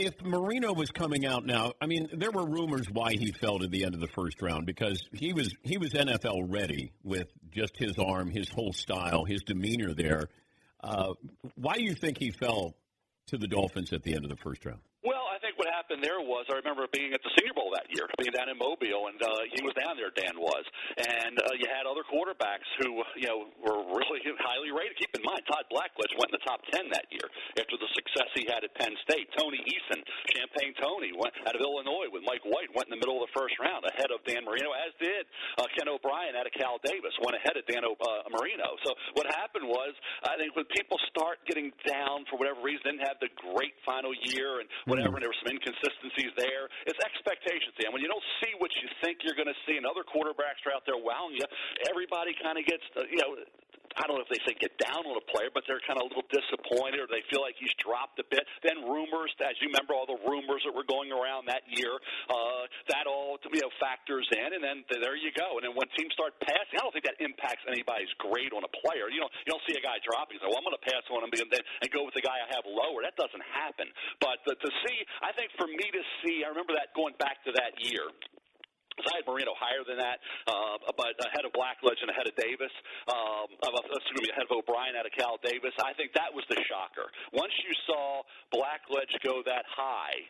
If 0.00 0.22
Marino 0.24 0.72
was 0.72 0.90
coming 0.90 1.26
out 1.26 1.44
now, 1.44 1.74
I 1.78 1.84
mean, 1.84 2.08
there 2.14 2.30
were 2.30 2.46
rumors 2.46 2.86
why 2.90 3.12
he 3.12 3.32
fell 3.32 3.58
to 3.58 3.68
the 3.68 3.84
end 3.84 3.94
of 3.94 4.00
the 4.00 4.08
first 4.08 4.40
round 4.40 4.64
because 4.64 5.02
he 5.12 5.34
was 5.34 5.54
he 5.62 5.76
was 5.76 5.90
NFL 5.90 6.46
ready 6.48 6.92
with 7.04 7.28
just 7.50 7.76
his 7.76 7.98
arm, 7.98 8.30
his 8.30 8.48
whole 8.48 8.72
style, 8.72 9.26
his 9.26 9.42
demeanor 9.42 9.92
there. 9.92 10.28
Uh, 10.82 11.12
why 11.54 11.74
do 11.74 11.82
you 11.82 11.94
think 11.94 12.16
he 12.16 12.30
fell 12.30 12.74
to 13.26 13.36
the 13.36 13.46
Dolphins 13.46 13.92
at 13.92 14.02
the 14.02 14.14
end 14.14 14.24
of 14.24 14.30
the 14.30 14.36
first 14.36 14.64
round? 14.64 14.80
Well, 15.04 15.19
happened 15.90 16.06
there 16.06 16.22
was 16.22 16.46
I 16.46 16.62
remember 16.62 16.86
being 16.94 17.10
at 17.10 17.22
the 17.26 17.34
Senior 17.34 17.50
Bowl 17.58 17.74
that 17.74 17.90
year, 17.90 18.06
being 18.14 18.30
down 18.30 18.46
in 18.46 18.54
Mobile, 18.54 19.10
and 19.10 19.18
uh, 19.18 19.42
he 19.50 19.58
was 19.66 19.74
down 19.74 19.98
there. 19.98 20.14
Dan 20.14 20.38
was, 20.38 20.62
and 20.94 21.34
uh, 21.42 21.58
you 21.58 21.66
had 21.66 21.82
other 21.82 22.06
quarterbacks 22.06 22.66
who 22.78 23.02
you 23.18 23.26
know 23.26 23.50
were 23.58 23.82
really 23.90 24.22
highly 24.46 24.70
rated. 24.70 24.94
Keep 25.02 25.18
in 25.18 25.24
mind, 25.26 25.42
Todd 25.50 25.66
Blackledge 25.66 26.14
went 26.14 26.30
in 26.30 26.38
the 26.38 26.46
top 26.46 26.62
ten 26.70 26.86
that 26.94 27.10
year 27.10 27.26
after 27.58 27.74
the 27.74 27.90
success 27.98 28.30
he 28.38 28.46
had 28.46 28.62
at 28.62 28.70
Penn 28.78 28.94
State. 29.02 29.26
Tony 29.34 29.58
Eason, 29.66 29.98
Champagne 30.30 30.78
Tony, 30.78 31.10
went 31.10 31.34
out 31.42 31.58
of 31.58 31.60
Illinois 31.62 32.06
with 32.14 32.22
Mike 32.22 32.46
White, 32.46 32.70
went 32.70 32.86
in 32.86 32.94
the 32.94 33.02
middle 33.02 33.18
of 33.18 33.26
the 33.26 33.34
first 33.34 33.58
round 33.58 33.82
ahead 33.90 34.14
of 34.14 34.22
Dan 34.22 34.46
Marino, 34.46 34.70
as 34.78 34.94
did 35.02 35.26
uh, 35.58 35.66
Ken 35.74 35.90
O'Brien 35.90 36.38
out 36.38 36.46
of 36.46 36.54
Cal 36.54 36.78
Davis, 36.86 37.14
went 37.18 37.34
ahead 37.34 37.58
of 37.58 37.66
Dan 37.66 37.82
o- 37.82 37.98
uh, 37.98 38.30
Marino. 38.30 38.78
So 38.86 38.94
what 39.18 39.26
happened 39.34 39.66
was, 39.66 39.90
I 40.22 40.38
think 40.38 40.54
when 40.54 40.70
people 40.70 41.02
start 41.10 41.42
getting 41.50 41.74
down 41.82 42.22
for 42.30 42.38
whatever 42.38 42.62
reason, 42.62 43.00
didn't 43.00 43.06
have 43.06 43.20
the 43.20 43.32
great 43.54 43.74
final 43.84 44.12
year 44.12 44.60
and 44.60 44.68
whatever, 44.84 45.16
and 45.16 45.22
there 45.22 45.32
were 45.32 45.40
some 45.42 45.52
inconsistencies 45.80 46.32
there. 46.36 46.68
It's 46.86 46.98
expectations, 47.00 47.72
Dan. 47.80 47.92
When 47.92 48.02
you 48.04 48.08
don't 48.08 48.24
see 48.44 48.52
what 48.60 48.70
you 48.80 48.88
think 49.00 49.24
you're 49.24 49.36
going 49.36 49.48
to 49.48 49.60
see, 49.64 49.76
and 49.76 49.88
other 49.88 50.04
quarterbacks 50.04 50.60
are 50.68 50.72
out 50.76 50.84
there 50.84 51.00
wowing 51.00 51.36
you, 51.36 51.44
everybody 51.88 52.36
kind 52.42 52.60
of 52.60 52.64
gets, 52.68 52.84
uh, 52.96 53.08
you 53.08 53.16
know. 53.16 53.36
I 53.98 54.06
don't 54.06 54.18
know 54.18 54.26
if 54.26 54.30
they 54.30 54.42
say 54.46 54.54
get 54.54 54.74
down 54.78 55.02
on 55.02 55.16
a 55.18 55.26
player, 55.34 55.50
but 55.50 55.66
they're 55.66 55.82
kind 55.82 55.98
of 55.98 56.06
a 56.06 56.08
little 56.14 56.26
disappointed, 56.30 57.02
or 57.02 57.08
they 57.10 57.26
feel 57.26 57.42
like 57.42 57.58
he's 57.58 57.74
dropped 57.82 58.22
a 58.22 58.26
bit. 58.30 58.46
Then 58.62 58.86
rumors, 58.86 59.34
as 59.42 59.58
you 59.58 59.70
remember, 59.72 59.98
all 59.98 60.06
the 60.06 60.20
rumors 60.22 60.62
that 60.62 60.70
were 60.70 60.86
going 60.86 61.10
around 61.10 61.50
that 61.50 61.66
year, 61.66 61.90
uh, 62.30 62.62
that 62.94 63.10
all 63.10 63.42
you 63.50 63.62
know 63.62 63.72
factors 63.82 64.26
in, 64.30 64.54
and 64.54 64.62
then 64.62 64.86
there 65.02 65.18
you 65.18 65.34
go. 65.34 65.58
And 65.58 65.66
then 65.66 65.74
when 65.74 65.90
teams 65.98 66.14
start 66.14 66.38
passing, 66.38 66.78
I 66.78 66.86
don't 66.86 66.94
think 66.94 67.06
that 67.10 67.18
impacts 67.18 67.66
anybody's 67.66 68.12
grade 68.22 68.54
on 68.54 68.62
a 68.62 68.72
player. 68.86 69.10
You 69.10 69.26
know, 69.26 69.30
you 69.46 69.50
don't 69.50 69.64
see 69.66 69.74
a 69.74 69.82
guy 69.82 69.98
dropping, 70.06 70.38
so 70.38 70.48
well, 70.50 70.62
I'm 70.62 70.66
going 70.66 70.78
to 70.78 70.86
pass 70.86 71.04
on 71.10 71.26
him 71.26 71.30
and 71.34 71.50
then 71.50 71.64
and 71.82 71.88
go 71.90 72.06
with 72.06 72.14
the 72.14 72.22
guy 72.22 72.38
I 72.38 72.48
have 72.54 72.64
lower. 72.66 73.02
That 73.02 73.18
doesn't 73.18 73.46
happen. 73.50 73.90
But 74.22 74.42
the, 74.46 74.54
to 74.54 74.70
see, 74.86 74.98
I 75.24 75.34
think 75.34 75.50
for 75.58 75.66
me 75.66 75.86
to 75.90 76.02
see, 76.22 76.46
I 76.46 76.54
remember 76.54 76.78
that 76.78 76.94
going 76.94 77.18
back 77.18 77.42
to 77.48 77.52
that 77.58 77.74
year. 77.82 78.06
I 79.06 79.22
had 79.22 79.24
Marino 79.26 79.52
higher 79.56 79.84
than 79.86 79.98
that, 79.98 80.18
uh, 80.48 80.76
but 80.96 81.16
ahead 81.20 81.44
of 81.44 81.52
Blackledge 81.52 82.00
and 82.00 82.10
ahead 82.10 82.26
of 82.26 82.34
Davis. 82.36 82.72
Um, 83.08 83.48
excuse 83.56 84.20
me, 84.20 84.30
ahead 84.32 84.46
of 84.48 84.52
O'Brien 84.52 84.96
out 84.96 85.06
of 85.06 85.12
Cal 85.16 85.38
Davis. 85.42 85.72
I 85.80 85.92
think 85.94 86.12
that 86.14 86.32
was 86.32 86.44
the 86.48 86.58
shocker. 86.68 87.08
Once 87.32 87.52
you 87.64 87.72
saw 87.86 88.22
Blackledge 88.52 89.14
go 89.22 89.42
that 89.46 89.64
high, 89.68 90.26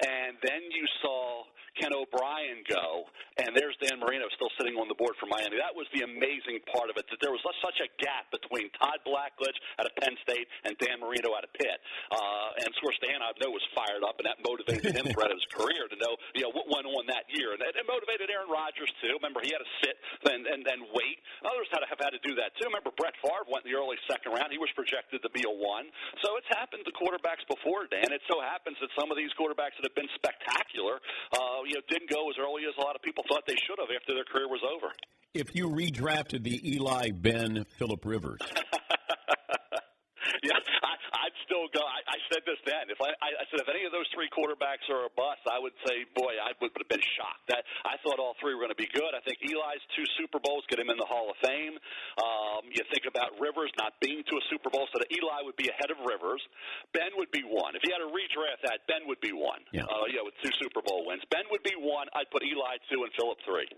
and 0.00 0.36
then 0.42 0.62
you 0.70 0.86
saw 1.02 1.44
Ken 1.78 1.94
O'Brien 1.94 2.66
go, 2.66 3.06
and 3.38 3.54
there's 3.54 3.78
Dan 3.78 4.02
Marino 4.02 4.26
still 4.34 4.50
sitting 4.58 4.74
on 4.74 4.90
the 4.90 4.98
board 4.98 5.14
for 5.22 5.30
Miami. 5.30 5.62
That 5.62 5.78
was 5.78 5.86
the 5.94 6.02
amazing 6.02 6.58
part 6.74 6.90
of 6.90 6.98
it, 6.98 7.06
that 7.06 7.22
there 7.22 7.30
was 7.30 7.38
such 7.62 7.78
a 7.78 7.88
gap 8.02 8.26
between 8.34 8.66
Todd 8.82 8.98
Blackledge 9.06 9.54
out 9.78 9.86
of 9.86 9.94
Penn 10.02 10.18
State 10.26 10.50
and 10.66 10.74
Dan 10.82 10.98
Marino 10.98 11.38
out 11.38 11.46
of 11.46 11.54
Pitt. 11.54 11.78
Uh, 12.10 12.62
and 12.62 12.66
of 12.66 12.74
course, 12.82 12.98
Dan, 12.98 13.22
I 13.22 13.30
know, 13.38 13.54
was 13.54 13.62
fired 13.78 14.02
up, 14.02 14.18
and 14.18 14.26
that 14.26 14.42
motivated 14.42 14.90
him 14.90 15.06
throughout 15.06 15.30
his 15.30 15.46
career 15.54 15.86
to 15.86 15.96
know, 16.02 16.18
you 16.34 16.42
know 16.42 16.50
what 16.50 16.66
went 16.66 16.90
on 16.90 17.06
that 17.14 17.30
year. 17.30 17.54
And 17.54 17.62
it 17.62 17.86
motivated 17.86 18.26
Aaron 18.26 18.50
Rodgers, 18.50 18.90
too. 18.98 19.14
Remember, 19.14 19.38
he 19.38 19.54
had 19.54 19.62
to 19.62 19.72
sit 19.86 19.94
and, 20.34 20.50
and 20.50 20.66
then 20.66 20.82
wait. 20.90 21.22
Others 21.46 21.70
had 21.70 21.86
to 21.86 21.88
have 21.94 22.02
had 22.02 22.10
to 22.10 22.22
do 22.26 22.34
that, 22.42 22.58
too. 22.58 22.66
Remember, 22.66 22.90
Brett 22.98 23.14
Favre 23.22 23.46
went 23.46 23.62
in 23.62 23.70
the 23.70 23.78
early 23.78 23.98
second 24.10 24.34
round. 24.34 24.50
He 24.50 24.58
was 24.58 24.70
projected 24.74 25.22
to 25.22 25.30
be 25.30 25.46
a 25.46 25.54
one. 25.54 25.86
So 26.26 26.34
it's 26.42 26.50
happened 26.58 26.82
to 26.90 26.92
quarterbacks 26.98 27.46
before, 27.46 27.86
Dan. 27.86 28.10
It 28.10 28.22
so 28.26 28.42
happens 28.42 28.74
that 28.82 28.90
some 28.98 29.14
of 29.14 29.16
these 29.16 29.30
quarterbacks 29.38 29.78
that 29.78 29.87
have 29.88 29.96
been 29.96 30.12
spectacular, 30.14 31.00
uh, 31.32 31.64
you 31.66 31.74
know, 31.74 31.84
didn't 31.88 32.10
go 32.10 32.28
as 32.30 32.36
early 32.38 32.68
as 32.68 32.76
a 32.76 32.84
lot 32.84 32.94
of 32.94 33.02
people 33.02 33.24
thought 33.28 33.42
they 33.46 33.58
should 33.66 33.80
have 33.80 33.88
after 33.88 34.14
their 34.14 34.24
career 34.24 34.48
was 34.48 34.60
over. 34.62 34.92
If 35.34 35.54
you 35.54 35.68
redrafted 35.68 36.42
the 36.42 36.60
Eli, 36.76 37.10
Ben, 37.10 37.64
Philip 37.76 38.04
Rivers. 38.04 38.40
yeah, 40.46 40.54
I, 40.54 40.94
I'd 41.26 41.36
still 41.42 41.66
go. 41.74 41.82
I, 41.82 42.00
I 42.06 42.18
said 42.30 42.46
this 42.46 42.60
then. 42.62 42.90
If 42.92 43.00
I, 43.02 43.10
I 43.18 43.44
said 43.50 43.58
if 43.58 43.68
any 43.70 43.82
of 43.82 43.90
those 43.90 44.06
three 44.14 44.30
quarterbacks 44.30 44.86
are 44.86 45.10
a 45.10 45.12
bust, 45.18 45.42
I 45.50 45.58
would 45.58 45.74
say, 45.82 46.06
boy, 46.14 46.38
I 46.38 46.54
would 46.62 46.70
have 46.74 46.90
been 46.90 47.02
shocked. 47.18 47.50
That 47.50 47.66
I 47.82 47.98
thought 48.06 48.22
all 48.22 48.38
three 48.38 48.54
were 48.54 48.62
going 48.62 48.74
to 48.74 48.78
be 48.78 48.90
good. 48.90 49.10
I 49.14 49.22
think 49.26 49.42
Eli's 49.42 49.82
two 49.98 50.06
Super 50.20 50.38
Bowls 50.38 50.62
get 50.70 50.78
him 50.78 50.90
in 50.92 50.98
the 51.00 51.08
Hall 51.08 51.32
of 51.32 51.38
Fame. 51.42 51.74
Um, 52.22 52.70
you 52.70 52.82
think 52.92 53.10
about 53.10 53.34
Rivers 53.42 53.74
not 53.80 53.98
being 53.98 54.22
to 54.30 54.34
a 54.38 54.44
Super 54.46 54.70
Bowl, 54.70 54.86
so 54.94 55.02
that 55.02 55.10
Eli 55.10 55.42
would 55.42 55.58
be 55.58 55.66
ahead 55.66 55.90
of 55.90 55.98
Rivers. 56.06 56.42
Ben 56.94 57.10
would 57.18 57.34
be 57.34 57.42
one. 57.42 57.74
If 57.74 57.82
you 57.82 57.90
had 57.90 58.02
to 58.04 58.10
redraft 58.14 58.62
that, 58.68 58.86
Ben 58.86 59.08
would 59.10 59.20
be 59.20 59.34
one. 59.34 59.64
Yeah. 59.74 59.90
Uh, 59.90 60.06
yeah, 60.06 60.22
with 60.22 60.38
two 60.44 60.54
Super 60.62 60.84
Bowl 60.86 61.02
wins, 61.08 61.24
Ben 61.34 61.46
would 61.50 61.64
be 61.66 61.74
one. 61.74 62.06
I'd 62.14 62.30
put 62.30 62.46
Eli 62.46 62.78
two 62.86 63.02
and 63.02 63.12
Philip 63.18 63.38
three. 63.42 63.68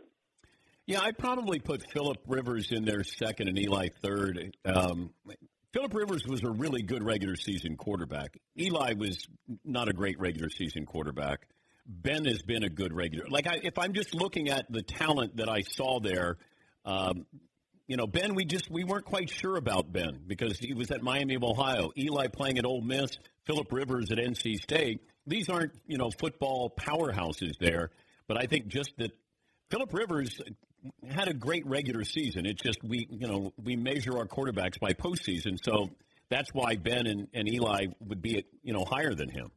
Yeah, 0.90 1.03
I'd 1.03 1.18
probably 1.18 1.61
put 1.61 1.88
Philip 1.92 2.18
Rivers 2.27 2.73
in 2.73 2.85
there 2.85 3.05
second 3.05 3.49
and 3.49 3.59
Eli 3.59 3.88
third. 4.03 4.57
Um, 4.64 5.11
Philip 5.73 5.95
Rivers 5.95 6.27
was 6.27 6.43
a 6.43 6.51
really 6.51 6.83
good 6.83 7.03
regular 7.03 7.37
season 7.37 7.77
quarterback. 7.77 8.39
Eli 8.59 8.95
was 8.95 9.29
not 9.65 9.89
a 9.89 9.93
great 9.93 10.19
regular 10.19 10.51
season 10.51 10.85
quarterback. 10.85 11.47
Ben 11.87 12.25
has 12.25 12.43
been 12.43 12.65
a 12.65 12.69
good 12.69 12.93
regular. 12.93 13.27
Like, 13.29 13.47
I, 13.47 13.61
if 13.63 13.79
I'm 13.79 13.93
just 13.93 14.15
looking 14.15 14.49
at 14.49 14.71
the 14.71 14.83
talent 14.83 15.37
that 15.37 15.49
I 15.49 15.63
saw 15.63 16.01
there, 16.01 16.39
um, 16.85 17.27
you 17.87 17.97
know, 17.97 18.07
Ben, 18.07 18.35
we 18.35 18.45
just 18.45 18.71
we 18.71 18.85
weren't 18.85 19.05
quite 19.05 19.31
sure 19.31 19.57
about 19.57 19.93
Ben 19.93 20.21
because 20.27 20.59
he 20.59 20.75
was 20.75 20.91
at 20.91 21.03
Miami 21.03 21.35
of 21.35 21.43
Ohio. 21.43 21.91
Eli 21.97 22.29
playing 22.29 22.59
at 22.59 22.65
Ole 22.65 22.83
Miss. 22.83 23.19
Philip 23.47 23.73
Rivers 23.73 24.13
at 24.13 24.19
NC 24.19 24.61
State. 24.61 25.01
These 25.27 25.49
aren't 25.49 25.73
you 25.87 25.99
know 25.99 26.11
football 26.11 26.73
powerhouses 26.79 27.59
there, 27.59 27.91
but 28.29 28.41
I 28.41 28.47
think 28.47 28.69
just 28.69 28.93
that 28.99 29.11
Philip 29.71 29.93
Rivers 29.93 30.41
had 31.09 31.29
a 31.29 31.35
great 31.35 31.66
regular 31.66 32.05
season. 32.05 32.47
It's 32.47 32.62
just 32.62 32.83
we, 32.83 33.07
you 33.11 33.27
know, 33.27 33.53
we 33.62 33.77
measure 33.77 34.16
our 34.19 34.27
quarterbacks 34.27 34.79
by 34.79 34.93
postseason, 34.93 35.59
so 35.62 35.90
that's 36.31 36.51
why 36.53 36.77
Ben 36.77 37.07
and, 37.07 37.29
and 37.35 37.49
Eli 37.49 37.87
would 38.01 38.23
be, 38.23 38.45
you 38.62 38.73
know, 38.73 38.85
higher 38.85 39.14
than 39.14 39.29
him. 39.29 39.51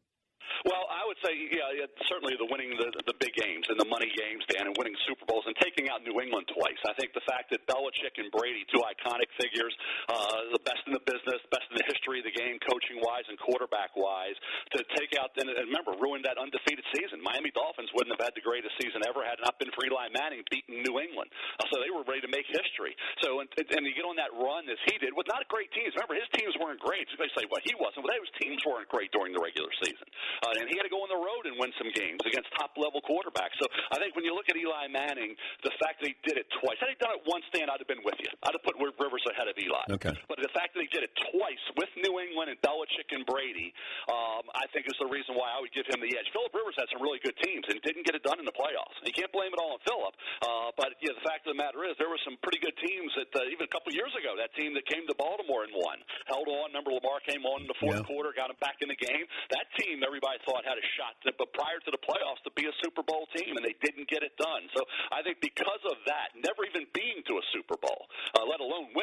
Say, 1.24 1.34
yeah, 1.56 1.84
yeah 1.84 1.88
certainly 2.12 2.36
the 2.36 2.48
winning 2.52 2.76
the, 2.76 2.92
the 3.08 3.16
big 3.18 3.34
games 3.36 3.66
and 3.72 3.80
the 3.80 3.88
money 3.88 4.12
games, 4.12 4.44
Dan, 4.52 4.68
and 4.68 4.76
winning 4.76 4.96
Super 5.08 5.24
Bowls 5.24 5.48
and 5.48 5.56
taking 5.64 5.88
out 5.88 6.04
New 6.04 6.20
England 6.20 6.52
twice. 6.52 6.80
I 6.84 6.94
think 7.00 7.16
the 7.16 7.24
fact 7.24 7.50
that 7.56 7.64
Belichick 7.64 8.20
and 8.20 8.28
Brady, 8.32 8.68
two 8.70 8.84
iconic 8.84 9.32
figures, 9.40 9.72
uh, 10.12 10.52
the 10.52 10.64
best 10.68 10.84
in 10.84 10.94
the 10.94 11.04
business, 11.08 11.40
best 11.48 11.68
in 11.72 11.80
the 11.80 11.88
history 11.88 12.20
of 12.20 12.26
the 12.28 12.36
game, 12.36 12.60
coaching 12.68 13.00
wise 13.00 13.24
and 13.32 13.40
quarterback 13.40 13.96
wise, 13.96 14.36
to 14.76 14.84
take 15.00 15.16
out 15.16 15.32
and, 15.40 15.48
and 15.48 15.72
remember 15.72 15.96
ruined 16.04 16.28
that 16.28 16.36
undefeated 16.36 16.84
season. 16.92 17.24
Miami 17.24 17.56
Dolphins 17.56 17.88
wouldn't 17.96 18.12
have 18.20 18.24
had 18.24 18.36
the 18.36 18.44
greatest 18.44 18.76
season 18.84 19.00
ever 19.08 19.24
had 19.24 19.40
it 19.40 19.44
not 19.48 19.56
been 19.58 19.72
for 19.72 19.88
Eli 19.88 20.12
Manning 20.12 20.44
beating 20.52 20.84
New 20.84 21.00
England. 21.00 21.32
Uh, 21.58 21.66
so 21.72 21.80
they 21.80 21.90
were 21.90 22.04
ready 22.04 22.22
to 22.22 22.32
make 22.32 22.46
history. 22.52 22.94
So 23.24 23.40
and, 23.40 23.48
and 23.56 23.88
you 23.88 23.96
get 23.96 24.04
on 24.04 24.20
that 24.20 24.36
run 24.36 24.68
as 24.68 24.80
he 24.90 25.00
did 25.00 25.16
with 25.16 25.26
not 25.32 25.48
great 25.48 25.72
teams. 25.72 25.96
Remember, 25.96 26.20
his 26.20 26.28
teams 26.36 26.54
weren't 26.60 26.84
great. 26.84 27.08
So 27.10 27.18
they 27.18 27.32
say, 27.34 27.48
well, 27.48 27.64
he 27.64 27.74
wasn't. 27.80 28.04
Well, 28.04 28.14
his 28.18 28.34
teams 28.42 28.60
weren't 28.68 28.90
great 28.92 29.14
during 29.16 29.32
the 29.32 29.42
regular 29.42 29.72
season. 29.80 30.08
Uh, 30.44 30.60
and 30.60 30.68
he 30.68 30.76
had 30.76 30.86
to 30.86 30.94
go 30.94 31.02
on 31.06 31.13
the 31.14 31.22
road 31.22 31.46
and 31.46 31.56
win 31.62 31.70
some 31.78 31.94
games 31.94 32.18
against 32.26 32.50
top 32.58 32.74
level 32.74 32.98
quarterbacks. 33.06 33.54
So 33.62 33.70
I 33.94 34.02
think 34.02 34.18
when 34.18 34.26
you 34.26 34.34
look 34.34 34.50
at 34.50 34.58
Eli 34.58 34.90
Manning, 34.90 35.38
the 35.62 35.74
fact 35.78 36.02
that 36.02 36.10
he 36.10 36.18
did 36.26 36.42
it 36.42 36.50
twice, 36.58 36.82
had 36.82 36.90
he 36.90 36.98
done 36.98 37.14
it 37.14 37.24
once, 37.30 37.46
Dan, 37.54 37.70
I'd 37.70 37.78
have 37.78 37.88
been 37.88 38.02
with 38.02 38.18
you. 38.18 38.30
I'd 38.44 38.58
have 38.58 38.66
put 38.66 38.74
Rivers 38.82 39.24
ahead 39.30 39.46
of 39.46 39.56
Eli. 39.56 39.86
Okay. 40.02 40.14
But 40.28 40.42
the 40.42 40.52
fact 40.52 40.74
that 40.74 40.82
he 40.82 40.90
did 40.90 41.06
it 41.06 41.14
twice 41.32 41.64
with 41.78 41.90
New 42.02 42.18
England 42.20 42.50
and 42.50 42.60
Belichick 42.66 43.14
and 43.14 43.24
Brady, 43.30 43.72
um, 44.10 44.50
I 44.58 44.66
think 44.74 44.90
is 44.90 44.98
the 44.98 45.08
reason 45.08 45.38
why 45.38 45.54
I 45.54 45.62
would 45.62 45.72
give 45.72 45.86
him 45.86 46.02
the 46.02 46.12
edge. 46.18 46.28
Philip 46.34 46.43
Rivers 46.74 46.90
had 46.90 46.90
some 46.98 47.02
really 47.06 47.22
good 47.22 47.38
teams 47.46 47.62
and 47.70 47.78
didn't 47.86 48.02
get 48.06 48.18
it 48.18 48.26
done 48.26 48.42
in 48.42 48.46
the 48.50 48.56
playoffs. 48.58 48.98
You 49.06 49.14
can't 49.14 49.30
blame 49.30 49.54
it 49.54 49.60
all 49.62 49.78
on 49.78 49.82
Philip. 49.86 50.14
Uh, 50.42 50.74
but 50.74 50.98
yeah, 51.06 51.14
the 51.14 51.22
fact 51.22 51.46
of 51.46 51.54
the 51.54 51.60
matter 51.62 51.86
is, 51.86 51.94
there 52.02 52.10
were 52.10 52.20
some 52.26 52.34
pretty 52.42 52.58
good 52.58 52.74
teams 52.82 53.14
that 53.14 53.30
uh, 53.38 53.54
even 53.54 53.70
a 53.70 53.72
couple 53.72 53.94
years 53.94 54.10
ago, 54.18 54.34
that 54.42 54.50
team 54.58 54.74
that 54.74 54.86
came 54.90 55.06
to 55.06 55.14
Baltimore 55.14 55.70
and 55.70 55.74
won, 55.78 56.02
held 56.26 56.50
on. 56.50 56.74
Remember, 56.74 56.98
Lamar 56.98 57.22
came 57.30 57.46
on 57.46 57.62
in 57.62 57.70
the 57.70 57.78
fourth 57.78 58.02
Yeah. 58.02 58.10
quarter, 58.10 58.34
got 58.34 58.50
him 58.50 58.58
back 58.58 58.82
in 58.82 58.90
the 58.90 58.98
game. 58.98 59.26
That 59.54 59.70
team, 59.78 60.02
everybody 60.02 60.42
thought 60.50 60.66
had 60.66 60.82
a 60.82 60.86
shot, 60.98 61.14
to, 61.30 61.36
but 61.38 61.54
prior 61.54 61.78
to 61.86 61.92
the 61.94 62.02
playoffs, 62.02 62.42
to 62.50 62.52
be 62.58 62.66
a 62.66 62.74
Super 62.82 63.06
Bowl 63.06 63.30
team, 63.38 63.54
and 63.54 63.62
they 63.64 63.78
didn't 63.86 64.10
get 64.10 64.26
it 64.26 64.34
done. 64.42 64.66
So 64.74 64.82
I 65.14 65.22
think 65.22 65.38
because 65.46 65.84
of 65.86 66.02
that, 66.10 66.34
never 66.42 66.66
even 66.66 66.90
being 66.98 67.22
to 67.30 67.34
a 67.38 67.44
Super 67.54 67.78
Bowl, 67.78 68.10
uh, 68.34 68.42
let 68.50 68.58
alone 68.64 68.90
winning 68.98 69.03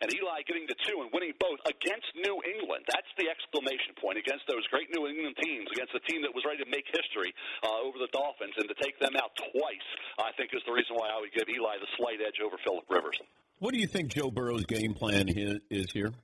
and 0.00 0.08
Eli 0.12 0.42
getting 0.46 0.66
the 0.66 0.78
two 0.86 1.02
and 1.02 1.10
winning 1.12 1.34
both 1.38 1.58
against 1.66 2.08
New 2.14 2.36
England, 2.44 2.86
that's 2.86 3.10
the 3.18 3.26
exclamation 3.30 3.94
point 3.98 4.18
against 4.18 4.46
those 4.46 4.64
great 4.70 4.90
New 4.94 5.06
England 5.06 5.36
teams, 5.42 5.68
against 5.74 5.94
a 5.94 6.02
team 6.06 6.22
that 6.22 6.32
was 6.34 6.44
ready 6.46 6.62
to 6.62 6.70
make 6.70 6.86
history 6.90 7.34
uh, 7.62 7.84
over 7.84 7.98
the 7.98 8.10
Dolphins, 8.14 8.54
and 8.58 8.68
to 8.70 8.76
take 8.78 8.98
them 8.98 9.14
out 9.18 9.34
twice, 9.36 9.88
I 10.18 10.30
think 10.38 10.54
is 10.54 10.62
the 10.66 10.74
reason 10.74 10.94
why 10.94 11.10
I 11.10 11.18
would 11.20 11.32
give 11.34 11.48
Eli 11.48 11.78
the 11.82 11.90
slight 11.98 12.22
edge 12.22 12.38
over 12.44 12.56
Philip 12.62 12.86
Rivers. 12.90 13.18
What 13.58 13.74
do 13.74 13.80
you 13.80 13.86
think 13.86 14.14
Joe 14.14 14.30
Burrow's 14.30 14.66
game 14.66 14.94
plan 14.94 15.26
is 15.28 15.90
here? 15.90 16.14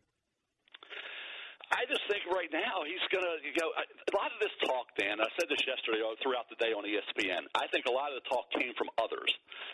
I 1.75 1.83
just 1.91 2.07
think 2.07 2.23
right 2.31 2.51
now 2.55 2.87
he's 2.87 3.03
going 3.11 3.27
to 3.27 3.35
you 3.43 3.59
know 3.59 3.75
a 3.75 4.15
lot 4.15 4.31
of 4.31 4.39
this 4.39 4.55
talk, 4.63 4.95
Dan. 4.95 5.19
I 5.19 5.27
said 5.35 5.51
this 5.51 5.59
yesterday 5.67 5.99
uh, 6.07 6.15
throughout 6.23 6.47
the 6.47 6.59
day 6.63 6.71
on 6.71 6.87
ESPN. 6.87 7.51
I 7.59 7.67
think 7.75 7.91
a 7.91 7.95
lot 7.95 8.15
of 8.15 8.23
the 8.23 8.27
talk 8.31 8.47
came 8.55 8.71
from 8.79 8.95
others 9.03 9.27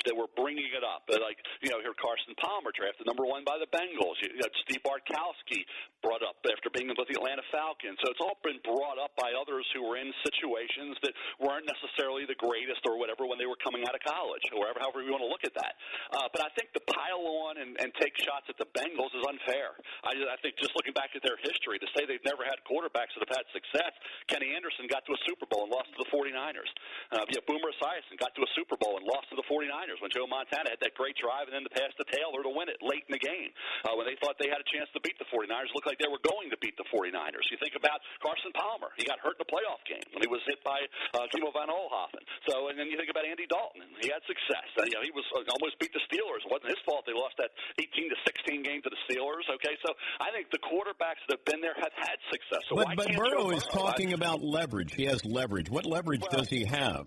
that 0.09 0.17
were 0.17 0.33
bringing 0.33 0.73
it 0.73 0.81
up. 0.81 1.05
Like 1.13 1.37
you 1.61 1.69
know, 1.69 1.85
here 1.85 1.93
Carson 1.93 2.33
Palmer 2.41 2.73
drafted 2.73 3.05
number 3.05 3.29
one 3.29 3.45
by 3.45 3.61
the 3.61 3.69
Bengals. 3.69 4.17
You 4.25 4.33
Steve 4.65 4.81
Bartkowski 4.81 5.69
brought 6.01 6.25
up 6.25 6.41
after 6.49 6.73
being 6.73 6.89
with 6.89 7.05
the 7.05 7.21
Atlanta 7.21 7.45
Falcons. 7.53 8.01
So 8.01 8.09
it's 8.09 8.23
all 8.25 8.41
been 8.41 8.61
brought 8.65 8.97
up 8.97 9.13
by 9.21 9.37
others 9.37 9.69
who 9.77 9.85
were 9.85 10.01
in 10.01 10.09
situations 10.25 10.97
that 11.05 11.13
weren't 11.37 11.69
necessarily 11.69 12.25
the 12.25 12.39
greatest 12.41 12.81
or 12.89 12.97
whatever 12.97 13.29
when 13.29 13.37
they 13.37 13.45
were 13.45 13.61
coming 13.61 13.85
out 13.85 13.93
of 13.93 14.01
college, 14.01 14.41
or 14.57 14.65
whatever, 14.65 14.81
however 14.81 15.05
you 15.05 15.13
want 15.13 15.21
to 15.21 15.29
look 15.29 15.45
at 15.45 15.53
that. 15.53 15.77
Uh, 16.17 16.33
but 16.33 16.41
I 16.41 16.49
think 16.57 16.73
the 16.73 16.85
pile 16.89 17.21
on 17.45 17.61
and, 17.61 17.77
and 17.77 17.93
take 18.01 18.17
shots 18.17 18.49
at 18.49 18.57
the 18.57 18.69
Bengals 18.73 19.13
is 19.13 19.25
unfair. 19.29 19.77
I, 20.01 20.17
I 20.17 20.39
think 20.41 20.57
just 20.57 20.73
looking 20.73 20.97
back 20.97 21.13
at 21.13 21.21
their 21.21 21.37
history, 21.45 21.77
to 21.77 21.89
say 21.97 22.07
they've 22.07 22.25
never 22.27 22.45
had 22.47 22.59
quarterbacks 22.67 23.13
that 23.17 23.23
have 23.27 23.35
had 23.43 23.47
success, 23.55 23.93
Kenny 24.29 24.55
Anderson 24.55 24.87
got 24.87 25.05
to 25.07 25.13
a 25.15 25.21
Super 25.27 25.47
Bowl 25.47 25.67
and 25.67 25.73
lost 25.73 25.91
to 25.95 25.99
the 26.01 26.11
49ers. 26.11 26.71
Uh, 27.11 27.25
yeah, 27.31 27.43
Boomer 27.47 27.71
Esiason 27.75 28.17
got 28.19 28.35
to 28.39 28.43
a 28.43 28.51
Super 28.55 28.77
Bowl 28.79 28.99
and 28.99 29.05
lost 29.07 29.31
to 29.31 29.37
the 29.37 29.47
49ers 29.47 29.99
when 30.03 30.11
Joe 30.15 30.27
Montana 30.27 30.71
had 30.71 30.81
that 30.83 30.95
great 30.95 31.17
drive 31.19 31.51
and 31.51 31.55
then 31.55 31.65
to 31.67 31.73
pass 31.73 31.91
to 31.99 32.05
Taylor 32.11 32.43
to 32.43 32.53
win 32.53 32.71
it 32.71 32.79
late 32.81 33.05
in 33.07 33.13
the 33.15 33.23
game. 33.23 33.51
Uh, 33.87 33.95
when 33.99 34.07
they 34.07 34.17
thought 34.19 34.39
they 34.39 34.51
had 34.51 34.63
a 34.63 34.69
chance 34.71 34.91
to 34.95 35.01
beat 35.03 35.19
the 35.19 35.29
49ers, 35.29 35.71
it 35.71 35.75
looked 35.75 35.89
like 35.89 35.99
they 35.99 36.11
were 36.11 36.23
going 36.23 36.51
to 36.51 36.59
beat 36.63 36.75
the 36.79 36.87
49ers. 36.91 37.47
You 37.51 37.59
think 37.59 37.75
about 37.75 38.03
Carson 38.23 38.55
Palmer. 38.55 38.91
He 38.97 39.05
got 39.07 39.19
hurt 39.21 39.39
in 39.39 39.43
the 39.43 39.51
playoff 39.51 39.83
game 39.87 40.05
when 40.15 40.23
he 40.23 40.31
was 40.31 40.43
hit 40.47 40.63
by 40.63 40.79
uh, 41.17 41.27
Kimo 41.31 41.51
von 41.51 41.69
Oelhoffen. 41.71 42.23
So, 42.47 42.71
and 42.71 42.79
then 42.79 42.89
you 42.89 42.97
think 42.97 43.11
about 43.11 43.27
Andy 43.27 43.47
Dalton. 43.51 43.87
He 44.01 44.09
had 44.09 44.23
success. 44.27 44.69
Uh, 44.79 44.87
you 44.87 44.95
know, 44.95 45.05
he 45.05 45.13
was 45.15 45.27
uh, 45.35 45.43
almost 45.59 45.79
beat 45.83 45.93
the 45.93 46.03
Steelers. 46.07 46.43
It 46.47 46.51
wasn't 46.51 46.73
his 46.73 46.83
fault 46.87 47.05
they 47.07 47.17
lost 47.17 47.37
that 47.43 47.51
18 47.79 48.11
to 48.11 48.19
16 48.27 48.63
game 48.63 48.81
to 48.87 48.91
the 48.91 49.01
Steelers. 49.09 49.47
Okay, 49.61 49.75
so 49.85 49.93
I 50.21 50.31
think 50.31 50.51
the 50.55 50.63
quarterbacks 50.63 51.23
that 51.29 51.41
have 51.41 51.47
been 51.49 51.61
there 51.65 51.70
have 51.77 51.93
had 51.97 52.17
success. 52.31 52.63
So 52.69 52.77
but 52.77 52.97
but 52.97 53.15
Burrow 53.15 53.51
is 53.51 53.65
talking 53.65 54.13
about 54.13 54.43
leverage. 54.43 54.95
He 54.95 55.05
has 55.07 55.25
leverage. 55.25 55.71
What 55.71 55.87
leverage 55.87 56.23
does 56.31 56.49
he 56.49 56.65
have? 56.65 57.07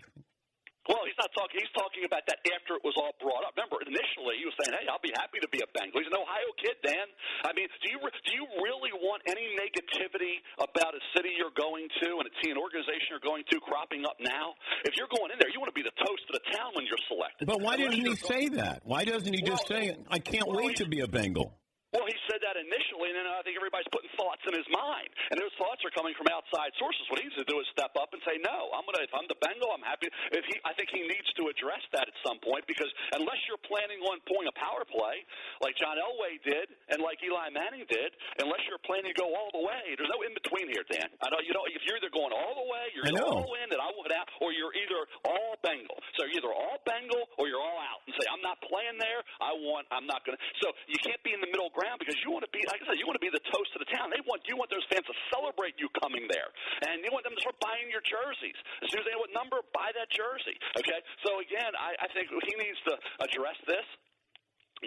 Well, 0.84 1.00
he's 1.08 1.16
not 1.16 1.32
talking. 1.32 1.64
He's 1.64 1.72
talking 1.80 2.04
about 2.04 2.28
that 2.28 2.44
after 2.44 2.76
it 2.76 2.84
was 2.84 2.92
all 3.00 3.16
brought 3.24 3.48
up. 3.48 3.56
Remember, 3.56 3.80
initially 3.88 4.36
he 4.36 4.44
was 4.44 4.52
saying, 4.60 4.76
"Hey, 4.76 4.84
I'll 4.92 5.00
be 5.00 5.16
happy 5.16 5.40
to 5.40 5.48
be 5.48 5.64
a 5.64 5.70
Bengal." 5.72 6.04
He's 6.04 6.12
an 6.12 6.20
Ohio 6.20 6.52
kid, 6.60 6.76
Dan. 6.84 7.08
I 7.48 7.56
mean, 7.56 7.72
do 7.80 7.88
you 7.88 8.04
do 8.04 8.32
you 8.36 8.44
really 8.60 8.92
want 9.00 9.24
any 9.24 9.56
negativity 9.56 10.44
about 10.60 10.92
a 10.92 11.00
city 11.16 11.32
you're 11.40 11.56
going 11.56 11.88
to 12.04 12.20
and 12.20 12.28
a 12.28 12.34
team, 12.44 12.60
an 12.60 12.62
organization 12.62 13.16
you're 13.16 13.24
going 13.24 13.48
to, 13.48 13.64
cropping 13.64 14.04
up 14.04 14.20
now? 14.20 14.60
If 14.84 15.00
you're 15.00 15.08
going 15.08 15.32
in 15.32 15.40
there, 15.40 15.48
you 15.56 15.64
want 15.64 15.72
to 15.72 15.78
be 15.78 15.88
the 15.88 15.96
toast 16.04 16.28
of 16.28 16.36
the 16.36 16.46
town 16.52 16.76
when 16.76 16.84
you're 16.84 17.00
selected. 17.08 17.48
But 17.48 17.64
why 17.64 17.80
Unless 17.80 18.04
didn't 18.04 18.04
he 18.04 18.16
say 18.20 18.44
that? 18.60 18.84
Why 18.84 19.08
doesn't 19.08 19.32
he 19.32 19.40
just 19.40 19.64
say, 19.72 19.96
"I 20.12 20.20
can't 20.20 20.52
wait 20.52 20.84
to 20.84 20.86
be 20.92 21.00
a 21.00 21.08
Bengal"? 21.08 21.56
Well, 21.94 22.10
he 22.10 22.18
said 22.26 22.42
that 22.42 22.58
initially, 22.58 23.14
and 23.14 23.22
then 23.22 23.30
I 23.30 23.46
think 23.46 23.54
everybody's 23.54 23.90
putting 23.94 24.10
thoughts 24.18 24.42
in 24.50 24.58
his 24.58 24.66
mind, 24.74 25.14
and 25.30 25.38
those 25.38 25.54
thoughts 25.62 25.86
are 25.86 25.94
coming 25.94 26.18
from 26.18 26.26
outside 26.34 26.74
sources. 26.82 27.06
What 27.14 27.22
he 27.22 27.30
needs 27.30 27.38
to 27.38 27.46
do 27.46 27.62
is 27.62 27.70
step 27.70 27.94
up 27.94 28.10
and 28.18 28.22
say, 28.26 28.42
"No, 28.42 28.74
I'm 28.74 28.82
gonna. 28.90 29.06
If 29.06 29.14
I'm 29.14 29.30
the 29.30 29.38
Bengal, 29.38 29.70
I'm 29.70 29.86
happy." 29.86 30.10
If 30.34 30.42
he, 30.50 30.58
I 30.66 30.74
think 30.74 30.90
he 30.90 31.06
needs 31.06 31.30
to 31.38 31.54
address 31.54 31.86
that 31.94 32.10
at 32.10 32.18
some 32.26 32.42
point 32.42 32.66
because 32.66 32.90
unless 33.14 33.38
you're 33.46 33.62
planning 33.70 34.02
on 34.10 34.18
pulling 34.26 34.50
a 34.50 34.56
power 34.58 34.82
play 34.90 35.22
like 35.62 35.78
John 35.78 36.02
Elway 36.02 36.42
did 36.42 36.74
and 36.90 36.98
like 36.98 37.22
Eli 37.22 37.54
Manning 37.54 37.86
did, 37.86 38.10
unless 38.42 38.66
you're 38.66 38.82
planning 38.90 39.14
to 39.14 39.18
go 39.22 39.30
all 39.30 39.54
the 39.54 39.62
way, 39.62 39.94
there's 39.94 40.10
no 40.10 40.26
in 40.26 40.34
between 40.34 40.74
here, 40.74 40.82
Dan. 40.90 41.14
I 41.22 41.30
know 41.30 41.46
you 41.46 41.54
know 41.54 41.62
if 41.70 41.86
you're 41.86 42.02
either 42.02 42.10
going 42.10 42.34
all 42.34 42.58
the 42.58 42.68
way, 42.74 42.90
you're 42.98 43.06
all 43.22 43.54
in, 43.62 43.70
and 43.70 43.78
I 43.78 43.94
want 43.94 44.10
out, 44.18 44.34
or 44.42 44.50
you're 44.50 44.74
either 44.74 45.02
all 45.30 45.62
Bengal. 45.62 46.02
So 46.18 46.26
you're 46.26 46.42
either 46.42 46.54
all 46.58 46.82
Bengal 46.90 47.22
or 47.38 47.46
you're 47.46 47.62
all 47.62 47.80
out, 47.86 48.02
and 48.10 48.18
say, 48.18 48.26
"I'm 48.34 48.42
not 48.42 48.58
playing 48.66 48.98
there. 48.98 49.22
I 49.38 49.54
want. 49.62 49.86
I'm 49.94 50.10
not 50.10 50.26
going 50.26 50.34
to." 50.34 50.42
So 50.58 50.74
you 50.90 50.98
can't 51.06 51.22
be 51.22 51.38
in 51.38 51.42
the 51.46 51.54
middle 51.54 51.70
ground 51.70 51.83
because 52.00 52.18
you 52.24 52.32
want 52.32 52.48
to 52.48 52.52
be, 52.52 52.64
like 52.68 52.80
I 52.84 52.94
said, 52.94 52.98
you 53.00 53.08
want 53.08 53.20
to 53.20 53.26
be 53.26 53.32
the 53.32 53.44
toast 53.52 53.72
of 53.76 53.84
the 53.84 53.90
town. 53.92 54.10
They 54.10 54.24
want 54.24 54.44
you 54.48 54.56
want 54.56 54.72
those 54.72 54.86
fans 54.88 55.06
to 55.08 55.16
celebrate 55.32 55.76
you 55.78 55.92
coming 56.00 56.26
there, 56.32 56.50
and 56.88 57.04
you 57.04 57.12
want 57.12 57.28
them 57.28 57.36
to 57.36 57.42
start 57.42 57.60
buying 57.60 57.88
your 57.92 58.04
jerseys 58.04 58.58
as 58.84 58.92
soon 58.92 59.04
as 59.04 59.06
they 59.08 59.14
know 59.16 59.24
what 59.24 59.34
number, 59.36 59.60
buy 59.76 59.92
that 59.96 60.10
jersey. 60.12 60.56
Okay. 60.80 61.00
So 61.28 61.44
again, 61.44 61.72
I, 61.76 61.96
I 62.00 62.08
think 62.16 62.32
he 62.32 62.54
needs 62.60 62.80
to 62.88 62.94
address 63.24 63.58
this 63.68 63.86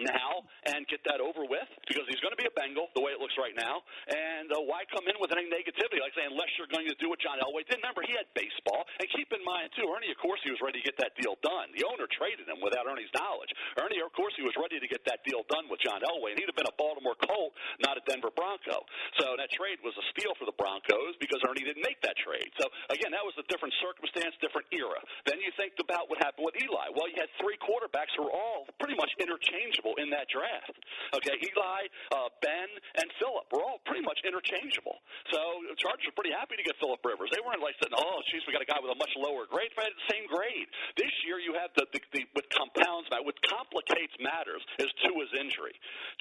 now 0.01 0.45
and 0.69 0.85
get 0.87 1.01
that 1.05 1.21
over 1.23 1.45
with 1.47 1.69
because 1.87 2.05
he's 2.09 2.21
going 2.21 2.33
to 2.33 2.39
be 2.39 2.47
a 2.47 2.55
Bengal 2.55 2.89
the 2.93 3.03
way 3.03 3.13
it 3.13 3.19
looks 3.21 3.35
right 3.39 3.55
now. 3.55 3.81
And 4.09 4.51
uh, 4.51 4.63
why 4.65 4.83
come 4.89 5.05
in 5.07 5.17
with 5.21 5.31
any 5.33 5.47
negativity? 5.49 6.01
Like 6.01 6.13
I 6.17 6.23
say, 6.23 6.27
unless 6.27 6.51
you're 6.57 6.71
going 6.71 6.89
to 6.89 6.97
do 6.97 7.09
what 7.09 7.21
John 7.21 7.39
Elway 7.39 7.65
did. 7.65 7.79
Remember, 7.79 8.03
he 8.03 8.13
had 8.17 8.27
baseball. 8.33 8.85
And 8.99 9.07
keep 9.13 9.29
in 9.31 9.41
mind, 9.45 9.71
too, 9.77 9.85
Ernie, 9.85 10.09
of 10.11 10.19
course, 10.19 10.41
he 10.43 10.51
was 10.51 10.59
ready 10.59 10.81
to 10.81 10.85
get 10.85 10.97
that 10.99 11.13
deal 11.15 11.37
done. 11.45 11.71
The 11.77 11.85
owner 11.85 12.09
traded 12.09 12.49
him 12.49 12.59
without 12.59 12.89
Ernie's 12.89 13.11
knowledge. 13.13 13.53
Ernie, 13.77 14.01
of 14.01 14.11
course, 14.17 14.33
he 14.35 14.43
was 14.43 14.53
ready 14.57 14.81
to 14.81 14.87
get 14.89 15.05
that 15.05 15.21
deal 15.23 15.45
done 15.47 15.69
with 15.69 15.79
John 15.79 16.01
Elway. 16.03 16.33
And 16.33 16.37
he'd 16.41 16.49
have 16.49 16.57
been 16.57 16.69
a 16.69 16.77
Baltimore 16.79 17.15
Colt, 17.21 17.53
not 17.79 17.95
a 17.95 18.03
Denver 18.03 18.33
Bronco. 18.33 18.83
So 19.21 19.37
that 19.37 19.53
trade 19.53 19.79
was 19.85 19.93
a 19.95 20.05
steal 20.11 20.33
for 20.35 20.49
the 20.49 20.57
Broncos 20.57 21.15
because 21.21 21.39
Ernie 21.45 21.63
didn't 21.63 21.85
make 21.85 22.01
that 22.03 22.17
trade. 22.19 22.49
So, 22.59 22.67
again, 22.91 23.13
that 23.13 23.23
was 23.23 23.37
a 23.39 23.45
different 23.47 23.73
circumstance, 23.79 24.33
different 24.41 24.67
era. 24.73 24.99
Then 25.29 25.39
you 25.39 25.53
think 25.55 25.77
about 25.79 26.09
what 26.09 26.19
happened 26.19 26.49
with 26.49 26.57
Eli. 26.59 26.91
Well, 26.97 27.07
you 27.07 27.15
had 27.15 27.31
three 27.39 27.55
quarterbacks 27.61 28.11
who 28.17 28.27
were 28.27 28.35
all 28.35 28.67
pretty 28.81 28.97
much 28.97 29.13
interchangeable 29.21 29.86
in 29.95 30.11
that 30.11 30.27
draft. 30.27 30.75
Okay, 31.15 31.35
Eli, 31.39 31.81
uh, 32.11 32.29
Ben, 32.43 32.69
and 32.99 33.07
Philip 33.21 33.47
were 33.53 33.63
all 33.63 33.79
pretty 33.87 34.03
much 34.03 34.19
interchangeable. 34.27 34.99
So 35.31 35.39
the 35.71 35.77
Chargers 35.79 36.11
were 36.11 36.17
pretty 36.17 36.35
happy 36.35 36.59
to 36.59 36.65
get 36.65 36.75
Philip 36.83 36.99
Rivers. 37.03 37.31
They 37.31 37.43
weren't 37.43 37.63
like 37.63 37.79
saying, 37.79 37.95
"Oh, 37.95 38.19
geez, 38.27 38.43
we 38.45 38.51
got 38.51 38.61
a 38.61 38.69
guy 38.69 38.79
with 38.83 38.91
a 38.91 38.99
much 38.99 39.13
lower 39.15 39.47
grade." 39.47 39.71
They 39.77 39.95
the 39.95 40.09
same 40.11 40.27
grade. 40.27 40.67
This 40.99 41.13
year, 41.23 41.39
you 41.39 41.53
have 41.55 41.71
the, 41.79 41.87
the, 41.93 42.01
the 42.11 42.21
what 42.33 42.47
compounds 42.51 43.07
matter, 43.09 43.23
what 43.23 43.39
complicates 43.47 44.15
matters 44.19 44.61
is 44.79 44.89
Tua's 45.05 45.31
injury. 45.39 45.75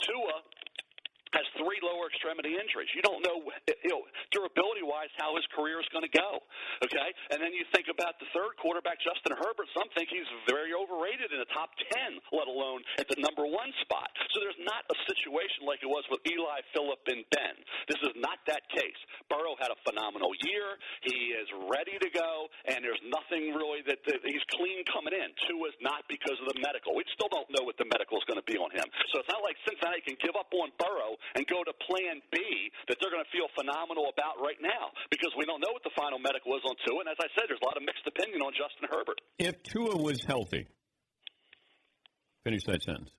Tua 0.07 0.43
has 1.37 1.45
three 1.61 1.79
lower 1.85 2.09
extremity 2.09 2.57
injuries. 2.57 2.89
You 2.97 3.05
don't 3.05 3.21
know, 3.21 3.45
you 3.85 3.93
know 3.93 4.09
durability 4.33 4.83
wise, 4.83 5.13
how 5.21 5.37
his 5.37 5.45
career 5.53 5.77
is 5.79 5.89
going 5.93 6.09
to 6.09 6.15
go. 6.17 6.41
Okay, 6.81 7.09
and 7.33 7.39
then 7.39 7.53
you 7.53 7.69
think 7.77 7.93
about 7.93 8.17
the 8.17 8.29
third 8.33 8.57
quarterback, 8.57 8.97
Justin 9.05 9.37
Herbert. 9.37 9.69
Some 9.77 9.89
think 9.93 10.09
he's 10.09 10.29
very 10.49 10.73
overrated 10.73 11.31
in 11.31 11.39
the 11.39 11.51
top 11.53 11.77
ten, 11.93 12.17
let 12.33 12.49
alone 12.49 12.81
at 12.97 13.07
the 13.13 13.21
number 13.21 13.45
one 13.45 13.69
spot. 13.85 14.09
So 14.33 14.41
there's 14.41 14.63
not 14.65 14.89
a 14.89 14.97
situation 15.05 15.69
like 15.69 15.85
it 15.85 15.91
was 15.91 16.09
with 16.09 16.25
Eli, 16.25 16.65
Phillip, 16.73 17.05
and 17.13 17.23
Ben. 17.33 17.55
This 17.93 18.01
is 18.01 18.15
not 18.17 18.41
that 18.49 18.65
case. 18.73 19.01
Burrow 19.29 19.59
had 19.61 19.69
a 19.69 19.79
phenomenal 19.85 20.33
year. 20.47 20.81
He 21.05 21.37
is 21.37 21.49
ready 21.69 22.01
to 22.01 22.09
go, 22.17 22.49
and 22.71 22.81
there's 22.81 23.01
nothing 23.09 23.53
really 23.53 23.85
that, 23.87 24.01
that 24.09 24.21
he's 24.25 24.45
clean 24.57 24.81
coming 24.89 25.13
in. 25.13 25.29
Tua 25.49 25.69
is 25.69 25.79
not 25.83 26.07
because 26.09 26.39
of 26.41 26.49
the 26.49 26.59
medical. 26.63 26.97
We 26.97 27.05
still 27.13 27.29
don't 27.29 27.49
know 27.53 27.65
what 27.67 27.77
the 27.77 27.89
medical 27.91 28.17
is 28.17 28.27
going 28.31 28.41
to 28.41 28.49
be 28.49 28.57
on 28.57 28.71
him. 28.73 28.87
So 29.13 29.21
it's 29.21 29.31
not 29.31 29.43
like 29.43 29.59
Cincinnati 29.67 30.03
can 30.07 30.17
give 30.23 30.37
up 30.39 30.51
on 30.55 30.71
Burrow 30.79 31.19
and 31.35 31.43
go 31.51 31.65
to 31.67 31.73
Plan 31.89 32.23
B 32.31 32.39
that 32.89 32.97
they're 33.01 33.11
going 33.11 33.25
to 33.25 33.33
feel 33.35 33.51
phenomenal 33.59 34.13
about 34.13 34.39
right 34.39 34.61
now 34.63 34.95
because 35.11 35.35
we 35.35 35.45
don't 35.45 35.61
know 35.61 35.73
what 35.73 35.83
the 35.83 35.95
final 35.99 36.19
medical 36.23 36.55
is 36.55 36.63
on 36.63 36.77
Tua. 36.87 37.03
And 37.03 37.11
as 37.11 37.19
I 37.19 37.29
said, 37.35 37.51
there's 37.51 37.63
a 37.63 37.67
lot 37.67 37.77
of 37.77 37.83
mixed 37.83 38.07
opinion 38.07 38.43
on 38.43 38.53
Justin 38.55 38.87
Herbert. 38.87 39.19
If 39.39 39.63
Tua 39.63 39.97
was 39.99 40.23
healthy, 40.23 40.69
finish 42.45 42.63
that 42.71 42.83
sentence. 42.83 43.11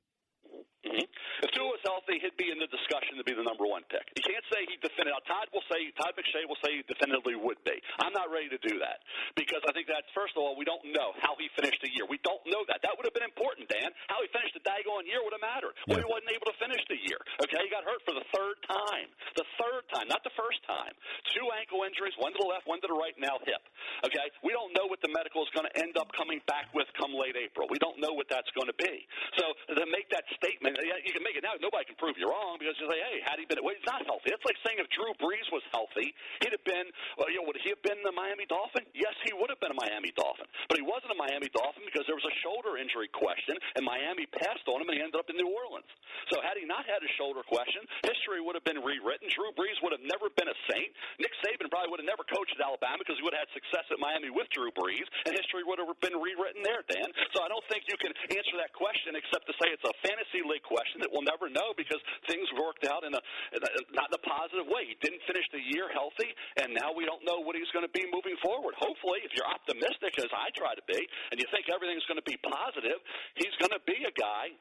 Mm-hmm. 0.87 1.43
If 1.43 1.49
Tua 1.53 1.67
was 1.69 1.83
healthy, 1.83 2.17
he'd 2.23 2.39
be 2.39 2.49
in 2.49 2.57
the 2.57 2.69
discussion 2.71 3.19
to 3.19 3.25
be 3.27 3.35
the 3.35 3.43
number 3.43 3.67
one 3.67 3.83
pick. 3.91 4.07
You 4.15 4.23
can't 4.23 4.45
say 4.49 4.65
he 4.65 4.79
definitively. 4.79 5.19
Todd 5.27 5.51
will 5.51 5.65
say 5.67 5.91
Todd 5.99 6.15
McShay 6.15 6.47
will 6.47 6.59
say 6.63 6.79
he 6.79 6.83
definitively 6.87 7.35
would 7.35 7.59
be. 7.67 7.75
I'm 7.99 8.15
not 8.15 8.31
ready 8.31 8.47
to 8.49 8.59
do 8.63 8.79
that 8.79 9.03
because 9.35 9.61
I 9.67 9.75
think 9.75 9.91
that's 9.91 10.07
first 10.15 10.33
of 10.39 10.41
all 10.41 10.55
we 10.55 10.63
don't 10.63 10.83
know 10.95 11.13
how 11.19 11.35
he 11.35 11.51
finished 11.59 11.83
the 11.83 11.91
year. 11.91 12.07
We 12.07 12.17
don't 12.23 12.41
know 12.47 12.63
that. 12.71 12.79
That 12.81 12.95
would 12.95 13.03
have 13.05 13.13
been 13.13 13.27
important, 13.27 13.67
Dan. 13.67 13.91
How 14.07 14.23
he 14.23 14.27
finished 14.31 14.55
the 14.55 14.63
daggone 14.63 15.05
year 15.05 15.19
would 15.21 15.35
have 15.35 15.43
mattered. 15.43 15.75
Well, 15.85 15.99
he 15.99 16.07
wasn't 16.07 16.31
able 16.31 16.47
to 16.49 16.57
finish 16.57 16.81
the 16.87 16.97
year. 16.97 17.19
Okay, 17.43 17.59
he 17.59 17.69
got 17.69 17.83
hurt 17.83 17.99
for 18.07 18.15
the 18.15 18.25
third 18.31 18.57
time. 18.65 19.11
The 19.35 19.47
third 19.59 19.83
time, 19.91 20.07
not 20.07 20.23
the 20.23 20.33
first 20.33 20.63
time. 20.65 20.95
Two 21.35 21.45
ankle 21.59 21.83
injuries, 21.83 22.15
one 22.17 22.31
to 22.33 22.39
the 22.39 22.49
left, 22.49 22.65
one 22.65 22.79
to 22.81 22.89
the 22.89 22.97
right, 22.97 23.13
now 23.19 23.37
hip. 23.43 23.61
Okay, 24.07 24.27
we 24.41 24.55
don't 24.55 24.71
know 24.73 24.87
what 24.87 25.03
the 25.03 25.11
medical 25.11 25.43
is 25.43 25.51
going 25.51 25.67
to 25.67 25.75
end 25.77 25.99
up 25.99 26.09
coming 26.15 26.39
back 26.47 26.71
with 26.71 26.87
come 26.95 27.13
late 27.13 27.35
April. 27.35 27.67
We 27.69 27.77
don't 27.77 27.99
know 27.99 28.13
what 28.15 28.31
that's 28.31 28.49
going 28.55 28.71
to 28.71 28.77
be. 28.77 29.05
So 29.37 29.45
to 29.75 29.85
make 29.89 30.09
that 30.13 30.25
statement, 30.37 30.76
you 30.83 31.13
can 31.15 31.23
make 31.25 31.37
it 31.37 31.43
now. 31.45 31.57
Nobody 31.57 31.85
can 31.87 31.97
prove 31.97 32.19
you 32.19 32.29
wrong 32.29 32.61
because 32.61 32.77
you 32.77 32.85
say, 32.85 32.99
hey, 32.99 33.17
had 33.25 33.41
he 33.41 33.45
been, 33.49 33.57
well, 33.63 33.73
he's 33.73 33.87
not 33.87 34.03
healthy. 34.05 34.29
That's 34.29 34.45
like 34.45 34.59
saying 34.61 34.77
if 34.77 34.89
Drew 34.93 35.09
Brees 35.17 35.47
was 35.49 35.65
healthy, 35.73 36.13
he'd 36.43 36.53
have 36.53 36.65
been, 36.67 36.87
well, 37.17 37.29
you 37.31 37.41
know, 37.41 37.49
would 37.49 37.57
he 37.63 37.73
have 37.73 37.81
been 37.81 37.99
the 38.05 38.13
Miami 38.13 38.45
Dolphin? 38.45 38.85
Yes, 38.93 39.15
he 39.25 39.33
would 39.33 39.49
have 39.49 39.61
been 39.63 39.73
a 39.73 39.79
Miami 39.79 40.13
Dolphin. 40.13 40.45
But 40.69 40.77
he 40.77 40.85
wasn't 40.85 41.15
a 41.15 41.19
Miami 41.19 41.49
Dolphin 41.49 41.81
because 41.87 42.05
there 42.05 42.17
was 42.17 42.27
a 42.27 42.35
shoulder 42.45 42.77
injury 42.77 43.09
question, 43.09 43.57
and 43.79 43.81
Miami 43.81 44.29
passed 44.29 44.67
on 44.69 44.83
him, 44.83 44.87
and 44.91 44.95
he 44.99 45.01
ended 45.01 45.17
up 45.17 45.29
in 45.31 45.39
New 45.39 45.49
Orleans. 45.49 45.89
So 46.29 46.43
had 46.43 46.59
he 46.59 46.67
not 46.67 46.85
had 46.85 47.01
a 47.01 47.11
shoulder 47.17 47.41
question, 47.47 47.81
history 48.05 48.43
would 48.43 48.53
have 48.53 48.67
been 48.67 48.83
rewritten. 48.83 49.31
Drew 49.33 49.49
Brees 49.55 49.79
would 49.81 49.95
have 49.95 50.05
never 50.05 50.29
been 50.35 50.51
a 50.51 50.57
Saint. 50.69 50.91
Nick 51.17 51.33
Saban 51.41 51.71
probably 51.71 51.89
would 51.89 52.03
have 52.03 52.09
never 52.09 52.27
coached 52.27 52.53
at 52.57 52.61
Alabama 52.61 52.99
because 53.01 53.17
he 53.17 53.23
would 53.23 53.33
have 53.33 53.47
had 53.47 53.53
success 53.55 53.87
at 53.89 53.97
Miami 53.97 54.29
with 54.29 54.51
Drew 54.53 54.69
Brees, 54.75 55.07
and 55.25 55.33
history 55.33 55.63
would 55.63 55.79
have 55.79 55.89
been 56.03 56.17
rewritten 56.19 56.61
there, 56.61 56.83
Dan. 56.91 57.09
So 57.33 57.41
I 57.41 57.49
don't 57.49 57.63
think 57.71 57.87
you 57.87 57.97
can 57.97 58.11
answer 58.35 58.55
that 58.59 58.75
question 58.75 59.15
except 59.15 59.47
to 59.47 59.53
say 59.57 59.71
it's 59.71 59.87
a 59.87 59.95
fantasy 60.03 60.43
league 60.43 60.66
question 60.67 60.99
that 61.01 61.09
we'll 61.09 61.25
never 61.25 61.47
know 61.47 61.71
because 61.73 61.99
things 62.27 62.45
worked 62.59 62.83
out 62.83 63.07
in 63.07 63.15
a, 63.15 63.21
in 63.55 63.61
a 63.63 63.71
not 63.95 64.11
in 64.11 64.15
a 64.19 64.23
positive 64.27 64.67
way. 64.67 64.85
He 64.91 64.95
didn't 64.99 65.23
finish 65.23 65.47
the 65.55 65.63
year 65.63 65.87
healthy, 65.95 66.29
and 66.59 66.75
now 66.75 66.91
we 66.91 67.07
don't 67.07 67.23
know 67.23 67.39
what 67.41 67.55
he's 67.55 67.71
going 67.71 67.87
to 67.87 67.95
be 67.95 68.03
moving 68.11 68.35
forward. 68.43 68.75
Hopefully, 68.75 69.23
if 69.23 69.31
you're 69.33 69.47
optimistic, 69.47 70.19
as 70.19 70.29
I 70.35 70.51
try 70.53 70.75
to 70.75 70.85
be, 70.85 70.99
and 71.31 71.39
you 71.39 71.47
think 71.49 71.71
everything's 71.71 72.05
going 72.05 72.19
to 72.19 72.27
be 72.27 72.37
positive, 72.43 72.99
he's 73.39 73.55
going 73.63 73.73
to 73.73 73.83
be 73.87 74.03
a 74.03 74.13
guy 74.13 74.51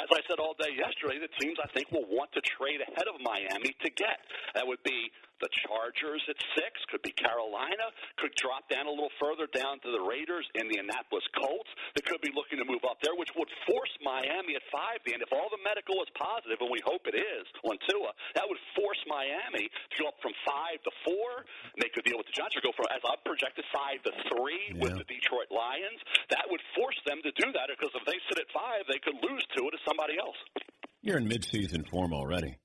as 0.00 0.08
I 0.08 0.24
said 0.24 0.40
all 0.40 0.56
day 0.56 0.72
yesterday, 0.72 1.20
the 1.20 1.28
teams 1.36 1.60
I 1.60 1.68
think 1.76 1.92
will 1.92 2.08
want 2.08 2.32
to 2.32 2.40
trade 2.56 2.80
ahead 2.80 3.04
of 3.12 3.20
Miami 3.20 3.76
to 3.84 3.90
get. 3.92 4.24
That 4.56 4.64
would 4.64 4.80
be 4.88 5.12
the 5.42 5.50
Chargers 5.66 6.22
at 6.30 6.38
six, 6.54 6.78
could 6.88 7.02
be 7.02 7.10
Carolina, 7.18 7.90
could 8.16 8.30
drop 8.38 8.70
down 8.70 8.86
a 8.86 8.94
little 8.94 9.12
further 9.18 9.50
down 9.50 9.82
to 9.82 9.90
the 9.90 10.00
Raiders, 10.00 10.46
and 10.54 10.70
the 10.70 10.78
Indianapolis 10.78 11.26
Colts. 11.34 11.70
They 11.98 12.06
could 12.06 12.22
be 12.22 12.30
looking 12.30 12.62
to 12.62 12.66
move 12.66 12.86
up 12.86 13.02
there, 13.02 13.18
which 13.18 13.34
would 13.34 13.50
force 13.66 13.90
Miami 13.98 14.54
at 14.54 14.64
five. 14.70 15.02
And 15.10 15.18
if 15.18 15.34
all 15.34 15.50
the 15.50 15.58
medical 15.66 15.98
is 16.00 16.10
positive, 16.14 16.62
and 16.62 16.70
we 16.70 16.78
hope 16.86 17.10
it 17.10 17.18
is 17.18 17.44
on 17.66 17.76
Tua, 17.90 18.14
that 18.38 18.46
would 18.46 18.60
force 18.78 19.02
Miami 19.10 19.66
to 19.66 19.94
go 19.98 20.06
up 20.08 20.18
from 20.22 20.32
five 20.46 20.78
to 20.86 20.92
four, 21.02 21.42
make 21.76 21.94
a 21.98 22.02
deal 22.06 22.18
with 22.18 22.30
the 22.30 22.36
Giants, 22.36 22.54
or 22.54 22.62
go 22.62 22.70
from, 22.76 22.86
as 22.94 23.02
I've 23.02 23.22
projected, 23.26 23.66
five 23.74 23.98
to 24.06 24.12
three 24.30 24.78
with 24.78 24.94
the 24.94 25.06
Detroit 25.08 25.50
Lions. 25.50 26.00
That 26.30 26.46
would 26.46 26.62
force 26.78 26.98
them 27.02 27.18
to 27.26 27.30
do 27.34 27.50
that 27.50 27.66
because 27.72 27.90
if 27.98 28.04
they 28.06 28.18
sit 28.30 28.38
at 28.38 28.48
five, 28.54 28.86
they 28.86 29.02
could 29.02 29.18
lose 29.18 29.42
Tua 29.56 29.74
to 29.74 29.80
somebody 29.82 30.18
else. 30.18 30.38
You're 31.02 31.18
in 31.18 31.26
midseason 31.26 31.88
form 31.88 32.14
already. 32.14 32.58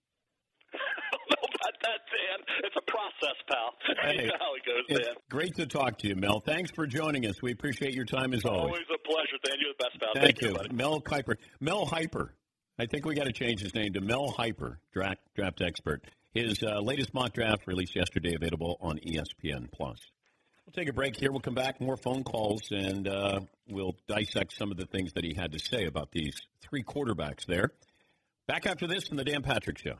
Dan. 2.12 2.46
It's 2.64 2.76
a 2.76 2.92
process, 2.92 3.38
pal. 3.50 3.74
Hey, 4.04 4.22
you 4.24 4.28
know 4.28 4.34
how 4.40 4.54
it 4.56 4.64
goes, 4.66 5.00
Dan. 5.06 5.16
great 5.30 5.56
to 5.56 5.66
talk 5.66 5.98
to 6.00 6.08
you, 6.08 6.16
Mel. 6.16 6.40
Thanks 6.40 6.72
for 6.72 6.86
joining 6.88 7.26
us. 7.26 7.42
We 7.42 7.52
appreciate 7.52 7.94
your 7.94 8.06
time 8.06 8.34
as 8.34 8.46
always. 8.46 8.62
Always 8.62 8.86
a 8.94 9.08
pleasure, 9.08 9.38
Dan. 9.44 9.56
You're 9.60 9.74
the 9.78 9.84
best, 9.84 10.00
pal. 10.00 10.24
Thank 10.24 10.42
you, 10.42 10.54
buddy. 10.54 10.76
Mel 10.76 11.02
Kiper. 11.02 11.36
Mel 11.60 11.86
Hyper. 11.86 12.34
I 12.80 12.86
think 12.86 13.06
we 13.06 13.16
got 13.16 13.26
to 13.26 13.32
change 13.34 13.62
his 13.62 13.74
name 13.74 13.94
to 13.94 14.02
Mel 14.02 14.30
Hyper, 14.30 14.80
draft, 14.94 15.20
draft 15.36 15.62
expert. 15.62 16.04
His 16.34 16.62
uh, 16.62 16.80
latest 16.80 17.14
mock 17.14 17.34
draft 17.34 17.66
released 17.66 17.96
yesterday, 17.96 18.36
available 18.36 18.78
on 18.82 19.00
ESPN 19.00 19.72
Plus. 19.72 19.98
We'll 20.66 20.74
take 20.74 20.90
a 20.90 20.94
break 20.94 21.16
here. 21.16 21.32
We'll 21.32 21.40
come 21.40 21.56
back, 21.56 21.80
more 21.82 21.98
phone 21.98 22.24
calls, 22.24 22.62
and 22.72 23.08
uh, 23.08 23.40
we'll 23.70 23.96
dissect 24.08 24.54
some 24.54 24.70
of 24.70 24.78
the 24.78 24.86
things 24.86 25.14
that 25.14 25.24
he 25.24 25.34
had 25.34 25.54
to 25.54 25.60
say 25.60 25.86
about 25.86 26.12
these 26.12 26.36
three 26.62 26.84
quarterbacks 26.84 27.46
there. 27.48 27.72
Back 28.48 28.68
after 28.68 28.86
this 28.86 29.10
on 29.10 29.18
the 29.18 29.24
Dan 29.24 29.42
Patrick 29.42 29.78
Show. 29.78 29.96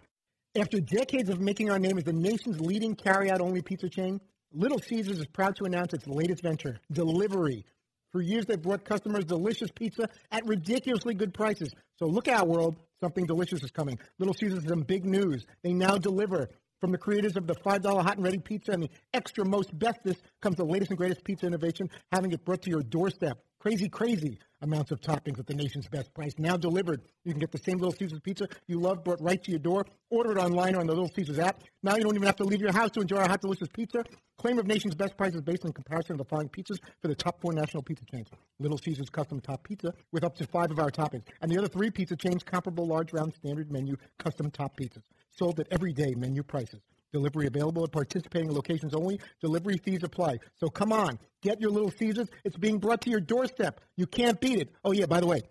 After 0.58 0.80
decades 0.80 1.30
of 1.30 1.40
making 1.40 1.70
our 1.70 1.78
name 1.78 2.00
as 2.00 2.04
the 2.04 2.14
nation's 2.14 2.60
leading 2.60 2.96
carry-out-only 2.96 3.62
pizza 3.62 3.90
chain, 3.90 4.20
Little 4.52 4.80
Caesars 4.80 5.20
is 5.20 5.28
proud 5.28 5.56
to 5.58 5.66
announce 5.66 5.94
its 5.94 6.08
latest 6.08 6.42
venture, 6.42 6.80
delivery. 6.92 7.64
For 8.12 8.24
years, 8.24 8.48
they've 8.48 8.60
brought 8.60 8.84
customers 8.84 9.26
delicious 9.26 9.70
pizza 9.70 10.10
at 10.32 10.48
ridiculously 10.48 11.14
good 11.14 11.32
prices. 11.32 11.72
So 11.98 12.08
look 12.08 12.28
out, 12.28 12.48
world. 12.48 12.76
Something 13.02 13.28
delicious 13.28 13.62
is 13.62 13.70
coming. 13.70 14.00
Little 14.18 14.34
Caesars 14.34 14.64
is 14.64 14.70
some 14.70 14.82
big 14.82 15.06
news. 15.06 15.46
They 15.62 15.74
now 15.74 16.00
deliver. 16.00 16.50
From 16.82 16.92
the 16.92 16.98
creators 16.98 17.38
of 17.38 17.46
the 17.46 17.56
$5 17.56 18.02
hot 18.02 18.16
and 18.16 18.24
ready 18.24 18.40
pizza 18.40 18.72
and 18.72 18.82
the 18.82 18.90
extra 19.14 19.46
most 19.46 19.78
bestest 19.78 20.22
comes 20.42 20.56
the 20.56 20.66
latest 20.66 20.90
and 20.90 20.98
greatest 20.98 21.24
pizza 21.24 21.46
innovation, 21.46 21.88
having 22.12 22.32
it 22.32 22.44
brought 22.44 22.64
to 22.64 22.72
your 22.72 22.82
doorstep. 22.82 23.38
Crazy, 23.60 23.90
crazy. 23.90 24.38
amounts 24.62 24.92
of 24.92 25.00
toppings 25.02 25.40
at 25.40 25.46
the 25.46 25.54
nation's 25.54 25.88
best 25.88 26.14
price. 26.14 26.34
Now 26.38 26.58
delivered. 26.58 27.02
You 27.24 27.32
can 27.32 27.40
get 27.40 27.52
the 27.52 27.58
same 27.58 27.78
Little 27.78 27.94
Caesars 27.94 28.20
pizza 28.20 28.48
you 28.68 28.80
love 28.80 29.04
brought 29.04 29.22
right 29.22 29.44
to 29.44 29.52
your 29.52 29.60
door. 29.60 29.86
Order 30.10 30.32
it 30.32 30.38
online 30.38 30.76
or 30.76 30.80
on 30.80 30.88
the 30.88 30.94
Little 30.94 31.12
Caesars 31.16 31.40
app. 31.40 31.62
Now 31.84 31.96
you 31.96 32.04
don't 32.04 32.16
even 32.16 32.26
have 32.26 32.36
to 32.38 32.44
leave 32.44 32.62
your 32.62 32.72
house 32.72 32.92
to 32.92 33.02
enjoy 33.02 33.18
our 33.18 33.28
hot, 33.28 33.42
delicious 33.42 33.68
pizza. 33.68 34.04
Claim 34.38 34.60
of 34.60 34.68
nation's 34.68 34.96
best 34.96 35.18
prices 35.18 35.42
based 35.42 35.66
on 35.66 35.74
comparison 35.74 36.14
of 36.14 36.18
the 36.20 36.26
following 36.26 36.50
pizzas 36.50 36.80
for 37.02 37.08
the 37.08 37.16
top 37.16 37.42
four 37.42 37.54
national 37.54 37.84
pizza 37.84 38.06
chains. 38.06 38.28
Little 38.60 38.78
Caesars 38.78 39.10
custom 39.10 39.40
top 39.42 39.64
pizza 39.64 39.94
with 40.12 40.24
up 40.24 40.36
to 40.36 40.46
five 40.48 40.72
of 40.72 40.80
our 40.80 40.90
toppings. 40.92 41.24
And 41.42 41.52
the 41.52 41.58
other 41.58 41.68
three 41.68 41.90
pizza 41.90 42.16
chains 42.16 42.44
comparable 42.44 42.88
large 42.88 43.14
round 43.14 43.34
standard 43.34 43.72
menu 43.72 43.98
custom 44.20 44.52
top 44.52 44.78
pizzas. 44.78 45.04
Sold 45.32 45.60
at 45.60 45.68
everyday 45.72 46.14
menu 46.16 46.44
prices. 46.44 46.82
Delivery 47.18 47.48
available 47.48 47.84
at 47.84 47.92
participating 47.92 48.54
locations 48.54 48.94
only. 48.94 49.20
Delivery 49.42 49.78
fees 49.84 50.04
apply. 50.04 50.38
So 50.58 50.70
come 50.70 50.94
on, 50.94 51.18
get 51.42 51.60
your 51.60 51.72
Little 51.72 51.90
Caesars. 51.90 52.30
It's 52.44 52.56
being 52.58 52.78
brought 52.78 53.02
to 53.02 53.10
your 53.10 53.20
doorstep. 53.20 53.82
You 53.96 54.06
can't 54.06 54.40
beat 54.40 54.60
it. 54.60 54.70
Oh 54.86 54.92
yeah, 54.92 55.08
by 55.08 55.20
the 55.20 55.26
way, 55.26 55.42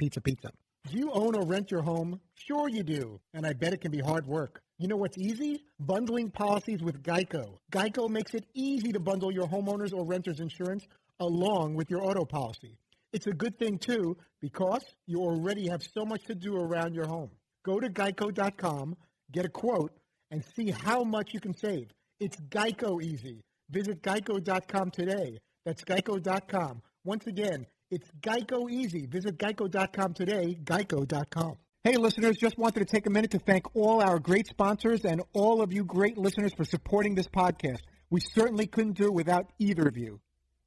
pizza, 0.00 0.20
pizza. 0.20 0.50
Do 0.90 0.98
you 0.98 1.12
own 1.12 1.36
or 1.36 1.46
rent 1.46 1.70
your 1.70 1.82
home? 1.82 2.18
Sure 2.34 2.68
you 2.68 2.82
do. 2.82 3.20
And 3.34 3.46
I 3.46 3.52
bet 3.52 3.72
it 3.72 3.80
can 3.80 3.92
be 3.92 4.00
hard 4.00 4.26
work. 4.26 4.62
You 4.78 4.88
know 4.88 4.96
what's 4.96 5.16
easy? 5.16 5.62
Bundling 5.78 6.32
policies 6.32 6.82
with 6.82 7.04
Geico. 7.04 7.58
Geico 7.70 8.08
makes 8.08 8.34
it 8.34 8.44
easy 8.52 8.90
to 8.90 8.98
bundle 8.98 9.30
your 9.30 9.46
homeowner's 9.46 9.92
or 9.92 10.04
renter's 10.04 10.40
insurance 10.40 10.88
along 11.20 11.76
with 11.76 11.88
your 11.88 12.02
auto 12.02 12.24
policy. 12.24 12.76
It's 13.12 13.28
a 13.28 13.32
good 13.32 13.60
thing 13.60 13.78
too 13.78 14.16
because 14.40 14.82
you 15.06 15.20
already 15.20 15.68
have 15.68 15.84
so 15.84 16.04
much 16.04 16.24
to 16.24 16.34
do 16.34 16.56
around 16.56 16.94
your 16.94 17.06
home. 17.06 17.30
Go 17.64 17.78
to 17.78 17.88
geico.com, 17.88 18.96
get 19.30 19.44
a 19.44 19.48
quote, 19.48 19.92
and 20.32 20.42
see 20.56 20.70
how 20.70 21.04
much 21.04 21.32
you 21.32 21.38
can 21.38 21.54
save. 21.56 21.88
It's 22.18 22.36
Geico 22.36 23.00
easy. 23.00 23.44
Visit 23.70 24.02
geico.com 24.02 24.90
today. 24.90 25.38
That's 25.64 25.84
geico.com. 25.84 26.82
Once 27.04 27.26
again, 27.26 27.66
it's 27.90 28.08
Geico 28.20 28.70
easy. 28.70 29.06
Visit 29.06 29.38
geico.com 29.38 30.14
today, 30.14 30.58
geico.com. 30.64 31.56
Hey, 31.84 31.96
listeners, 31.96 32.36
just 32.36 32.58
wanted 32.58 32.80
to 32.80 32.86
take 32.86 33.06
a 33.06 33.10
minute 33.10 33.32
to 33.32 33.38
thank 33.38 33.74
all 33.76 34.00
our 34.00 34.18
great 34.18 34.46
sponsors 34.46 35.04
and 35.04 35.20
all 35.32 35.62
of 35.62 35.72
you 35.72 35.84
great 35.84 36.16
listeners 36.16 36.52
for 36.54 36.64
supporting 36.64 37.14
this 37.14 37.28
podcast. 37.28 37.80
We 38.08 38.20
certainly 38.20 38.66
couldn't 38.66 38.96
do 38.96 39.06
it 39.06 39.14
without 39.14 39.50
either 39.58 39.88
of 39.88 39.96
you. 39.96 40.20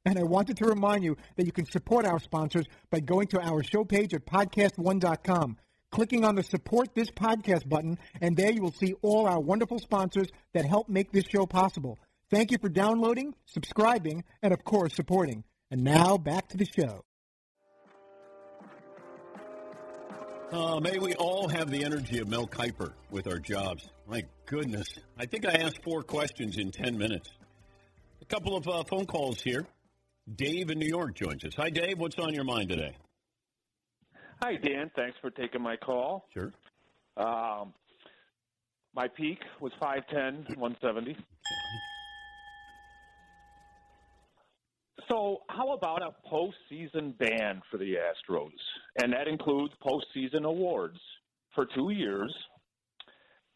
And 0.05 0.19
I 0.19 0.23
wanted 0.23 0.57
to 0.57 0.65
remind 0.65 1.03
you 1.03 1.17
that 1.35 1.45
you 1.45 1.51
can 1.51 1.65
support 1.65 2.05
our 2.05 2.19
sponsors 2.19 2.65
by 2.91 2.99
going 2.99 3.27
to 3.27 3.41
our 3.41 3.63
show 3.63 3.83
page 3.83 4.13
at 4.13 4.25
podcast1.com, 4.25 5.57
clicking 5.91 6.23
on 6.25 6.35
the 6.35 6.43
support 6.43 6.93
this 6.93 7.09
podcast 7.11 7.67
button, 7.67 7.97
and 8.21 8.35
there 8.35 8.51
you 8.51 8.61
will 8.61 8.73
see 8.73 8.93
all 9.01 9.27
our 9.27 9.39
wonderful 9.39 9.79
sponsors 9.79 10.27
that 10.53 10.65
help 10.65 10.89
make 10.89 11.11
this 11.11 11.25
show 11.25 11.45
possible. 11.45 11.99
Thank 12.31 12.51
you 12.51 12.57
for 12.59 12.69
downloading, 12.69 13.33
subscribing, 13.45 14.23
and 14.41 14.53
of 14.53 14.63
course, 14.63 14.93
supporting. 14.93 15.43
And 15.71 15.83
now 15.83 16.17
back 16.17 16.49
to 16.49 16.57
the 16.57 16.65
show. 16.65 17.03
Uh, 20.51 20.79
may 20.79 20.99
we 20.99 21.13
all 21.15 21.49
have 21.49 21.69
the 21.69 21.83
energy 21.83 22.19
of 22.19 22.27
Mel 22.27 22.47
Kiper 22.47 22.93
with 23.09 23.27
our 23.27 23.39
jobs. 23.39 23.89
My 24.07 24.23
goodness. 24.45 24.87
I 25.17 25.25
think 25.25 25.45
I 25.45 25.53
asked 25.53 25.83
four 25.83 26.03
questions 26.03 26.57
in 26.57 26.71
10 26.71 26.97
minutes. 26.97 27.29
A 28.21 28.25
couple 28.25 28.55
of 28.55 28.67
uh, 28.67 28.83
phone 28.89 29.05
calls 29.05 29.41
here. 29.41 29.65
Dave 30.33 30.69
in 30.69 30.79
New 30.79 30.87
York 30.87 31.15
joins 31.15 31.43
us. 31.43 31.53
Hi, 31.55 31.69
Dave. 31.69 31.99
What's 31.99 32.17
on 32.17 32.33
your 32.33 32.43
mind 32.43 32.69
today? 32.69 32.95
Hi, 34.41 34.55
Dan. 34.55 34.91
Thanks 34.95 35.17
for 35.21 35.29
taking 35.29 35.61
my 35.61 35.75
call. 35.75 36.25
Sure. 36.33 36.51
Um, 37.17 37.73
my 38.93 39.07
peak 39.07 39.39
was 39.59 39.71
5'10", 39.81 40.57
170. 40.57 41.17
So, 45.09 45.41
how 45.49 45.73
about 45.73 46.01
a 46.01 46.11
postseason 46.29 47.17
ban 47.17 47.61
for 47.69 47.77
the 47.77 47.95
Astros? 47.95 48.49
And 49.01 49.13
that 49.13 49.27
includes 49.27 49.73
postseason 49.85 50.45
awards 50.45 50.97
for 51.53 51.65
two 51.75 51.91
years. 51.91 52.33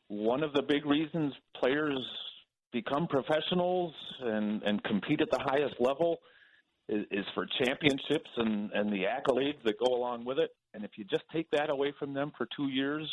One 0.08 0.44
of 0.44 0.54
the 0.54 0.62
big 0.62 0.86
reasons 0.86 1.34
players 1.56 2.00
become 2.72 3.08
professionals 3.08 3.94
and, 4.22 4.62
and 4.64 4.84
compete 4.84 5.22
at 5.22 5.32
the 5.32 5.40
highest 5.40 5.76
level 5.80 6.20
is, 6.88 7.06
is 7.12 7.26
for 7.34 7.48
championships 7.64 8.30
and, 8.38 8.72
and 8.72 8.92
the 8.92 9.04
accolades 9.04 9.62
that 9.66 9.76
go 9.80 9.96
along 9.96 10.26
with 10.26 10.40
it. 10.40 10.52
And 10.74 10.84
if 10.84 10.92
you 10.98 11.04
just 11.04 11.24
take 11.34 11.50
that 11.52 11.70
away 11.70 11.94
from 11.98 12.14
them 12.14 12.32
for 12.38 12.48
two 12.56 12.68
years, 12.68 13.10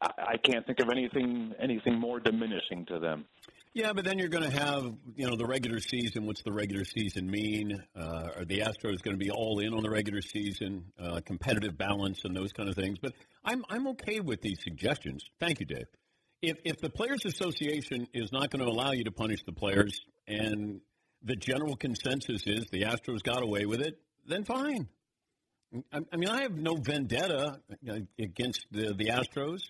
I, 0.00 0.10
I 0.18 0.36
can't 0.36 0.66
think 0.66 0.80
of 0.80 0.88
anything 0.90 1.54
anything 1.60 1.98
more 1.98 2.20
diminishing 2.20 2.86
to 2.86 2.98
them. 2.98 3.26
Yeah, 3.74 3.92
but 3.92 4.04
then 4.04 4.20
you're 4.20 4.28
going 4.28 4.48
to 4.48 4.56
have, 4.56 4.84
you 5.16 5.28
know, 5.28 5.34
the 5.34 5.46
regular 5.46 5.80
season. 5.80 6.26
What's 6.26 6.44
the 6.44 6.52
regular 6.52 6.84
season 6.84 7.28
mean? 7.28 7.82
Uh, 7.96 8.28
are 8.36 8.44
the 8.44 8.60
Astros 8.60 9.02
going 9.02 9.18
to 9.18 9.24
be 9.24 9.32
all 9.32 9.58
in 9.58 9.74
on 9.74 9.82
the 9.82 9.90
regular 9.90 10.22
season, 10.22 10.84
uh, 10.96 11.20
competitive 11.26 11.76
balance, 11.76 12.20
and 12.24 12.36
those 12.36 12.52
kind 12.52 12.68
of 12.68 12.76
things? 12.76 12.98
But 13.02 13.14
I'm 13.44 13.64
I'm 13.68 13.88
okay 13.88 14.20
with 14.20 14.42
these 14.42 14.62
suggestions. 14.62 15.24
Thank 15.40 15.58
you, 15.58 15.66
Dave. 15.66 15.86
If 16.40 16.58
if 16.64 16.78
the 16.78 16.90
Players 16.90 17.24
Association 17.24 18.06
is 18.14 18.30
not 18.30 18.50
going 18.50 18.64
to 18.64 18.70
allow 18.70 18.92
you 18.92 19.04
to 19.04 19.12
punish 19.12 19.42
the 19.44 19.52
players, 19.52 20.00
and 20.28 20.80
the 21.24 21.34
general 21.34 21.74
consensus 21.74 22.46
is 22.46 22.66
the 22.70 22.82
Astros 22.82 23.24
got 23.24 23.42
away 23.42 23.66
with 23.66 23.80
it, 23.80 23.98
then 24.24 24.44
fine. 24.44 24.88
I, 25.92 26.16
mean, 26.16 26.28
I 26.28 26.42
have 26.42 26.56
no 26.56 26.76
vendetta 26.76 27.60
against 28.18 28.66
the 28.70 28.94
the 28.94 29.06
Astros. 29.06 29.62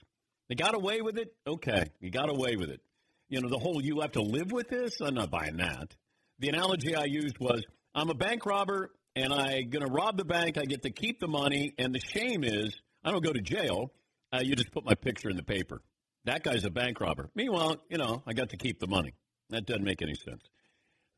They 0.49 0.55
got 0.55 0.75
away 0.75 1.01
with 1.01 1.17
it. 1.17 1.35
Okay, 1.47 1.85
you 2.01 2.11
got 2.11 2.29
away 2.29 2.57
with 2.57 2.71
it 2.71 2.81
you 3.29 3.41
know, 3.41 3.49
the 3.49 3.59
whole 3.59 3.83
you 3.83 4.01
have 4.01 4.13
to 4.13 4.23
live 4.23 4.53
with 4.53 4.69
this, 4.69 5.01
I'm 5.01 5.15
not 5.15 5.31
buying 5.31 5.57
that. 5.57 5.95
The 6.39 6.49
analogy 6.49 6.95
I 6.95 7.05
used 7.05 7.39
was 7.39 7.65
I'm 7.95 8.11
a 8.11 8.15
bank 8.15 8.47
robber 8.47 8.91
and 9.17 9.33
I'm 9.33 9.71
going 9.71 9.85
to 9.85 9.93
rob 9.93 10.17
the 10.17 10.25
bank. 10.25 10.59
I 10.59 10.65
get 10.65 10.83
to 10.83 10.91
keep 10.91 11.21
the 11.21 11.29
money. 11.29 11.75
And 11.79 11.95
the 11.95 12.01
shame 12.01 12.45
is 12.45 12.77
I 13.05 13.11
don't 13.11 13.25
go 13.25 13.33
to 13.33 13.41
jail. 13.41 13.93
Uh, 14.33 14.41
you 14.43 14.55
just 14.57 14.73
put 14.73 14.85
my 14.85 14.95
picture 14.95 15.31
in 15.31 15.37
the 15.37 15.43
paper. 15.43 15.81
That 16.25 16.43
guy's 16.43 16.65
a 16.65 16.71
bank 16.71 17.01
robber. 17.01 17.29
Meanwhile, 17.35 17.77
you 17.89 17.99
know, 17.99 18.23
I 18.27 18.33
got 18.33 18.51
to 18.51 18.57
keep 18.57 18.81
the 18.81 18.87
money. 18.87 19.15
That 19.51 19.67
doesn't 19.67 19.85
make 19.85 20.03
any 20.03 20.15
sense. 20.15 20.43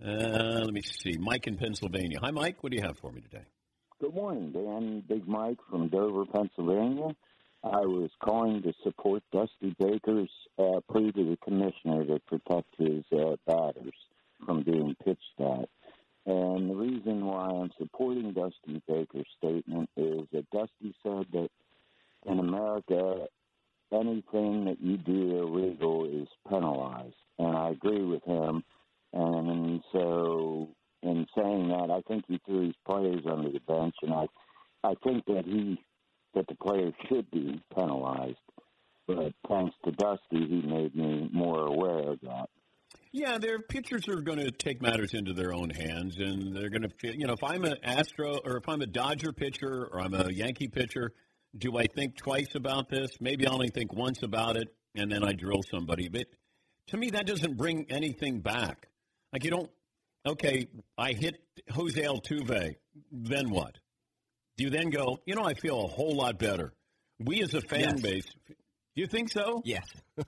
Uh, 0.05 0.63
let 0.65 0.73
me 0.73 0.83
see. 0.83 1.17
Mike 1.19 1.47
in 1.47 1.57
Pennsylvania. 1.57 2.19
Hi, 2.21 2.31
Mike. 2.31 2.63
What 2.63 2.73
do 2.73 2.77
you 2.77 2.83
have 2.83 2.99
for 2.99 3.11
me 3.11 3.23
today? 3.23 3.45
Good 3.99 4.15
morning, 4.15 4.53
Dan. 4.53 5.03
Big 5.09 5.27
Mike 5.27 5.57
from 5.71 5.89
Dover, 5.89 6.27
Pennsylvania. 6.27 7.17
I 7.65 7.81
was 7.81 8.11
calling 8.23 8.63
to 8.63 8.75
support 8.85 9.23
Dusty 9.33 9.75
Baker's 9.79 10.31
uh, 10.59 10.81
plea 10.91 11.13
to 11.13 11.31
the 11.31 11.39
commissioner 11.43 12.05
to 12.05 12.21
protect 12.27 12.69
his 12.77 13.05
uh, 13.11 13.37
batters 13.47 13.95
from 14.45 14.65
being 14.65 14.95
pitched 15.03 15.41
at. 15.41 15.71
And 16.27 16.69
the 16.69 16.75
reason 16.75 17.25
why 17.25 17.47
I'm 17.47 17.71
supporting 17.79 18.35
Dusty 18.35 18.83
Baker's 18.87 19.27
statement 19.39 19.89
is 19.97 20.27
that 20.31 20.51
Dusty 20.51 20.95
said 21.03 21.25
that 21.33 21.49
in 22.27 22.39
America, 22.39 23.29
anything 23.95 24.67
that 24.67 24.77
you 24.79 24.99
do 24.99 25.39
illegal 25.39 26.05
is 26.05 26.29
penalized. 26.51 27.15
And 27.39 27.57
I 27.57 27.71
agree 27.71 28.05
with 28.05 28.25
him. 28.25 28.63
And 29.15 29.83
so, 29.91 30.69
in 31.07 31.27
saying 31.37 31.69
that, 31.69 31.91
I 31.91 32.01
think 32.09 32.25
he 32.29 32.41
threw 32.47 32.67
his 32.67 32.75
players 32.89 33.23
under 33.31 33.51
the 33.51 33.61
bench, 33.61 33.95
and 34.03 34.13
I, 34.13 34.27
I 34.85 34.95
think 35.05 35.25
that 35.27 35.45
he 35.45 35.79
that 36.35 36.47
the 36.49 36.55
players 36.55 36.93
should 37.09 37.31
be 37.31 37.61
penalized. 37.75 38.37
But 39.07 39.33
thanks 39.49 39.75
to 39.85 39.93
Dusty, 39.93 40.47
he 40.47 40.63
made 40.67 40.95
me 40.95 41.31
more 41.33 41.67
aware 41.67 42.11
of 42.11 42.21
that. 42.23 42.49
Yeah, 43.13 43.39
their 43.39 43.61
pitchers 43.61 44.09
are 44.09 44.21
going 44.21 44.39
to 44.39 44.51
take 44.51 44.83
matters 44.83 45.15
into 45.15 45.33
their 45.33 45.55
own 45.55 45.71
hands, 45.71 46.19
and 46.19 46.55
they're 46.55 46.69
going 46.69 46.83
to, 46.83 46.91
feel 47.01 47.15
you 47.15 47.27
know, 47.27 47.33
if 47.33 47.43
I'm 47.43 47.65
an 47.65 47.77
Astro 47.83 48.39
or 48.45 48.59
if 48.59 48.69
I'm 48.69 48.83
a 48.83 48.87
Dodger 48.87 49.33
pitcher 49.33 49.89
or 49.91 50.01
I'm 50.01 50.13
a 50.13 50.31
Yankee 50.31 50.69
pitcher, 50.69 51.13
do 51.57 51.79
I 51.79 51.87
think 51.87 52.17
twice 52.17 52.55
about 52.55 52.91
this? 52.91 53.11
Maybe 53.21 53.47
I 53.47 53.53
only 53.53 53.69
think 53.69 53.95
once 53.95 54.23
about 54.23 54.57
it, 54.57 54.69
and 54.95 55.11
then 55.11 55.25
I 55.25 55.33
drill 55.33 55.63
somebody. 55.71 56.09
But 56.09 56.27
to 56.89 56.97
me, 56.97 57.11
that 57.11 57.27
doesn't 57.27 57.57
bring 57.57 57.87
anything 57.89 58.41
back. 58.41 58.89
Like 59.33 59.45
you 59.45 59.51
don't. 59.51 59.71
Okay, 60.27 60.67
I 60.99 61.13
hit 61.13 61.37
Jose 61.71 62.01
Altuve. 62.03 62.75
Then 63.13 63.51
what? 63.51 63.77
Do 64.57 64.65
you 64.65 64.71
then 64.71 64.91
go, 64.91 65.19
you 65.27 65.35
know, 65.35 65.45
I 65.45 65.55
feel 65.55 65.85
a 65.85 65.89
whole 65.89 66.17
lot 66.17 66.39
better? 66.39 66.73
We 67.19 67.43
as 67.43 67.55
a 67.55 67.61
fan 67.61 67.81
Yes. 67.81 68.01
base, 68.01 68.27
do 68.49 68.55
you 69.03 69.07
think 69.07 69.31
so? 69.31 69.63
Yes. 69.65 69.85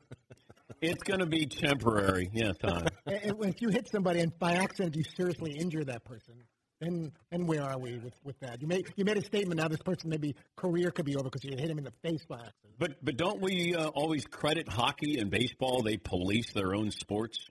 it's 0.81 1.03
going 1.03 1.21
to 1.21 1.27
be 1.27 1.47
temporary. 1.47 2.31
Yeah, 2.33 2.53
Tom. 2.53 2.87
And- 3.07 3.23
and 3.23 3.45
if 3.47 3.61
you 3.61 3.71
hit 3.71 3.89
somebody 3.91 4.21
and 4.21 4.39
by 4.39 4.55
accident 4.55 4.95
you 4.97 5.03
seriously 5.17 5.53
injure 5.59 5.85
that 5.85 6.05
person, 6.05 6.35
then 6.81 7.11
then 7.33 7.47
where 7.47 7.63
are 7.63 7.79
we 7.79 7.99
with, 7.99 8.15
with 8.23 8.39
that? 8.39 8.61
You 8.63 8.69
made 8.69 8.87
you 8.95 9.05
made 9.05 9.17
a 9.17 9.25
statement. 9.25 9.59
Now 9.61 9.67
this 9.67 9.83
person 9.83 10.11
maybe 10.11 10.37
career 10.57 10.93
could 10.93 11.07
be 11.07 11.17
over 11.17 11.25
because 11.25 11.43
you 11.43 11.57
hit 11.57 11.69
him 11.69 11.79
in 11.79 11.85
the 11.85 11.93
face 12.03 12.25
by 12.29 12.37
accident. 12.37 12.75
But 12.79 13.05
but 13.05 13.17
don't 13.17 13.41
we 13.41 13.75
uh, 13.75 13.89
always 13.89 14.25
credit 14.27 14.69
hockey 14.69 15.19
and 15.19 15.29
baseball? 15.29 15.83
They 15.83 15.97
police 15.97 16.53
their 16.53 16.77
own 16.77 16.93
sports. 16.93 17.49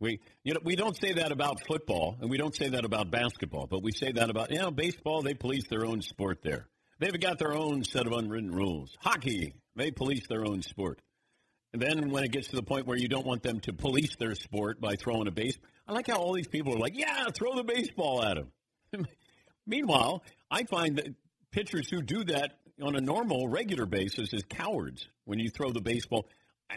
We 0.00 0.20
you 0.42 0.54
know 0.54 0.60
we 0.64 0.76
don't 0.76 0.96
say 0.96 1.12
that 1.14 1.32
about 1.32 1.60
football, 1.66 2.16
and 2.20 2.28
we 2.28 2.36
don't 2.36 2.54
say 2.54 2.68
that 2.68 2.84
about 2.84 3.10
basketball, 3.10 3.66
but 3.66 3.82
we 3.82 3.92
say 3.92 4.12
that 4.12 4.30
about 4.30 4.50
you 4.50 4.58
know 4.58 4.70
baseball. 4.70 5.22
They 5.22 5.34
police 5.34 5.68
their 5.68 5.86
own 5.86 6.02
sport 6.02 6.40
there. 6.42 6.66
They've 6.98 7.18
got 7.18 7.38
their 7.38 7.54
own 7.54 7.84
set 7.84 8.06
of 8.06 8.12
unwritten 8.12 8.52
rules. 8.52 8.96
Hockey, 9.00 9.54
they 9.76 9.90
police 9.90 10.26
their 10.28 10.44
own 10.44 10.62
sport. 10.62 11.00
And 11.72 11.82
then 11.82 12.10
when 12.10 12.22
it 12.22 12.30
gets 12.30 12.48
to 12.48 12.56
the 12.56 12.62
point 12.62 12.86
where 12.86 12.96
you 12.96 13.08
don't 13.08 13.26
want 13.26 13.42
them 13.42 13.58
to 13.60 13.72
police 13.72 14.14
their 14.14 14.36
sport 14.36 14.80
by 14.80 14.94
throwing 14.94 15.26
a 15.26 15.32
base, 15.32 15.58
I 15.88 15.92
like 15.92 16.06
how 16.06 16.18
all 16.18 16.32
these 16.32 16.46
people 16.46 16.72
are 16.72 16.78
like, 16.78 16.96
yeah, 16.96 17.26
throw 17.34 17.56
the 17.56 17.64
baseball 17.64 18.22
at 18.22 18.38
him. 18.38 19.06
Meanwhile, 19.66 20.22
I 20.50 20.62
find 20.64 20.96
that 20.96 21.08
pitchers 21.50 21.90
who 21.90 22.00
do 22.00 22.22
that 22.24 22.58
on 22.80 22.94
a 22.94 23.00
normal, 23.00 23.48
regular 23.48 23.86
basis 23.86 24.32
is 24.32 24.44
cowards 24.48 25.08
when 25.24 25.40
you 25.40 25.50
throw 25.50 25.72
the 25.72 25.80
baseball. 25.80 26.28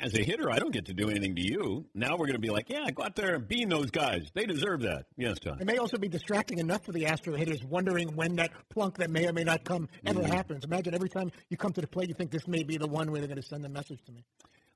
As 0.02 0.14
a 0.14 0.24
hitter, 0.24 0.52
I 0.52 0.60
don't 0.60 0.72
get 0.72 0.86
to 0.86 0.94
do 0.94 1.10
anything 1.10 1.36
to 1.36 1.42
you. 1.42 1.86
Now 1.94 2.12
we're 2.12 2.28
going 2.28 2.34
to 2.34 2.40
be 2.40 2.50
like, 2.50 2.70
yeah, 2.70 2.90
go 2.92 3.04
out 3.04 3.16
there 3.16 3.36
and 3.36 3.48
bean 3.48 3.70
those 3.70 3.90
guys. 3.92 4.30
They 4.34 4.46
deserve 4.46 4.82
that. 4.82 5.06
Yes, 5.18 5.40
Tom. 5.40 5.58
It 5.60 5.66
may 5.66 5.78
also 5.78 5.98
be 5.98 6.08
distracting 6.08 6.60
enough 6.60 6.86
for 6.86 6.92
the 6.92 7.06
Astro 7.08 7.36
hitters, 7.36 7.64
wondering 7.64 8.16
when 8.16 8.36
that 8.36 8.52
plunk 8.70 8.98
that 8.98 9.10
may 9.10 9.28
or 9.28 9.34
may 9.34 9.44
not 9.44 9.64
come 9.64 9.88
ever 10.06 10.22
Mhm. 10.22 10.30
happens. 10.30 10.64
Imagine 10.66 10.94
every 10.94 11.10
time 11.10 11.32
you 11.50 11.58
come 11.58 11.74
to 11.74 11.82
the 11.82 11.88
plate, 11.88 12.10
you 12.10 12.16
think 12.16 12.32
this 12.32 12.48
may 12.48 12.64
be 12.64 12.78
the 12.78 12.88
one 12.88 13.12
where 13.12 13.20
they're 13.22 13.28
going 13.28 13.42
to 13.42 13.48
send 13.48 13.66
a 13.66 13.70
message 13.70 14.04
to 14.06 14.12
me. 14.12 14.24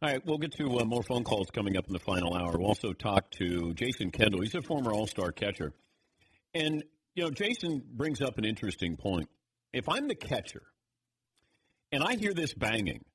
All 0.02 0.10
right, 0.10 0.26
we'll 0.26 0.40
get 0.40 0.54
to 0.54 0.80
uh, 0.80 0.84
more 0.86 1.04
phone 1.04 1.24
calls 1.24 1.52
coming 1.52 1.78
up 1.78 1.86
in 1.86 1.94
the 1.94 2.00
final 2.00 2.34
hour. 2.36 2.58
We'll 2.58 2.68
also 2.68 2.92
talk 2.92 3.30
to 3.32 3.74
Jason 3.76 4.10
Kendall. 4.10 4.42
He's 4.42 4.56
a 4.56 4.62
former 4.62 4.92
All 4.92 5.06
Star 5.06 5.32
catcher. 5.32 5.74
And, 6.56 6.84
you 7.14 7.24
know, 7.24 7.30
Jason 7.30 7.84
brings 7.94 8.20
up 8.22 8.38
an 8.40 8.46
interesting 8.46 8.98
point. 8.98 9.30
If 9.74 9.88
I'm 9.88 10.08
the 10.08 10.16
catcher 10.16 10.64
and 11.92 12.04
I 12.04 12.16
hear 12.16 12.34
this 12.34 12.54
banging 12.54 13.06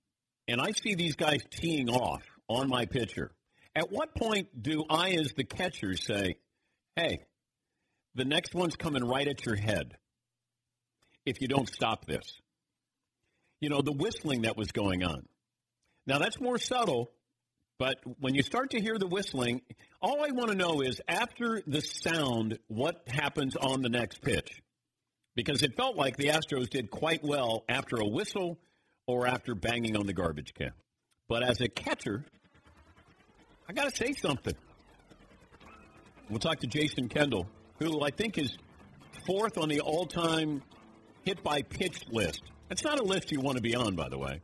and 0.48 0.60
I 0.60 0.72
see 0.72 0.94
these 0.94 1.14
guys 1.14 1.40
teeing 1.50 1.88
off 1.88 2.22
on 2.48 2.68
my 2.68 2.86
pitcher, 2.86 3.32
at 3.74 3.90
what 3.90 4.14
point 4.14 4.62
do 4.62 4.84
I, 4.88 5.10
as 5.10 5.32
the 5.32 5.44
catcher, 5.44 5.96
say, 5.96 6.36
hey, 6.94 7.20
the 8.14 8.24
next 8.24 8.54
one's 8.54 8.76
coming 8.76 9.04
right 9.04 9.28
at 9.28 9.44
your 9.44 9.56
head 9.56 9.96
if 11.24 11.40
you 11.40 11.48
don't 11.48 11.68
stop 11.68 12.06
this? 12.06 12.40
You 13.60 13.68
know, 13.68 13.82
the 13.82 13.92
whistling 13.92 14.42
that 14.42 14.56
was 14.56 14.72
going 14.72 15.02
on. 15.04 15.26
Now 16.06 16.18
that's 16.18 16.40
more 16.40 16.58
subtle, 16.58 17.10
but 17.78 17.96
when 18.20 18.34
you 18.34 18.42
start 18.42 18.70
to 18.70 18.80
hear 18.80 18.96
the 18.98 19.06
whistling, 19.06 19.60
all 20.00 20.24
I 20.24 20.30
want 20.30 20.50
to 20.50 20.56
know 20.56 20.80
is 20.80 21.00
after 21.08 21.62
the 21.66 21.80
sound, 21.80 22.58
what 22.68 23.02
happens 23.08 23.56
on 23.56 23.82
the 23.82 23.88
next 23.88 24.22
pitch? 24.22 24.62
Because 25.34 25.62
it 25.62 25.76
felt 25.76 25.96
like 25.96 26.16
the 26.16 26.28
Astros 26.28 26.70
did 26.70 26.90
quite 26.90 27.22
well 27.22 27.64
after 27.68 27.96
a 27.96 28.06
whistle 28.06 28.58
or 29.06 29.26
after 29.26 29.54
banging 29.54 29.96
on 29.96 30.06
the 30.06 30.12
garbage 30.12 30.54
can. 30.54 30.72
But 31.28 31.42
as 31.42 31.60
a 31.60 31.68
catcher, 31.68 32.24
I 33.68 33.72
got 33.72 33.90
to 33.90 33.96
say 33.96 34.12
something. 34.12 34.54
We'll 36.28 36.40
talk 36.40 36.60
to 36.60 36.66
Jason 36.66 37.08
Kendall, 37.08 37.46
who 37.78 38.02
I 38.02 38.10
think 38.10 38.38
is 38.38 38.56
fourth 39.26 39.58
on 39.58 39.68
the 39.68 39.80
all-time 39.80 40.62
hit 41.24 41.42
by 41.42 41.62
pitch 41.62 42.00
list. 42.10 42.42
That's 42.68 42.84
not 42.84 42.98
a 42.98 43.02
list 43.02 43.30
you 43.30 43.40
want 43.40 43.56
to 43.56 43.62
be 43.62 43.74
on, 43.74 43.94
by 43.94 44.08
the 44.08 44.18
way. 44.18 44.40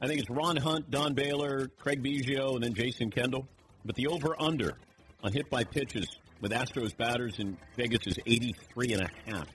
I 0.00 0.06
think 0.06 0.20
it's 0.20 0.30
Ron 0.30 0.56
Hunt, 0.56 0.90
Don 0.90 1.14
Baylor, 1.14 1.68
Craig 1.78 2.02
Biggio, 2.02 2.54
and 2.54 2.62
then 2.62 2.74
Jason 2.74 3.10
Kendall. 3.10 3.48
But 3.84 3.96
the 3.96 4.06
over-under 4.06 4.74
on 5.22 5.32
hit 5.32 5.50
by 5.50 5.64
pitches 5.64 6.06
with 6.40 6.52
Astros 6.52 6.96
batters 6.96 7.38
in 7.38 7.56
Vegas 7.76 8.06
is 8.06 8.18
83 8.26 8.92
and 8.92 9.02
a 9.02 9.10
half. 9.30 9.48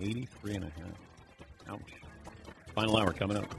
83 0.00 0.54
and 0.54 0.64
a 0.64 0.70
half. 0.70 0.98
Ouch. 1.68 2.03
Final 2.74 2.96
hour 2.96 3.12
coming 3.12 3.36
up. 3.36 3.54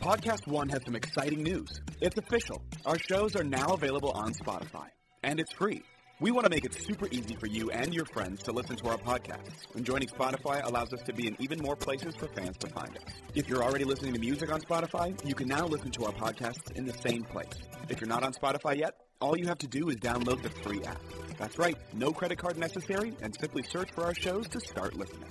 Podcast 0.00 0.46
One 0.46 0.68
has 0.68 0.84
some 0.84 0.94
exciting 0.94 1.42
news. 1.42 1.80
It's 2.00 2.16
official. 2.16 2.62
Our 2.86 2.98
shows 2.98 3.34
are 3.34 3.44
now 3.44 3.74
available 3.74 4.12
on 4.12 4.32
Spotify, 4.32 4.86
and 5.22 5.40
it's 5.40 5.52
free. 5.52 5.82
We 6.20 6.30
want 6.30 6.44
to 6.44 6.50
make 6.50 6.64
it 6.64 6.74
super 6.74 7.08
easy 7.10 7.34
for 7.34 7.46
you 7.46 7.70
and 7.70 7.92
your 7.92 8.04
friends 8.04 8.42
to 8.44 8.52
listen 8.52 8.76
to 8.76 8.88
our 8.88 8.98
podcasts, 8.98 9.74
and 9.74 9.84
joining 9.84 10.08
Spotify 10.08 10.64
allows 10.64 10.92
us 10.92 11.02
to 11.02 11.12
be 11.12 11.26
in 11.26 11.36
even 11.40 11.58
more 11.60 11.76
places 11.76 12.14
for 12.14 12.28
fans 12.28 12.56
to 12.58 12.68
find 12.68 12.96
us. 12.96 13.14
If 13.34 13.48
you're 13.48 13.64
already 13.64 13.84
listening 13.84 14.12
to 14.14 14.20
music 14.20 14.52
on 14.52 14.60
Spotify, 14.60 15.18
you 15.26 15.34
can 15.34 15.48
now 15.48 15.66
listen 15.66 15.90
to 15.92 16.04
our 16.04 16.12
podcasts 16.12 16.70
in 16.76 16.86
the 16.86 16.96
same 16.98 17.24
place. 17.24 17.48
If 17.88 18.00
you're 18.00 18.08
not 18.08 18.22
on 18.22 18.32
Spotify 18.32 18.78
yet, 18.78 18.94
all 19.20 19.36
you 19.36 19.46
have 19.48 19.58
to 19.58 19.66
do 19.66 19.88
is 19.88 19.96
download 19.96 20.42
the 20.42 20.50
free 20.62 20.82
app. 20.84 21.00
That's 21.38 21.58
right, 21.58 21.76
no 21.94 22.12
credit 22.12 22.38
card 22.38 22.58
necessary, 22.58 23.16
and 23.22 23.34
simply 23.34 23.64
search 23.64 23.90
for 23.92 24.04
our 24.04 24.14
shows 24.14 24.46
to 24.48 24.60
start 24.60 24.94
listening. 24.94 25.30